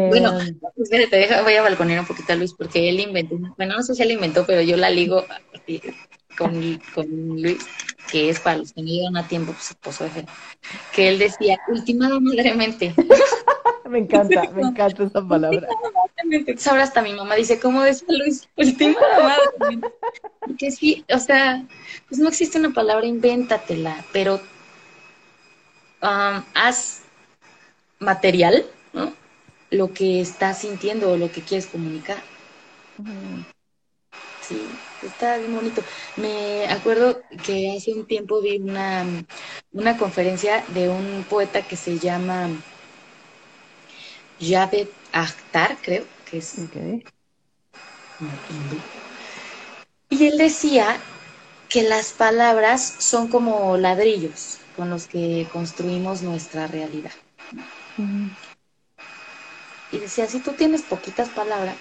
Bueno, 0.04 0.34
Eh, 0.34 0.54
espérate, 0.78 1.16
deja, 1.16 1.44
voy 1.44 1.54
a 1.56 1.62
balconear 1.62 2.00
un 2.02 2.08
poquito 2.08 2.34
a 2.34 2.36
Luis 2.36 2.54
porque 2.54 2.90
él 2.90 3.00
inventó, 3.00 3.36
bueno, 3.58 3.76
no 3.78 3.84
sé 3.84 3.94
si 3.96 4.02
él 4.04 4.12
inventó, 4.12 4.46
pero 4.46 4.62
yo 4.62 4.76
la 4.76 4.90
ligo 4.90 5.24
así 5.54 5.82
con, 6.38 6.80
con 6.94 7.06
Luis, 7.08 7.66
que 8.12 8.30
es 8.30 8.40
para 8.40 8.58
los 8.58 8.74
que 8.74 8.82
no 8.82 8.88
llegan 8.88 9.16
a 9.18 9.28
tiempo, 9.28 9.54
pues 9.54 9.72
esposo 9.72 10.04
de 10.06 10.10
fe, 10.10 10.26
que 10.96 11.08
él 11.10 11.20
decía, 11.20 11.58
ultimado 11.70 12.20
madremente. 12.22 12.96
me 13.92 14.00
encanta, 14.00 14.50
me 14.52 14.62
encanta 14.62 15.04
esa 15.04 15.28
palabra. 15.28 15.68
Ahora 16.70 16.84
hasta 16.84 17.02
mi 17.02 17.14
mamá 17.14 17.36
dice, 17.36 17.60
¿cómo 17.60 17.84
decía 17.84 18.08
Luis? 18.10 18.48
Última 18.56 19.00
madre. 19.22 19.80
Porque 20.40 20.72
sí, 20.72 21.04
o 21.14 21.20
sea, 21.20 21.64
pues 22.08 22.20
no 22.20 22.30
existe 22.30 22.58
una 22.58 22.72
palabra, 22.72 23.06
invéntatela, 23.06 24.04
pero 24.14 24.36
um, 26.02 26.44
haz 26.56 27.02
material, 28.00 28.66
¿no? 28.94 29.14
Lo 29.70 29.94
que 29.94 30.22
estás 30.22 30.60
sintiendo 30.60 31.12
o 31.12 31.18
lo 31.18 31.32
que 31.32 31.42
quieres 31.42 31.68
comunicar. 31.68 32.24
Sí, 34.40 34.80
está 35.02 35.38
bien 35.38 35.54
bonito. 35.54 35.84
Me 36.16 36.66
acuerdo 36.68 37.22
que 37.44 37.76
hace 37.78 37.94
un 37.94 38.06
tiempo 38.06 38.42
vi 38.42 38.58
una, 38.58 39.06
una 39.74 39.98
conferencia 39.98 40.64
de 40.70 40.90
un 40.90 41.24
poeta 41.26 41.62
que 41.68 41.76
se 41.76 42.00
llama 42.00 42.50
Javed 44.42 44.88
Akhtar, 45.14 45.78
creo 45.82 46.06
que 46.26 46.40
es. 46.40 46.56
Y 50.10 50.26
él 50.26 50.38
decía 50.38 50.98
que 51.70 51.84
las 51.84 52.14
palabras 52.14 52.82
son 53.00 53.30
como 53.30 53.78
ladrillos 53.78 54.60
con 54.74 54.90
los 54.90 55.08
que 55.08 55.48
construimos 55.50 56.22
nuestra 56.24 56.68
realidad. 56.68 57.12
Y 59.92 60.00
decía, 60.00 60.26
si 60.28 60.40
tú 60.42 60.54
tienes 60.54 60.82
poquitas 60.84 61.30
palabras, 61.30 61.78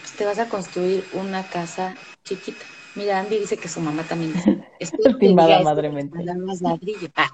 pues 0.00 0.14
te 0.16 0.24
vas 0.24 0.38
a 0.38 0.48
construir 0.48 1.06
una 1.12 1.48
casa 1.48 1.98
chiquita. 2.24 2.66
Mira, 2.94 3.20
Andy 3.20 3.38
dice 3.38 3.58
que 3.58 3.68
su 3.68 3.80
mamá 3.80 4.06
también 4.06 4.32
dice. 4.32 4.64
Estimada 4.80 5.60
madremente. 5.60 6.18
Ah. 7.16 7.30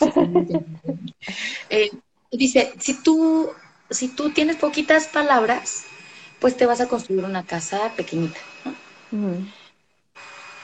Eh, 1.70 1.90
dice, 2.30 2.72
si 2.78 3.02
tú, 3.02 3.50
si 3.90 4.08
tú 4.08 4.30
tienes 4.30 4.56
poquitas 4.56 5.06
palabras, 5.08 5.84
pues 6.40 6.56
te 6.56 6.66
vas 6.66 6.80
a 6.80 6.88
construir 6.88 7.24
una 7.24 7.44
casa 7.44 7.92
pequeñita. 7.96 8.40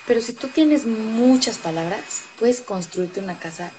Pero 0.07 0.21
si 0.21 0.33
tú 0.33 0.49
tienes 0.49 0.87
muchas 0.87 1.59
palabras, 1.59 2.23
puedes 2.39 2.61
construirte 2.61 3.21
una 3.21 3.39
casa 3.39 3.71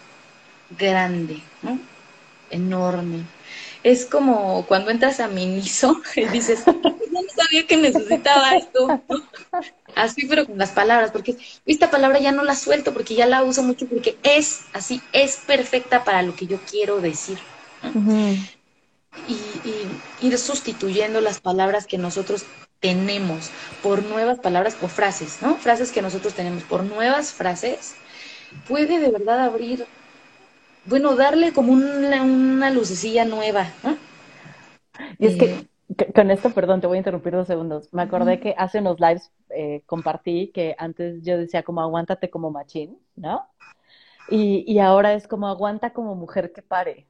grande, 0.77 1.41
¿no? 1.61 1.79
enorme. 2.51 3.23
Es 3.83 4.05
como 4.05 4.65
cuando 4.67 4.91
entras 4.91 5.19
a 5.19 5.27
Miniso 5.27 6.01
y 6.15 6.25
dices, 6.25 6.63
no 6.65 7.21
sabía 7.35 7.65
que 7.65 7.77
necesitaba 7.77 8.55
esto. 8.55 9.01
Así, 9.95 10.25
pero 10.27 10.45
con 10.45 10.57
las 10.57 10.71
palabras, 10.71 11.11
porque 11.11 11.35
esta 11.65 11.91
palabra 11.91 12.19
ya 12.19 12.31
no 12.31 12.43
la 12.43 12.55
suelto, 12.55 12.93
porque 12.93 13.15
ya 13.15 13.25
la 13.25 13.43
uso 13.43 13.63
mucho, 13.63 13.87
porque 13.87 14.17
es 14.23 14.61
así, 14.73 15.01
es 15.11 15.37
perfecta 15.37 16.03
para 16.03 16.21
lo 16.21 16.35
que 16.35 16.47
yo 16.47 16.59
quiero 16.69 17.01
decir. 17.01 17.39
Y, 19.28 19.34
y, 19.34 20.28
ir 20.28 20.38
sustituyendo 20.38 21.22
las 21.22 21.39
palabras 21.39 21.88
que 21.88 21.97
nosotros 21.97 22.45
tenemos 22.80 23.51
por 23.84 24.03
nuevas 24.03 24.39
palabras 24.39 24.78
o 24.82 24.88
frases, 24.88 25.41
¿no? 25.41 25.55
Frases 25.55 25.91
que 25.91 26.01
nosotros 26.01 26.34
tenemos 26.34 26.64
por 26.64 26.84
nuevas 26.84 27.32
frases, 27.32 27.95
puede 28.68 28.99
de 28.99 29.09
verdad 29.09 29.39
abrir 29.39 29.86
bueno, 30.86 31.16
darle 31.16 31.53
como 31.53 31.74
una, 31.74 32.24
una 32.24 32.72
lucecilla 32.72 33.26
nueva. 33.26 33.68
Y 35.20 35.28
es 35.28 35.38
que 35.38 35.68
eh, 35.97 36.12
con 36.14 36.32
esto, 36.32 36.51
perdón, 36.51 36.82
te 36.82 36.88
voy 36.88 36.97
a 36.97 36.99
interrumpir 36.99 37.34
dos 37.34 37.47
segundos. 37.47 37.89
Me 37.93 38.01
acordé 38.01 38.39
que 38.39 38.55
hace 38.57 38.80
unos 38.80 38.99
lives 38.99 39.32
eh, 39.49 39.84
compartí 39.86 40.51
que 40.53 40.76
antes 40.78 41.22
yo 41.24 41.38
decía 41.38 41.64
como 41.64 41.82
aguántate 41.82 42.30
como 42.30 42.51
machín, 42.51 42.97
¿no? 43.16 43.47
Y, 44.30 44.64
y 44.72 44.80
ahora 44.80 45.14
es 45.14 45.28
como 45.28 45.47
aguanta 45.47 45.91
como 45.91 46.16
mujer 46.16 46.51
que 46.53 46.62
pare, 46.62 47.05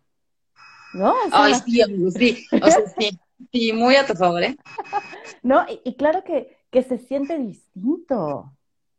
¿no? 0.93 1.13
Ay, 1.31 1.53
sí, 1.65 1.81
sí. 2.17 2.47
O 2.61 2.67
sea, 2.67 2.81
sí. 2.97 3.19
Sí, 3.51 3.73
muy 3.73 3.95
a 3.95 4.05
tu 4.05 4.13
favor, 4.13 4.43
¿eh? 4.43 4.55
No, 5.43 5.65
y, 5.67 5.81
y 5.83 5.95
claro 5.95 6.23
que, 6.23 6.57
que 6.69 6.83
se 6.83 6.99
siente 6.99 7.37
distinto. 7.39 8.51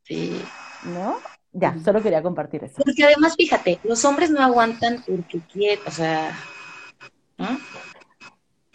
Sí. 0.02 0.42
¿No? 0.84 1.18
Ya, 1.52 1.76
solo 1.84 2.02
quería 2.02 2.22
compartir 2.22 2.64
eso. 2.64 2.82
Porque 2.84 3.04
además, 3.04 3.34
fíjate, 3.36 3.78
los 3.84 4.04
hombres 4.04 4.30
no 4.30 4.40
aguantan 4.42 5.04
porque 5.06 5.40
quieren, 5.52 5.78
o 5.86 5.90
sea, 5.90 6.36
¿no? 7.38 7.60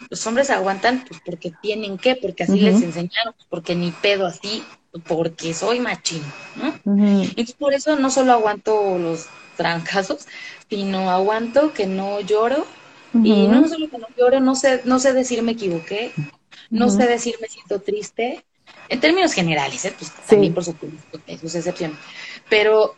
Los 0.08 0.26
hombres 0.26 0.48
aguantan 0.48 1.04
pues 1.06 1.20
porque 1.24 1.52
tienen 1.60 1.98
que, 1.98 2.16
porque 2.16 2.44
así 2.44 2.60
les 2.60 2.80
enseñaron, 2.80 3.34
pues, 3.34 3.46
porque 3.50 3.74
ni 3.74 3.90
pedo 3.90 4.26
así, 4.26 4.62
porque 5.06 5.52
soy 5.52 5.80
machín, 5.80 6.22
¿no? 6.56 6.96
Y 7.36 7.52
por 7.54 7.74
eso 7.74 7.96
no 7.96 8.10
solo 8.10 8.32
aguanto 8.32 8.96
los 8.98 9.26
trancazos, 9.56 10.26
sino 10.70 11.10
aguanto 11.10 11.74
que 11.74 11.86
no 11.86 12.20
lloro, 12.20 12.64
y 13.14 13.46
no 13.48 13.66
solo 13.68 13.88
que 13.88 13.98
no 13.98 14.06
lloro, 14.16 14.40
no 14.40 14.54
sé, 14.54 14.82
no 14.84 14.98
sé 14.98 15.12
decir 15.12 15.42
me 15.42 15.52
equivoqué, 15.52 16.12
no 16.70 16.90
sé 16.90 17.06
decir 17.06 17.36
me 17.40 17.48
siento 17.48 17.80
triste, 17.80 18.44
en 18.88 19.00
términos 19.00 19.32
generales, 19.32 19.84
¿eh? 19.84 19.94
pues 19.98 20.12
también 20.26 20.54
por 20.54 20.64
supuesto, 20.64 21.20
sus 21.40 21.54
excepciones 21.54 21.96
pero 22.48 22.96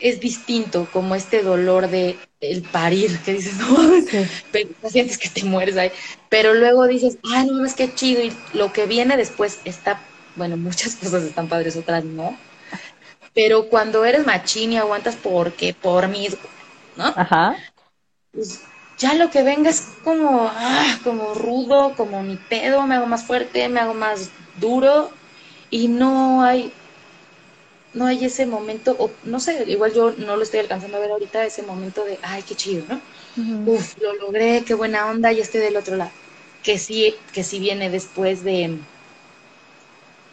es 0.00 0.20
distinto 0.20 0.88
como 0.92 1.14
este 1.14 1.42
dolor 1.42 1.88
de 1.88 2.18
el 2.40 2.62
parir, 2.62 3.18
que 3.20 3.34
dices, 3.34 3.56
no, 3.56 3.76
pero 4.50 4.68
sientes 4.88 5.16
que 5.16 5.28
te 5.28 5.44
mueres 5.44 5.76
ahí, 5.76 5.92
pero 6.28 6.54
luego 6.54 6.86
dices, 6.88 7.18
ay, 7.32 7.46
no 7.46 7.64
es 7.64 7.74
que 7.74 7.94
chido, 7.94 8.20
y 8.22 8.32
lo 8.52 8.72
que 8.72 8.86
viene 8.86 9.16
después 9.16 9.60
está, 9.64 10.00
bueno, 10.34 10.56
muchas 10.56 10.96
cosas 11.02 11.22
están 11.22 11.48
padres, 11.48 11.76
otras 11.76 12.04
no, 12.04 12.36
pero 13.32 13.68
cuando 13.68 14.04
eres 14.04 14.26
machín 14.26 14.72
y 14.72 14.76
aguantas 14.76 15.16
porque, 15.16 15.72
por 15.72 16.08
mí, 16.08 16.28
¿no? 16.96 17.06
Ajá. 17.16 17.56
Pues 18.32 18.62
ya 19.02 19.14
lo 19.14 19.30
que 19.30 19.42
venga 19.42 19.68
es 19.68 19.82
como, 20.04 20.48
ah, 20.48 20.98
como 21.02 21.34
rudo, 21.34 21.94
como 21.96 22.22
mi 22.22 22.36
pedo, 22.36 22.86
me 22.86 22.94
hago 22.94 23.06
más 23.06 23.24
fuerte, 23.24 23.68
me 23.68 23.80
hago 23.80 23.94
más 23.94 24.30
duro, 24.60 25.10
y 25.70 25.88
no 25.88 26.42
hay 26.42 26.72
no 27.94 28.06
hay 28.06 28.24
ese 28.24 28.46
momento, 28.46 28.96
o 28.98 29.10
no 29.24 29.38
sé, 29.38 29.64
igual 29.66 29.92
yo 29.92 30.12
no 30.12 30.36
lo 30.36 30.42
estoy 30.42 30.60
alcanzando 30.60 30.96
a 30.96 31.00
ver 31.00 31.10
ahorita, 31.10 31.44
ese 31.44 31.62
momento 31.62 32.04
de, 32.04 32.18
ay, 32.22 32.42
qué 32.42 32.54
chido, 32.54 32.84
¿no? 32.88 33.00
Uf, 33.70 33.94
lo 34.00 34.14
logré, 34.14 34.62
qué 34.64 34.74
buena 34.74 35.06
onda, 35.10 35.32
y 35.32 35.40
estoy 35.40 35.60
del 35.60 35.76
otro 35.76 35.96
lado. 35.96 36.10
Que 36.62 36.78
sí, 36.78 37.14
que 37.34 37.44
sí 37.44 37.58
viene 37.58 37.90
después 37.90 38.44
de, 38.44 38.78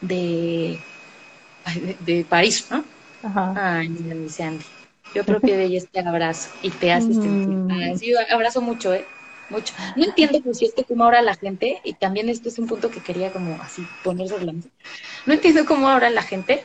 de, 0.01 0.79
de, 2.05 2.25
París, 2.29 2.65
¿no? 2.69 2.83
Ajá. 3.23 3.79
Ay, 3.79 3.89
mira, 3.89 4.15
dice 4.15 4.43
Andy. 4.43 4.65
Yo 5.15 5.23
propio 5.23 5.57
de 5.57 5.65
ella 5.65 5.77
este 5.77 5.99
abrazo 5.99 6.49
y 6.61 6.69
te 6.69 6.99
sentir. 7.01 7.97
sí, 7.97 8.13
abrazo 8.29 8.61
mucho, 8.61 8.93
¿eh? 8.93 9.05
Mucho. 9.49 9.73
No 9.95 10.05
entiendo, 10.05 10.39
por 10.41 10.55
cierto, 10.55 10.85
cómo 10.87 11.05
ahora 11.05 11.23
la 11.23 11.35
gente, 11.35 11.81
y 11.83 11.93
también 11.93 12.29
este 12.29 12.49
es 12.49 12.59
un 12.59 12.67
punto 12.67 12.91
que 12.91 13.01
quería 13.01 13.31
como 13.31 13.59
así 13.61 13.83
poner 14.03 14.27
sobre 14.27 14.45
la 14.45 14.53
mesa. 14.53 14.69
No 15.25 15.33
entiendo 15.33 15.65
cómo 15.65 15.89
ahora 15.89 16.09
la 16.11 16.21
gente 16.21 16.63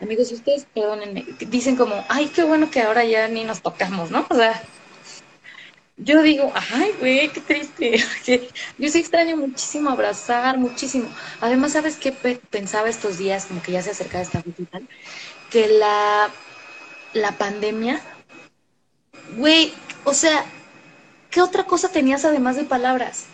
amigos, 0.00 0.30
ustedes, 0.32 0.66
perdónenme, 0.74 1.24
dicen 1.48 1.76
como, 1.76 2.04
ay, 2.08 2.26
qué 2.28 2.44
bueno 2.44 2.70
que 2.70 2.82
ahora 2.82 3.04
ya 3.04 3.28
ni 3.28 3.44
nos 3.44 3.62
tocamos, 3.62 4.10
¿no? 4.10 4.26
O 4.28 4.34
sea, 4.34 4.62
yo 5.96 6.22
digo, 6.22 6.52
ay, 6.54 6.92
güey, 7.00 7.28
qué 7.30 7.40
triste. 7.40 7.96
yo 8.78 8.90
sí 8.90 8.98
extraño 8.98 9.36
muchísimo 9.36 9.90
abrazar, 9.90 10.58
muchísimo. 10.58 11.08
Además, 11.40 11.72
¿sabes 11.72 11.96
qué 11.96 12.12
pensaba 12.12 12.88
estos 12.88 13.18
días, 13.18 13.46
como 13.46 13.62
que 13.62 13.72
ya 13.72 13.82
se 13.82 13.90
acercaba 13.90 14.22
esta 14.22 14.42
fecha 14.42 14.80
Que 15.50 15.68
la, 15.68 16.30
la 17.16 17.32
pandemia, 17.32 18.00
güey, 19.36 19.72
o 20.04 20.14
sea, 20.14 20.44
¿qué 21.30 21.40
otra 21.42 21.64
cosa 21.64 21.88
tenías 21.90 22.24
además 22.24 22.56
de 22.56 22.64
palabras? 22.64 23.26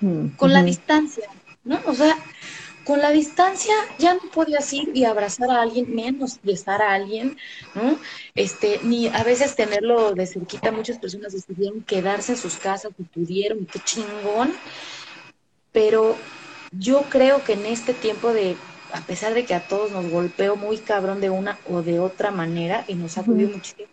Mm, 0.00 0.28
Con 0.36 0.52
la 0.52 0.62
distancia, 0.62 1.28
¿no? 1.64 1.80
O 1.86 1.94
sea, 1.94 2.16
con 2.84 3.00
la 3.00 3.10
distancia 3.10 3.74
ya 3.98 4.14
no 4.14 4.30
podías 4.32 4.72
ir 4.72 4.90
y 4.94 5.04
abrazar 5.04 5.50
a 5.50 5.62
alguien, 5.62 5.94
menos 5.94 6.38
besar 6.42 6.82
a 6.82 6.94
alguien, 6.94 7.36
¿no? 7.74 7.98
Este, 8.34 8.80
ni 8.82 9.08
a 9.08 9.22
veces 9.22 9.54
tenerlo 9.54 10.12
de 10.12 10.26
cerquita, 10.26 10.72
muchas 10.72 10.98
personas 10.98 11.32
decidieron 11.32 11.82
quedarse 11.82 12.32
en 12.32 12.38
sus 12.38 12.56
casas 12.56 12.92
y 12.98 13.04
pudieron, 13.04 13.66
qué 13.66 13.78
chingón. 13.80 14.52
Pero 15.72 16.16
yo 16.72 17.02
creo 17.08 17.44
que 17.44 17.52
en 17.52 17.66
este 17.66 17.94
tiempo 17.94 18.32
de, 18.32 18.56
a 18.92 19.00
pesar 19.00 19.34
de 19.34 19.44
que 19.44 19.54
a 19.54 19.66
todos 19.66 19.90
nos 19.90 20.08
golpeó 20.10 20.56
muy 20.56 20.78
cabrón 20.78 21.20
de 21.20 21.30
una 21.30 21.58
o 21.68 21.82
de 21.82 21.98
otra 21.98 22.30
manera 22.30 22.84
y 22.86 22.94
nos 22.94 23.12
sacudió 23.12 23.48
muchísimo, 23.48 23.88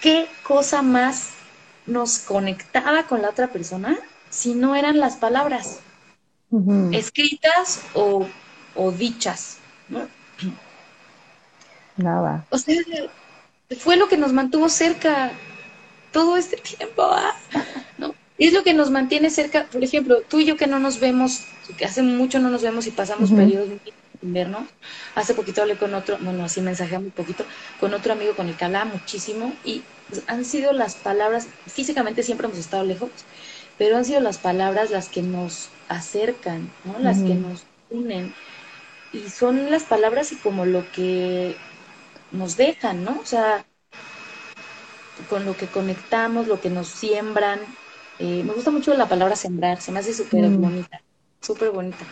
¿qué 0.00 0.28
cosa 0.42 0.82
más 0.82 1.30
nos 1.86 2.18
conectaba 2.18 3.04
con 3.04 3.22
la 3.22 3.30
otra 3.30 3.48
persona 3.48 3.98
si 4.28 4.54
no 4.54 4.76
eran 4.76 4.98
las 5.00 5.16
palabras? 5.16 5.80
escritas 6.92 7.80
o, 7.94 8.26
dichas, 8.98 9.58
¿no? 9.88 10.08
Nada. 11.96 12.44
O 12.50 12.58
sea, 12.58 12.74
fue 13.78 13.96
lo 13.96 14.08
que 14.08 14.16
nos 14.16 14.32
mantuvo 14.32 14.68
cerca 14.68 15.30
todo 16.12 16.36
este 16.36 16.56
tiempo, 16.56 17.02
¿ah? 17.02 17.36
¿no? 17.98 18.14
Y 18.40 18.46
es 18.46 18.54
lo 18.54 18.64
que 18.64 18.72
nos 18.74 18.90
mantiene 18.90 19.30
cerca, 19.30 19.66
por 19.70 19.84
ejemplo, 19.84 20.22
tú 20.28 20.40
y 20.40 20.46
yo 20.46 20.56
que 20.56 20.66
no 20.66 20.78
nos 20.80 20.98
vemos, 20.98 21.42
que 21.76 21.84
hace 21.84 22.02
mucho 22.02 22.40
no 22.40 22.48
nos 22.50 22.62
vemos 22.62 22.86
y 22.86 22.90
pasamos 22.90 23.32
periodos 23.32 23.68
vernos. 24.22 24.66
Hace 25.14 25.34
poquito 25.34 25.60
hablé 25.62 25.76
con 25.76 25.92
otro, 25.94 26.16
bueno, 26.20 26.44
así 26.44 26.62
mensajé 26.62 26.98
muy 26.98 27.10
poquito, 27.10 27.44
con 27.78 27.92
otro 27.94 28.14
amigo 28.14 28.34
con 28.36 28.48
el 28.48 28.56
que 28.56 28.64
hablaba 28.64 28.86
muchísimo 28.86 29.60
y 29.62 29.84
han 30.26 30.46
sido 30.46 30.72
las 30.72 30.96
palabras, 30.96 31.48
físicamente 31.66 32.22
siempre 32.22 32.46
hemos 32.46 32.58
estado 32.58 32.84
lejos, 32.84 33.10
pero 33.76 33.96
han 33.98 34.06
sido 34.06 34.20
las 34.20 34.38
palabras 34.38 34.90
las 34.90 35.08
que 35.10 35.22
nos 35.22 35.76
acercan, 35.88 36.76
¿no? 36.84 36.98
Las 36.98 37.22
que 37.22 37.34
nos 37.34 37.66
unen. 37.90 38.34
Y 39.12 39.30
son 39.30 39.70
las 39.70 39.84
palabras 39.84 40.32
y 40.32 40.36
como 40.38 40.66
lo 40.66 40.90
que 40.92 41.56
nos 42.30 42.56
dejan, 42.56 43.04
¿no? 43.04 43.20
O 43.20 43.26
sea, 43.26 43.66
con 45.28 45.44
lo 45.44 45.56
que 45.56 45.68
conectamos, 45.68 46.48
lo 46.48 46.60
que 46.60 46.70
nos 46.70 46.88
siembran. 46.88 47.60
Eh, 48.22 48.44
me 48.44 48.52
gusta 48.52 48.70
mucho 48.70 48.92
la 48.94 49.06
palabra 49.06 49.34
sembrar, 49.34 49.80
se 49.80 49.90
me 49.90 50.00
hace 50.00 50.12
súper 50.12 50.46
bonita, 50.50 51.00
súper 51.40 51.70
bonita. 51.70 52.04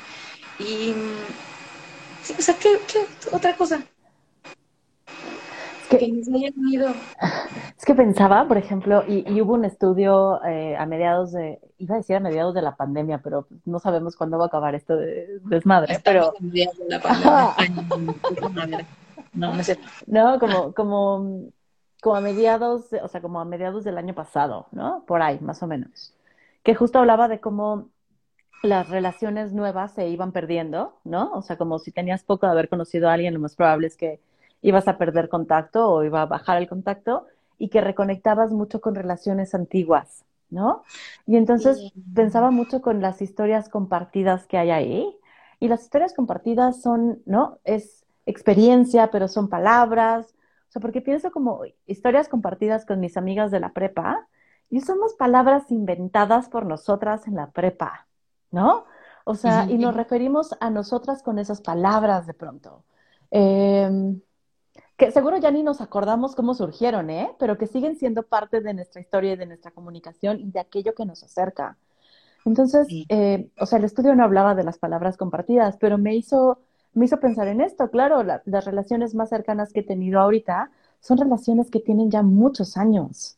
Y, 0.58 0.94
sí, 2.22 2.34
o 2.38 2.40
sea, 2.40 2.54
¿qué, 2.54 2.78
qué 2.90 3.04
otra 3.30 3.54
cosa? 3.54 3.82
Es 5.90 5.98
que, 5.98 6.22
Es 7.76 7.84
que 7.84 7.94
pensaba, 7.94 8.48
por 8.48 8.56
ejemplo, 8.56 9.04
y, 9.06 9.38
hubo 9.42 9.52
un 9.52 9.66
estudio 9.66 10.42
eh, 10.44 10.76
a 10.78 10.86
mediados 10.86 11.32
de, 11.32 11.58
iba 11.76 11.96
a 11.96 11.98
decir 11.98 12.16
a 12.16 12.20
mediados 12.20 12.54
de 12.54 12.62
la 12.62 12.74
pandemia, 12.74 13.18
pero 13.18 13.46
no 13.66 13.78
sabemos 13.78 14.16
cuándo 14.16 14.38
va 14.38 14.44
a 14.44 14.48
acabar 14.48 14.74
esto 14.74 14.96
de 14.96 15.40
desmadre. 15.44 16.00
pero... 16.02 16.32
no, 19.34 19.54
no, 19.54 19.62
sé. 19.62 19.78
no, 20.06 20.38
como, 20.38 20.72
como, 20.72 21.50
como 22.00 22.16
a 22.16 22.20
mediados, 22.20 22.92
o 23.02 23.08
sea, 23.08 23.20
como 23.20 23.40
a 23.40 23.44
mediados 23.44 23.84
del 23.84 23.98
año 23.98 24.14
pasado, 24.14 24.66
¿no? 24.72 25.04
Por 25.06 25.22
ahí, 25.22 25.38
más 25.40 25.62
o 25.62 25.66
menos. 25.66 26.14
Que 26.62 26.74
justo 26.74 26.98
hablaba 26.98 27.28
de 27.28 27.40
cómo 27.40 27.88
las 28.62 28.88
relaciones 28.88 29.52
nuevas 29.52 29.92
se 29.92 30.08
iban 30.08 30.32
perdiendo, 30.32 30.98
¿no? 31.04 31.32
O 31.32 31.42
sea, 31.42 31.56
como 31.56 31.78
si 31.78 31.92
tenías 31.92 32.24
poco 32.24 32.46
de 32.46 32.52
haber 32.52 32.68
conocido 32.68 33.08
a 33.08 33.14
alguien, 33.14 33.34
lo 33.34 33.40
más 33.40 33.56
probable 33.56 33.86
es 33.86 33.96
que 33.96 34.20
ibas 34.62 34.88
a 34.88 34.98
perder 34.98 35.28
contacto 35.28 35.88
o 35.88 36.04
iba 36.04 36.22
a 36.22 36.26
bajar 36.26 36.58
el 36.58 36.68
contacto 36.68 37.26
y 37.58 37.68
que 37.68 37.80
reconectabas 37.80 38.52
mucho 38.52 38.80
con 38.80 38.94
relaciones 38.94 39.54
antiguas, 39.54 40.24
¿no? 40.50 40.82
Y 41.26 41.36
entonces 41.36 41.92
pensaba 42.14 42.50
mucho 42.50 42.80
con 42.82 43.00
las 43.00 43.22
historias 43.22 43.68
compartidas 43.68 44.46
que 44.46 44.58
hay 44.58 44.70
ahí. 44.70 45.14
Y 45.60 45.68
las 45.68 45.82
historias 45.82 46.14
compartidas 46.14 46.80
son, 46.80 47.20
¿no? 47.26 47.58
Es 47.64 48.04
experiencia, 48.26 49.10
pero 49.10 49.28
son 49.28 49.48
palabras. 49.48 50.34
O 50.68 50.70
sea, 50.70 50.80
porque 50.80 51.00
pienso 51.00 51.30
como 51.30 51.62
historias 51.86 52.28
compartidas 52.28 52.84
con 52.84 53.00
mis 53.00 53.16
amigas 53.16 53.50
de 53.50 53.60
la 53.60 53.72
prepa 53.72 54.28
y 54.70 54.80
somos 54.80 55.14
palabras 55.14 55.70
inventadas 55.70 56.48
por 56.48 56.66
nosotras 56.66 57.26
en 57.26 57.36
la 57.36 57.50
prepa, 57.50 58.06
¿no? 58.50 58.84
O 59.24 59.34
sea, 59.34 59.66
y 59.68 59.76
nos 59.78 59.94
referimos 59.94 60.56
a 60.60 60.70
nosotras 60.70 61.22
con 61.22 61.38
esas 61.38 61.60
palabras 61.60 62.26
de 62.26 62.34
pronto. 62.34 62.84
Eh, 63.30 64.16
que 64.98 65.12
seguro 65.12 65.36
ya 65.38 65.52
ni 65.52 65.62
nos 65.62 65.80
acordamos 65.80 66.34
cómo 66.34 66.54
surgieron, 66.54 67.08
¿eh? 67.08 67.30
Pero 67.38 67.56
que 67.56 67.68
siguen 67.68 67.96
siendo 67.96 68.24
parte 68.24 68.60
de 68.60 68.74
nuestra 68.74 69.00
historia 69.00 69.34
y 69.34 69.36
de 69.36 69.46
nuestra 69.46 69.70
comunicación 69.70 70.40
y 70.40 70.50
de 70.50 70.58
aquello 70.58 70.92
que 70.94 71.06
nos 71.06 71.22
acerca. 71.22 71.78
Entonces, 72.44 72.88
eh, 73.08 73.48
o 73.60 73.66
sea, 73.66 73.78
el 73.78 73.84
estudio 73.84 74.16
no 74.16 74.24
hablaba 74.24 74.56
de 74.56 74.64
las 74.64 74.78
palabras 74.78 75.16
compartidas, 75.16 75.76
pero 75.78 75.98
me 75.98 76.16
hizo, 76.16 76.58
me 76.94 77.04
hizo 77.04 77.20
pensar 77.20 77.48
en 77.48 77.60
esto. 77.60 77.90
Claro, 77.90 78.22
las 78.22 78.64
relaciones 78.64 79.14
más 79.14 79.28
cercanas 79.28 79.72
que 79.72 79.80
he 79.80 79.84
tenido 79.84 80.20
ahorita 80.20 80.70
son 81.00 81.18
relaciones 81.18 81.70
que 81.70 81.80
tienen 81.80 82.10
ya 82.10 82.22
muchos 82.22 82.76
años, 82.76 83.36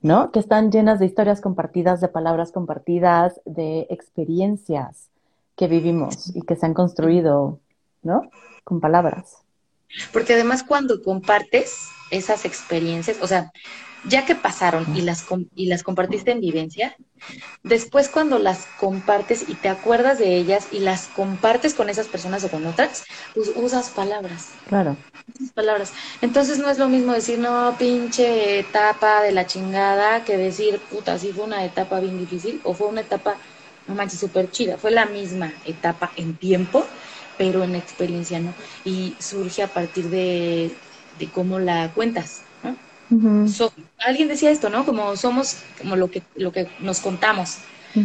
¿no? 0.00 0.32
Que 0.32 0.40
están 0.40 0.72
llenas 0.72 0.98
de 0.98 1.06
historias 1.06 1.40
compartidas, 1.40 2.00
de 2.00 2.08
palabras 2.08 2.52
compartidas, 2.52 3.40
de 3.44 3.86
experiencias 3.90 5.08
que 5.56 5.68
vivimos 5.68 6.34
y 6.34 6.42
que 6.42 6.56
se 6.56 6.66
han 6.66 6.74
construido, 6.74 7.60
¿no? 8.02 8.22
Con 8.64 8.80
palabras. 8.80 9.38
Porque 10.12 10.34
además 10.34 10.62
cuando 10.62 11.02
compartes 11.02 11.88
esas 12.10 12.44
experiencias, 12.44 13.18
o 13.20 13.26
sea, 13.26 13.52
ya 14.08 14.24
que 14.24 14.34
pasaron 14.34 14.86
y 14.96 15.02
las, 15.02 15.26
y 15.54 15.66
las 15.66 15.82
compartiste 15.82 16.30
en 16.30 16.40
vivencia, 16.40 16.96
después 17.64 18.08
cuando 18.08 18.38
las 18.38 18.66
compartes 18.78 19.48
y 19.48 19.54
te 19.54 19.68
acuerdas 19.68 20.18
de 20.18 20.36
ellas 20.36 20.68
y 20.70 20.80
las 20.80 21.08
compartes 21.08 21.74
con 21.74 21.88
esas 21.88 22.06
personas 22.06 22.44
o 22.44 22.48
con 22.48 22.66
otras, 22.66 23.04
pues 23.34 23.50
usas 23.56 23.90
palabras. 23.90 24.48
Claro. 24.68 24.96
Usas 25.34 25.52
palabras. 25.52 25.92
Entonces 26.20 26.58
no 26.58 26.70
es 26.70 26.78
lo 26.78 26.88
mismo 26.88 27.12
decir, 27.12 27.38
no, 27.38 27.74
pinche 27.78 28.60
etapa 28.60 29.22
de 29.22 29.32
la 29.32 29.46
chingada, 29.46 30.24
que 30.24 30.36
decir, 30.36 30.80
puta, 30.90 31.18
sí 31.18 31.32
fue 31.32 31.44
una 31.44 31.64
etapa 31.64 31.98
bien 32.00 32.18
difícil 32.18 32.60
o 32.64 32.74
fue 32.74 32.86
una 32.88 33.00
etapa, 33.00 33.36
no 33.88 33.94
manches, 33.94 34.20
súper 34.20 34.50
chida. 34.50 34.78
Fue 34.78 34.92
la 34.92 35.06
misma 35.06 35.52
etapa 35.64 36.12
en 36.16 36.36
tiempo, 36.36 36.86
pero 37.36 37.64
en 37.64 37.74
experiencia 37.74 38.38
no. 38.38 38.54
Y 38.84 39.16
surge 39.20 39.62
a 39.62 39.68
partir 39.68 40.08
de, 40.10 40.70
cómo 41.32 41.58
la 41.58 41.92
cuentas. 41.92 42.42
¿no? 42.62 42.76
alguien 43.98 44.28
decía 44.28 44.50
esto, 44.50 44.68
¿no? 44.68 44.84
Como 44.84 45.16
somos 45.16 45.58
como 45.78 45.96
lo 45.96 46.10
que, 46.10 46.22
lo 46.36 46.52
que 46.52 46.68
nos 46.80 47.00
contamos. 47.00 47.58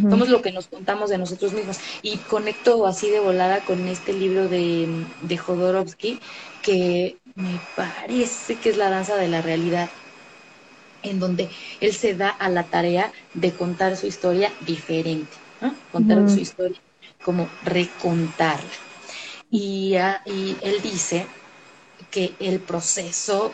Somos 0.10 0.30
lo 0.30 0.42
que 0.42 0.54
nos 0.54 0.68
contamos 0.68 1.10
de 1.10 1.18
nosotros 1.18 1.52
mismos. 1.52 1.78
Y 2.02 2.16
conecto 2.16 2.88
así 2.88 3.10
de 3.10 3.20
volada 3.20 3.60
con 3.60 3.90
este 3.90 4.14
libro 4.14 4.48
de, 4.48 4.88
de 5.22 5.38
Jodorowsky, 5.38 6.18
que 6.62 7.18
me 7.36 7.60
parece 7.76 8.56
que 8.56 8.70
es 8.70 8.78
la 8.78 8.90
danza 8.90 9.18
de 9.18 9.28
la 9.28 9.42
realidad, 9.42 9.90
en 11.04 11.20
donde 11.20 11.50
él 11.82 11.94
se 11.94 12.14
da 12.16 12.30
a 12.30 12.48
la 12.48 12.64
tarea 12.64 13.12
de 13.34 13.52
contar 13.52 13.98
su 13.98 14.08
historia 14.08 14.50
diferente, 14.66 15.36
¿no? 15.60 15.76
contar 15.92 16.30
su 16.30 16.40
historia 16.40 16.80
como 17.24 17.50
recontarla. 17.64 18.70
Y, 19.50 19.96
él 19.96 20.82
dice 20.82 21.26
que 22.12 22.34
el 22.40 22.60
proceso 22.60 23.54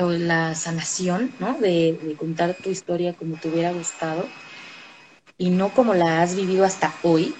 o 0.00 0.10
la 0.10 0.54
sanación, 0.54 1.32
¿no? 1.38 1.58
De, 1.58 1.98
contar 2.16 2.54
tu 2.54 2.70
historia 2.70 3.14
como 3.14 3.36
te 3.36 3.48
hubiera 3.48 3.72
gustado 3.72 4.28
y 5.36 5.50
no 5.50 5.70
como 5.70 5.92
la 5.94 6.22
has 6.22 6.36
vivido 6.36 6.64
hasta 6.64 6.94
hoy, 7.02 7.34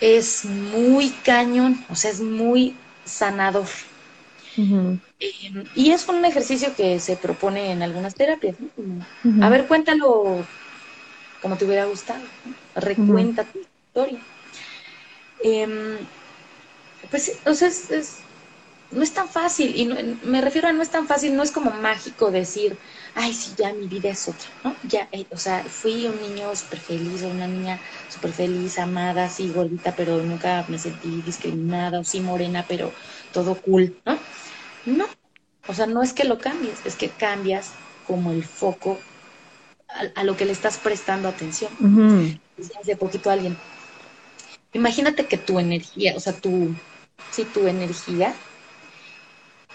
es 0.00 0.44
muy 0.44 1.10
cañón, 1.10 1.84
o 1.88 1.94
sea, 1.94 2.10
es 2.10 2.20
muy 2.20 2.74
sanador. 3.04 3.68
Y 5.74 5.90
es 5.90 6.08
un 6.08 6.24
ejercicio 6.24 6.74
que 6.74 6.98
se 6.98 7.16
propone 7.16 7.72
en 7.72 7.82
algunas 7.82 8.14
terapias. 8.14 8.56
A 9.40 9.48
ver, 9.48 9.66
cuéntalo 9.66 10.44
como 11.42 11.56
te 11.56 11.66
hubiera 11.66 11.84
gustado. 11.84 12.22
Recuenta 12.74 13.44
tu 13.44 13.58
historia. 13.58 14.20
Em, 15.42 15.98
pues, 17.10 17.42
o 17.44 17.54
sea, 17.54 17.68
es, 17.68 18.24
no 18.90 19.02
es 19.02 19.12
tan 19.12 19.28
fácil, 19.28 19.72
y 19.76 19.86
me 20.26 20.40
refiero 20.40 20.68
a 20.68 20.72
no 20.72 20.82
es 20.82 20.90
tan 20.90 21.06
fácil, 21.06 21.36
no 21.36 21.42
es 21.42 21.52
como 21.52 21.70
mágico 21.70 22.30
decir, 22.30 22.78
ay, 23.14 23.32
sí, 23.32 23.54
ya 23.56 23.72
mi 23.72 23.86
vida 23.88 24.10
es 24.10 24.26
otra, 24.26 24.48
¿no? 24.64 24.76
Ya, 24.82 25.08
eh, 25.12 25.26
o 25.30 25.36
sea, 25.36 25.64
fui 25.64 26.06
un 26.06 26.20
niño 26.20 26.54
súper 26.56 26.80
feliz, 26.80 27.22
o 27.22 27.28
una 27.28 27.46
niña 27.46 27.80
súper 28.08 28.32
feliz, 28.32 28.78
amada, 28.78 29.28
sí, 29.28 29.52
gordita, 29.52 29.94
pero 29.94 30.22
nunca 30.22 30.66
me 30.68 30.78
sentí 30.78 31.22
discriminada, 31.22 32.00
o 32.00 32.04
sí, 32.04 32.20
morena, 32.20 32.66
pero 32.68 32.92
todo 33.32 33.60
cool, 33.60 33.96
¿no? 34.04 34.18
No, 34.84 35.06
o 35.66 35.74
sea, 35.74 35.86
no 35.86 36.02
es 36.02 36.12
que 36.12 36.24
lo 36.24 36.38
cambies, 36.38 36.80
es 36.84 36.96
que 36.96 37.10
cambias 37.10 37.74
como 38.02 38.32
el 38.32 38.44
foco 38.44 38.98
a, 40.14 40.24
lo 40.24 40.36
que 40.36 40.46
le 40.46 40.52
estás 40.52 40.78
prestando 40.78 41.28
atención. 41.28 41.70
Hace 42.80 42.96
poquito 42.96 43.30
alguien, 43.30 43.56
Imagínate 44.72 45.26
que 45.26 45.36
tu 45.36 45.58
energía, 45.58 46.14
o 46.16 46.20
sea, 46.20 46.32
tu, 46.32 46.76
si 47.30 47.44
tu 47.44 47.66
energía 47.66 48.34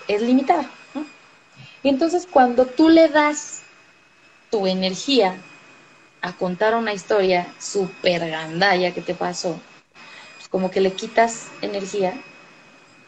es 0.08 0.22
limitada. 0.22 0.70
¿no? 0.94 1.06
Y 1.84 1.90
entonces 1.90 2.28
cuando 2.30 2.66
tú 2.66 2.90
le 2.90 3.10
das 3.10 3.62
tu 4.52 4.68
energía 4.68 5.38
a 6.22 6.34
contar 6.34 6.76
una 6.76 6.94
historia 6.94 7.48
súper 7.60 8.30
gandalla 8.30 8.94
que 8.94 9.02
te 9.02 9.14
pasó, 9.14 9.60
pues 10.36 10.48
como 10.50 10.72
que 10.72 10.82
le 10.82 10.94
quitas 10.94 11.48
energía 11.62 12.14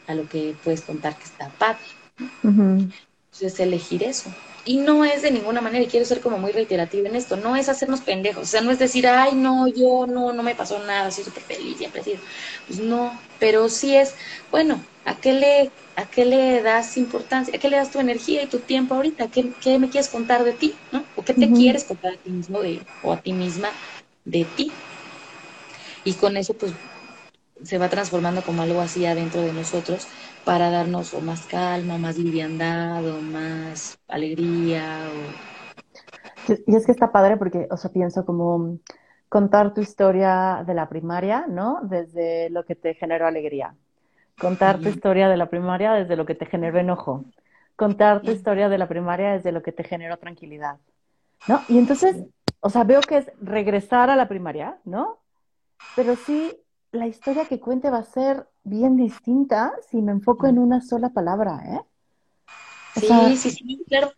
a 0.07 0.13
lo 0.13 0.27
que 0.27 0.55
puedes 0.63 0.81
contar 0.81 1.15
que 1.15 1.25
está 1.25 1.49
padre. 1.49 1.79
Entonces 2.43 3.59
elegir 3.59 4.03
eso 4.03 4.31
y 4.68 4.78
no 4.80 5.05
es 5.05 5.22
de 5.22 5.32
ninguna 5.32 5.61
manera, 5.61 5.84
y 5.86 5.88
quiero 5.88 6.05
ser 6.05 6.22
como 6.22 6.38
muy 6.39 6.51
reiterativa 6.51 7.07
en 7.09 7.15
esto, 7.15 7.38
no 7.38 7.55
es 7.55 7.70
hacernos 7.70 8.01
pendejos, 8.01 8.43
o 8.43 8.47
sea, 8.47 8.61
no 8.61 8.72
es 8.72 8.80
decir, 8.80 9.07
ay, 9.07 9.36
no, 9.36 9.68
yo 9.68 10.05
no, 10.07 10.34
no 10.34 10.43
me 10.43 10.55
pasó 10.55 10.80
nada, 10.84 11.11
soy 11.11 11.24
súper 11.24 11.43
feliz, 11.45 11.78
siempre 11.78 12.01
he 12.01 12.03
sido. 12.03 12.22
Pues 12.65 12.80
no, 12.80 13.28
pero 13.38 13.70
sí 13.70 13.95
es, 13.95 14.15
bueno, 14.51 14.86
¿a 15.03 15.20
qué 15.20 15.34
le, 15.34 15.74
a 15.95 16.09
qué 16.09 16.26
le 16.26 16.61
das 16.61 16.97
importancia? 16.97 17.55
¿A 17.55 17.59
qué 17.59 17.70
le 17.70 17.78
das 17.78 17.91
tu 17.91 17.99
energía 17.99 18.43
y 18.43 18.49
tu 18.49 18.61
tiempo 18.65 18.95
ahorita? 18.95 19.30
¿Qué, 19.32 19.55
qué 19.59 19.80
me 19.80 19.89
quieres 19.89 20.09
contar 20.09 20.43
de 20.43 20.53
ti? 20.53 20.86
¿no? 20.91 21.09
¿O 21.15 21.24
qué 21.24 21.34
te 21.34 21.51
quieres 21.51 21.86
contar 21.86 22.13
a 22.13 22.18
ti 22.22 22.32
mismo 22.32 22.61
de, 22.61 22.89
o 23.01 23.13
a 23.13 23.22
ti 23.22 23.34
misma 23.34 23.82
de 24.26 24.45
ti? 24.45 24.84
Y 26.03 26.15
con 26.18 26.38
eso, 26.38 26.57
pues, 26.57 26.76
se 27.64 27.78
va 27.78 27.89
transformando 27.89 28.41
como 28.41 28.62
algo 28.62 28.82
así 28.82 29.05
adentro 29.05 29.41
de 29.41 29.53
nosotros 29.53 30.08
para 30.45 30.70
darnos 30.70 31.14
o 31.14 31.22
más 31.22 31.45
calma, 31.45 31.97
más 31.97 32.18
liviandad 32.18 33.05
o 33.05 33.22
más 33.22 33.99
alegría. 34.08 35.10
Y 36.66 36.76
es 36.76 36.86
que 36.86 36.91
está 36.91 37.12
padre 37.12 37.38
porque, 37.38 37.68
o 37.70 37.78
sea, 37.78 37.91
pienso 37.91 38.26
como 38.26 38.80
contar 39.30 39.74
tu 39.74 39.82
historia 39.82 40.64
de 40.66 40.74
la 40.74 40.88
primaria, 40.88 41.45
¿no? 41.47 41.80
Desde 41.84 42.49
lo 42.49 42.64
que 42.66 42.76
te 42.76 42.93
generó 42.93 43.28
alegría. 43.28 43.76
Contar 44.39 44.80
tu 44.80 44.89
historia 44.89 45.30
de 45.30 45.38
la 45.38 45.49
primaria 45.49 45.93
desde 45.93 46.16
lo 46.16 46.26
que 46.26 46.36
te 46.36 46.45
generó 46.45 46.80
enojo. 46.80 47.26
Contar 47.76 48.22
tu 48.22 48.32
historia 48.32 48.70
de 48.70 48.78
la 48.78 48.88
primaria 48.88 49.34
desde 49.34 49.51
lo 49.51 49.62
que 49.62 49.72
te 49.72 49.84
generó 49.84 50.18
tranquilidad. 50.18 50.78
¿No? 51.47 51.62
Y 51.68 51.78
entonces, 51.78 52.24
o 52.60 52.70
sea, 52.70 52.84
veo 52.84 53.01
que 53.01 53.18
es 53.18 53.32
regresar 53.41 54.10
a 54.10 54.16
la 54.16 54.28
primaria, 54.28 54.78
¿no? 54.86 55.20
Pero 55.95 56.16
sí, 56.16 56.58
la 56.91 57.07
historia 57.07 57.45
que 57.45 57.59
cuente 57.59 57.89
va 57.89 57.99
a 57.99 58.03
ser 58.03 58.47
bien 58.63 58.95
distinta 58.95 59.73
si 59.89 60.01
me 60.01 60.11
enfoco 60.11 60.47
en 60.47 60.59
una 60.59 60.81
sola 60.81 61.09
palabra, 61.09 61.61
¿eh? 61.65 61.81
sí, 62.95 63.38
sí, 63.38 63.51
sí, 63.51 63.83
claro. 63.88 64.11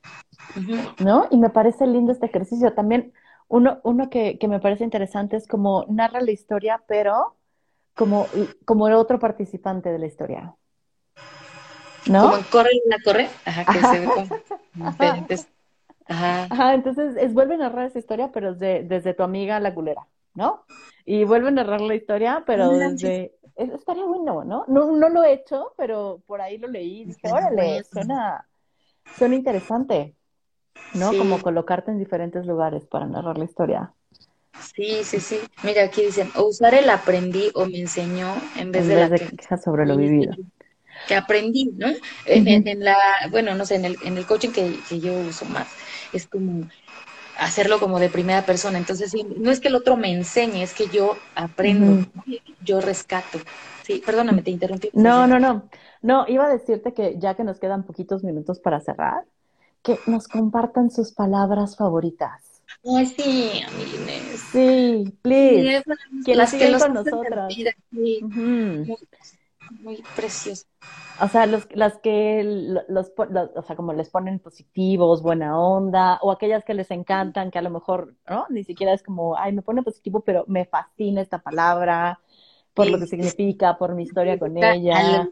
¿No? 1.00 1.28
Y 1.32 1.38
me 1.38 1.50
parece 1.50 1.86
lindo 1.86 2.12
este 2.12 2.28
ejercicio. 2.28 2.74
También 2.74 3.14
uno, 3.48 3.80
uno 3.84 4.10
que, 4.10 4.38
que, 4.40 4.48
me 4.48 4.60
parece 4.60 4.84
interesante 4.84 5.36
es 5.36 5.48
como 5.48 5.86
narra 5.90 6.22
la 6.22 6.32
historia, 6.32 6.82
pero 6.88 7.36
como, 7.96 8.28
como 8.66 8.88
el 8.88 8.94
otro 8.94 9.20
participante 9.20 9.90
de 9.92 10.00
la 10.00 10.06
historia. 10.06 10.56
¿No? 12.08 12.32
Como 12.32 12.44
corre 12.50 12.70
la 12.86 12.98
corre. 13.04 13.30
Ajá, 13.46 13.66
que 13.66 13.80
se 13.80 14.00
ve 14.00 14.06
como 14.06 14.28
Ajá. 16.08 16.48
Ajá, 16.50 16.74
entonces 16.74 17.16
es, 17.18 17.34
vuelve 17.34 17.54
a 17.56 17.58
narrar 17.58 17.86
esa 17.86 18.00
historia, 18.00 18.32
pero 18.34 18.54
desde, 18.54 18.84
desde 18.84 19.14
tu 19.14 19.22
amiga 19.22 19.60
la 19.60 19.76
culera, 19.76 20.08
¿no? 20.40 20.64
Y 21.06 21.26
vuelve 21.26 21.50
a 21.50 21.52
narrar 21.52 21.82
la 21.82 21.96
historia, 21.96 22.44
pero 22.48 22.70
desde... 22.70 23.34
estaría 23.56 24.06
bueno, 24.06 24.46
¿no? 24.46 24.64
¿no? 24.68 24.92
No 24.92 25.10
lo 25.10 25.24
he 25.24 25.34
hecho, 25.34 25.74
pero 25.78 26.22
por 26.26 26.40
ahí 26.40 26.58
lo 26.58 26.70
leí 26.70 27.02
y 27.02 27.06
dije, 27.06 27.30
órale, 27.30 27.84
suena, 27.84 28.48
suena 29.18 29.36
interesante. 29.36 30.16
¿no? 30.94 31.16
Como 31.18 31.42
colocarte 31.42 31.92
en 31.92 32.00
diferentes 32.00 32.46
lugares 32.46 32.86
para 32.86 33.06
narrar 33.06 33.38
la 33.38 33.44
historia. 33.44 33.94
Sí, 34.76 35.04
sí, 35.04 35.20
sí. 35.20 35.40
Mira, 35.64 35.84
aquí 35.84 36.04
dicen, 36.04 36.30
o 36.36 36.46
usar 36.46 36.74
el 36.74 36.90
aprendí 36.90 37.50
o 37.54 37.66
me 37.66 37.80
enseñó 37.80 38.34
en 38.58 38.72
vez 38.72 38.88
de 38.88 38.96
la 38.96 39.10
queja 39.10 39.58
sobre 39.58 39.86
lo 39.86 39.98
vivido. 39.98 40.34
Que 41.08 41.16
aprendí, 41.16 41.72
¿no? 41.76 41.88
en, 42.26 42.84
la, 42.84 42.98
bueno, 43.30 43.56
no 43.56 43.66
sé, 43.66 43.76
en 43.76 43.86
el, 43.86 43.98
en 44.04 44.18
el 44.18 44.26
coaching 44.26 44.52
que, 44.52 44.74
yo 45.00 45.14
uso 45.20 45.46
más, 45.46 45.68
es 46.14 46.28
como 46.28 46.68
hacerlo 47.40 47.80
como 47.80 48.00
de 48.00 48.10
primera 48.10 48.46
persona. 48.46 48.78
Entonces, 48.78 49.14
no 49.38 49.52
es 49.52 49.60
que 49.60 49.70
el 49.70 49.76
otro 49.76 49.98
me 49.98 50.12
enseñe, 50.12 50.62
es 50.62 50.74
que 50.74 50.88
yo 50.88 51.18
aprendo, 51.36 52.06
yo 52.64 52.82
rescato. 52.82 53.40
Sí, 53.84 54.02
perdóname, 54.06 54.42
te 54.42 54.52
interrumpí. 54.52 54.90
No, 54.94 55.26
no, 55.28 55.40
no. 55.40 55.70
No, 56.02 56.26
iba 56.28 56.46
a 56.46 56.50
decirte 56.50 56.94
que 56.94 57.16
ya 57.18 57.36
que 57.36 57.44
nos 57.44 57.60
quedan 57.60 57.84
poquitos 57.84 58.24
minutos 58.24 58.60
para 58.60 58.80
cerrar, 58.80 59.26
que 59.82 60.00
nos 60.06 60.28
compartan 60.28 60.92
sus 60.92 61.12
palabras 61.12 61.76
favoritas. 61.76 62.62
Ay, 62.86 63.06
sí, 63.08 63.64
Inés. 63.96 64.40
Sí, 64.52 65.18
please. 65.22 65.84
que 66.24 66.36
las 66.36 66.54
que 66.54 66.78
con 66.78 66.94
nosotras. 66.94 67.54
Muy, 69.82 70.04
preciosas. 70.16 70.68
O 71.22 71.28
sea, 71.28 71.46
los, 71.46 71.68
las 71.76 71.98
que 71.98 72.44
los, 72.88 73.12
o 73.18 73.62
sea, 73.64 73.76
como 73.76 73.94
les 73.94 74.10
ponen 74.10 74.40
positivos, 74.40 75.22
buena 75.22 75.60
onda, 75.60 76.18
o 76.22 76.32
aquellas 76.32 76.64
que 76.64 76.74
les 76.74 76.92
encantan, 76.92 77.52
que 77.52 77.60
a 77.60 77.62
lo 77.62 77.70
mejor, 77.70 78.16
¿no? 78.30 78.46
Ni 78.50 78.64
siquiera 78.64 78.94
es 78.94 79.04
como, 79.04 79.38
ay, 79.38 79.52
me 79.52 79.62
pone 79.62 79.84
positivo, 79.84 80.22
pero 80.22 80.46
me 80.48 80.66
fascina 80.66 81.22
esta 81.22 81.40
palabra, 81.40 82.20
por 82.74 82.90
lo 82.90 83.00
que 83.00 83.08
significa, 83.08 83.78
por 83.78 83.96
mi 83.96 84.04
historia 84.04 84.40
con 84.40 84.58
ella. 84.58 85.28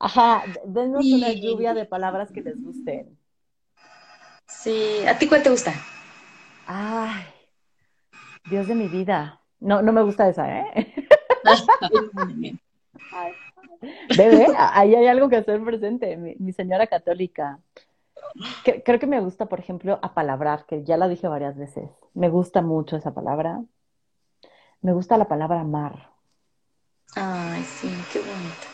Ajá, 0.00 0.44
denos 0.64 1.04
una 1.06 1.32
lluvia 1.32 1.74
de 1.74 1.84
palabras 1.84 2.32
que 2.32 2.42
les 2.42 2.62
gusten. 2.62 3.16
Sí, 4.46 5.06
¿a 5.06 5.18
ti 5.18 5.28
cuál 5.28 5.42
te 5.42 5.50
gusta? 5.50 5.72
Ay, 6.66 7.22
Dios 8.50 8.66
de 8.66 8.74
mi 8.74 8.88
vida. 8.88 9.40
No, 9.60 9.82
no 9.82 9.92
me 9.92 10.02
gusta 10.02 10.28
esa, 10.28 10.60
¿eh? 10.60 10.94
Bebé, 14.16 14.46
ahí 14.56 14.94
hay 14.94 15.06
algo 15.06 15.28
que 15.28 15.36
hacer 15.36 15.62
presente, 15.64 16.16
mi, 16.16 16.52
señora 16.52 16.86
católica. 16.86 17.60
creo 18.84 18.98
que 18.98 19.06
me 19.06 19.20
gusta, 19.20 19.46
por 19.46 19.60
ejemplo, 19.60 19.98
apalabrar, 20.02 20.66
que 20.66 20.84
ya 20.84 20.96
la 20.96 21.08
dije 21.08 21.28
varias 21.28 21.56
veces. 21.56 21.90
Me 22.14 22.28
gusta 22.28 22.62
mucho 22.62 22.96
esa 22.96 23.14
palabra. 23.14 23.62
Me 24.80 24.92
gusta 24.92 25.16
la 25.16 25.28
palabra 25.28 25.64
mar. 25.64 26.10
Ay, 27.16 27.62
sí, 27.64 27.90
qué 28.12 28.20
bonito. 28.20 28.66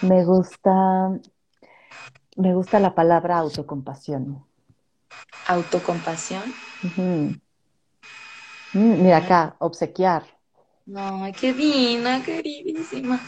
Me 0.00 0.24
gusta 0.24 1.20
me 2.36 2.54
gusta 2.54 2.80
la 2.80 2.94
palabra 2.94 3.38
autocompasión. 3.38 4.44
¿Autocompasión? 5.46 6.42
Mm, 6.96 7.32
mira 8.72 9.18
acá, 9.18 9.56
obsequiar. 9.58 10.24
Ay, 10.94 11.32
qué 11.32 11.52
divina, 11.52 12.22
queridísima. 12.22 13.20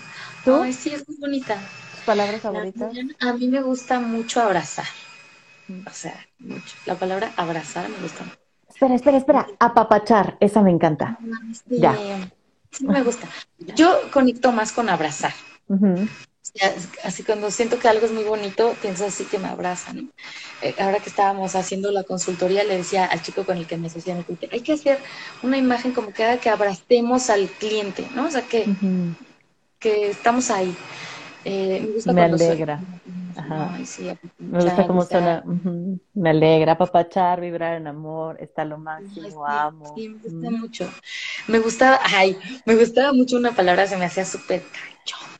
¿Tú? 0.44 0.62
Ay, 0.62 0.72
sí, 0.72 0.90
es 0.90 1.08
muy 1.08 1.16
bonita. 1.18 1.58
palabras 2.04 2.40
favoritas? 2.42 2.92
A 3.20 3.32
mí 3.32 3.48
me 3.48 3.62
gusta 3.62 4.00
mucho 4.00 4.40
abrazar. 4.40 4.86
O 5.86 5.90
sea, 5.90 6.26
mucho. 6.40 6.76
La 6.86 6.94
palabra 6.94 7.32
abrazar 7.36 7.88
me 7.88 7.96
gusta 7.98 8.24
mucho. 8.24 8.36
Espera, 8.68 8.94
espera, 8.94 9.16
espera. 9.16 9.46
Apapachar, 9.58 10.36
esa 10.40 10.62
me 10.62 10.70
encanta. 10.70 11.18
ya. 11.68 11.96
Sí, 12.70 12.86
me 12.86 13.02
gusta. 13.02 13.28
Yo 13.76 14.10
conecto 14.10 14.50
más 14.52 14.72
con 14.72 14.88
abrazar 14.88 15.32
así 17.02 17.22
cuando 17.22 17.50
siento 17.50 17.78
que 17.78 17.88
algo 17.88 18.06
es 18.06 18.12
muy 18.12 18.24
bonito, 18.24 18.74
pienso 18.80 19.06
así 19.06 19.24
que 19.24 19.38
me 19.38 19.48
abrazan. 19.48 20.10
Eh, 20.62 20.74
ahora 20.78 21.00
que 21.00 21.08
estábamos 21.08 21.54
haciendo 21.54 21.90
la 21.90 22.04
consultoría, 22.04 22.64
le 22.64 22.76
decía 22.76 23.06
al 23.06 23.22
chico 23.22 23.44
con 23.44 23.56
el 23.56 23.66
que 23.66 23.76
me 23.76 23.88
asocié, 23.88 24.16
hay 24.52 24.60
que 24.60 24.72
hacer 24.72 24.98
una 25.42 25.56
imagen 25.56 25.92
como 25.92 26.12
que 26.12 26.24
haga 26.24 26.38
que 26.38 26.50
abracemos 26.50 27.30
al 27.30 27.48
cliente, 27.48 28.06
¿no? 28.14 28.26
O 28.26 28.30
sea, 28.30 28.42
que, 28.42 28.66
que 29.78 30.10
estamos 30.10 30.50
ahí. 30.50 30.74
Eh, 31.44 31.80
me 31.82 31.92
gusta 31.92 32.12
me 32.12 32.22
alegra. 32.22 32.80
me 34.38 34.64
gusta 34.64 34.86
cómo 34.86 35.04
suena. 35.04 35.44
Me 36.14 36.30
alegra, 36.30 36.78
papachar, 36.78 37.40
vibrar 37.40 37.76
en 37.76 37.86
amor, 37.86 38.36
está 38.40 38.64
lo 38.64 38.78
máximo, 38.78 39.46
amo. 39.46 39.94
Sí, 39.96 40.08
me 40.08 40.18
gusta 40.18 40.50
mucho. 40.50 40.90
Me 41.48 41.58
gustaba, 41.58 42.00
ay, 42.02 42.38
me 42.64 42.76
gustaba 42.76 43.12
mucho 43.12 43.36
una 43.36 43.52
palabra, 43.52 43.86
se 43.86 43.96
me 43.96 44.06
hacía 44.06 44.24
súper 44.24 44.62
cachón 44.62 45.34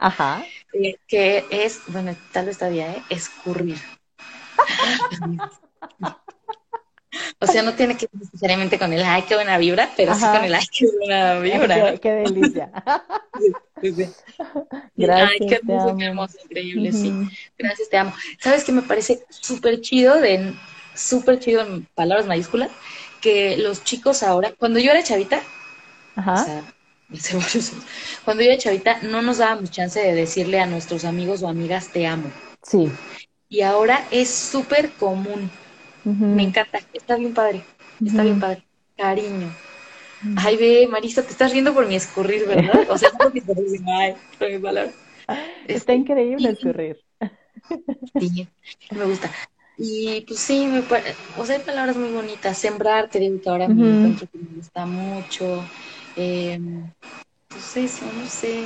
Ajá. 0.00 0.42
Eh, 0.72 0.96
que 1.06 1.44
es, 1.50 1.82
bueno, 1.88 2.16
tal 2.32 2.46
vez 2.46 2.56
todavía, 2.58 2.90
¿eh? 2.90 3.02
Escurrir. 3.10 3.78
o 7.38 7.46
sea, 7.46 7.62
no 7.62 7.74
tiene 7.74 7.94
que 7.94 8.06
ser 8.06 8.18
necesariamente 8.18 8.78
con 8.78 8.92
el 8.92 9.02
ay, 9.02 9.22
qué 9.28 9.34
buena 9.34 9.58
vibra, 9.58 9.90
pero 9.96 10.14
sí 10.14 10.20
con 10.20 10.42
el 10.44 10.54
ay, 10.54 10.64
qué 10.72 10.86
buena 10.96 11.38
vibra. 11.40 11.98
Qué, 11.98 12.10
delicia. 12.12 12.70
Gracias. 14.96 15.30
Ay, 15.40 15.46
qué 15.46 15.60
hermoso, 16.06 16.38
increíble, 16.44 16.92
sí. 16.92 17.12
Gracias, 17.58 17.90
te 17.90 17.98
amo. 17.98 18.14
¿Sabes 18.38 18.64
qué 18.64 18.72
me 18.72 18.82
parece 18.82 19.24
súper 19.28 19.82
chido, 19.82 20.18
de 20.18 20.54
súper 20.94 21.38
chido 21.40 21.60
en 21.62 21.84
palabras 21.94 22.26
mayúsculas? 22.26 22.70
Que 23.20 23.58
los 23.58 23.84
chicos 23.84 24.22
ahora, 24.22 24.54
cuando 24.58 24.78
yo 24.78 24.92
era 24.92 25.02
chavita, 25.02 25.42
Ajá. 26.16 26.34
O 26.34 26.44
sea, 26.44 26.74
Cuando 28.24 28.42
yo 28.42 28.50
era 28.50 28.58
chavita, 28.58 29.00
no 29.02 29.22
nos 29.22 29.38
dábamos 29.38 29.70
chance 29.70 30.00
de 30.00 30.14
decirle 30.14 30.60
a 30.60 30.66
nuestros 30.66 31.04
amigos 31.04 31.42
o 31.42 31.48
amigas 31.48 31.88
te 31.88 32.06
amo. 32.06 32.30
Sí. 32.62 32.90
Y 33.48 33.62
ahora 33.62 34.06
es 34.10 34.30
súper 34.30 34.90
común. 34.92 35.50
Me 36.04 36.44
encanta. 36.44 36.80
Está 36.92 37.16
bien 37.16 37.34
padre. 37.34 37.62
Está 38.04 38.22
bien 38.22 38.38
padre. 38.38 38.62
Cariño. 38.96 39.50
Ay, 40.36 40.56
ve, 40.56 40.86
Marisa, 40.88 41.22
te 41.22 41.30
estás 41.30 41.50
riendo 41.52 41.72
por 41.74 41.86
mi 41.86 41.96
escurrir, 41.96 42.46
¿verdad? 42.46 42.86
O 42.90 42.98
sea, 42.98 43.10
por 43.10 43.32
mi 43.32 43.40
ay, 43.98 44.14
por 44.38 44.50
mi 44.50 44.58
palabra. 44.58 44.92
Está 45.66 45.94
increíble 45.94 46.50
escurrir. 46.50 46.98
Sí, 48.18 48.46
me 48.90 49.04
gusta. 49.04 49.30
Y 49.78 50.20
pues 50.22 50.40
sí, 50.40 50.66
me 50.66 50.80
o 51.38 51.46
sea, 51.46 51.56
hay 51.56 51.62
palabras 51.62 51.96
muy 51.96 52.10
bonitas. 52.10 52.58
Sembrar, 52.58 53.08
te 53.08 53.18
digo 53.18 53.40
que 53.40 53.48
ahora 53.48 53.66
me 53.68 53.88
encuentro 53.88 54.28
que 54.30 54.38
me 54.38 54.56
gusta 54.56 54.84
mucho. 54.84 55.64
Eh, 56.16 56.60
pues 57.48 57.76
eso, 57.76 58.04
no 58.12 58.26
sé. 58.26 58.64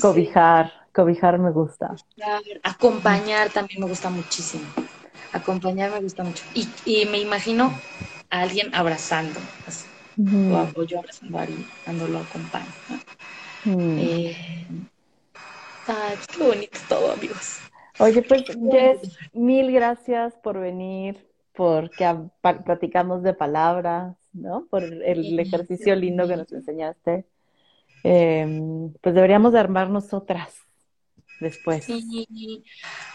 cobijar, 0.00 0.72
cobijar 0.94 1.38
me 1.38 1.50
gusta. 1.50 1.94
Acompañar 2.62 3.50
también 3.50 3.80
me 3.80 3.86
gusta 3.86 4.10
muchísimo. 4.10 4.64
Acompañar 5.32 5.90
me 5.90 6.00
gusta 6.00 6.22
mucho. 6.22 6.44
Y, 6.54 6.66
y 6.84 7.06
me 7.06 7.18
imagino 7.18 7.72
a 8.30 8.40
alguien 8.40 8.74
abrazando, 8.74 9.40
o, 10.50 10.82
yo 10.84 10.98
abrazando 10.98 11.38
a 11.38 11.42
alguien 11.42 11.66
cuando 11.84 12.08
lo 12.08 12.18
acompaño. 12.18 12.66
eh, 13.98 14.36
pues 15.86 16.26
qué 16.28 16.42
bonito 16.42 16.78
todo, 16.88 17.12
amigos. 17.12 17.58
Oye, 18.00 18.22
pues 18.22 18.44
Jess, 18.70 19.18
mil 19.32 19.72
gracias 19.72 20.34
por 20.36 20.58
venir, 20.58 21.26
porque 21.56 22.04
platicamos 22.66 23.22
de 23.22 23.34
palabras, 23.34 24.16
¿no? 24.34 24.66
Por 24.66 24.84
el 24.84 25.38
ejercicio 25.38 25.94
lindo 25.96 26.28
que 26.28 26.36
nos 26.36 26.52
enseñaste. 26.52 27.24
Em, 28.02 28.92
pues 29.00 29.14
deberíamos 29.14 29.52
de 29.52 29.60
armar 29.60 29.88
nosotras 29.88 30.58
después. 31.40 31.84
Sí, 31.84 32.62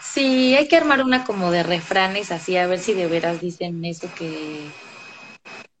sí, 0.02 0.56
hay 0.56 0.66
que 0.66 0.76
armar 0.76 1.04
una 1.04 1.24
como 1.24 1.50
de 1.52 1.62
refranes 1.62 2.32
así, 2.32 2.56
a 2.56 2.66
ver 2.66 2.80
si 2.80 2.94
de 2.94 3.06
veras 3.06 3.40
dicen 3.40 3.84
eso 3.84 4.08
que, 4.18 4.66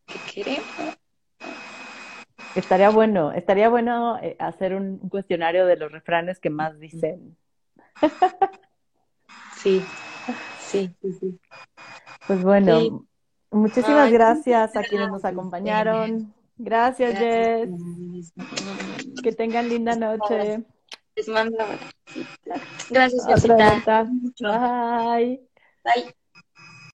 que 0.06 0.32
queremos. 0.32 0.96
Estaría 2.54 2.90
bueno, 2.90 3.32
estaría 3.32 3.68
bueno 3.68 4.18
eh, 4.22 4.36
hacer 4.38 4.74
un, 4.74 4.98
cuestionario 4.98 5.66
de 5.66 5.76
los 5.76 5.90
refranes 5.90 6.38
que 6.38 6.50
más 6.50 6.78
dicen. 6.78 7.36
Sí, 9.56 9.84
sí, 10.58 10.90
sí, 11.02 11.38
Pues 12.26 12.42
bueno, 12.42 13.06
muchísimas 13.50 14.10
gracias 14.10 14.76
a 14.76 14.82
quienes 14.82 15.08
nos 15.08 15.24
acompañaron. 15.24 16.32
Gracias, 16.58 17.18
Jess. 17.18 17.68
Que 19.22 19.32
tengan 19.32 19.68
linda 19.68 19.96
noche. 19.96 20.62
Les 21.16 21.28
mando. 21.28 21.58
Gracias, 22.90 23.26
Jessica. 23.26 24.06
Bye. 24.40 25.40
Bye. 25.84 26.14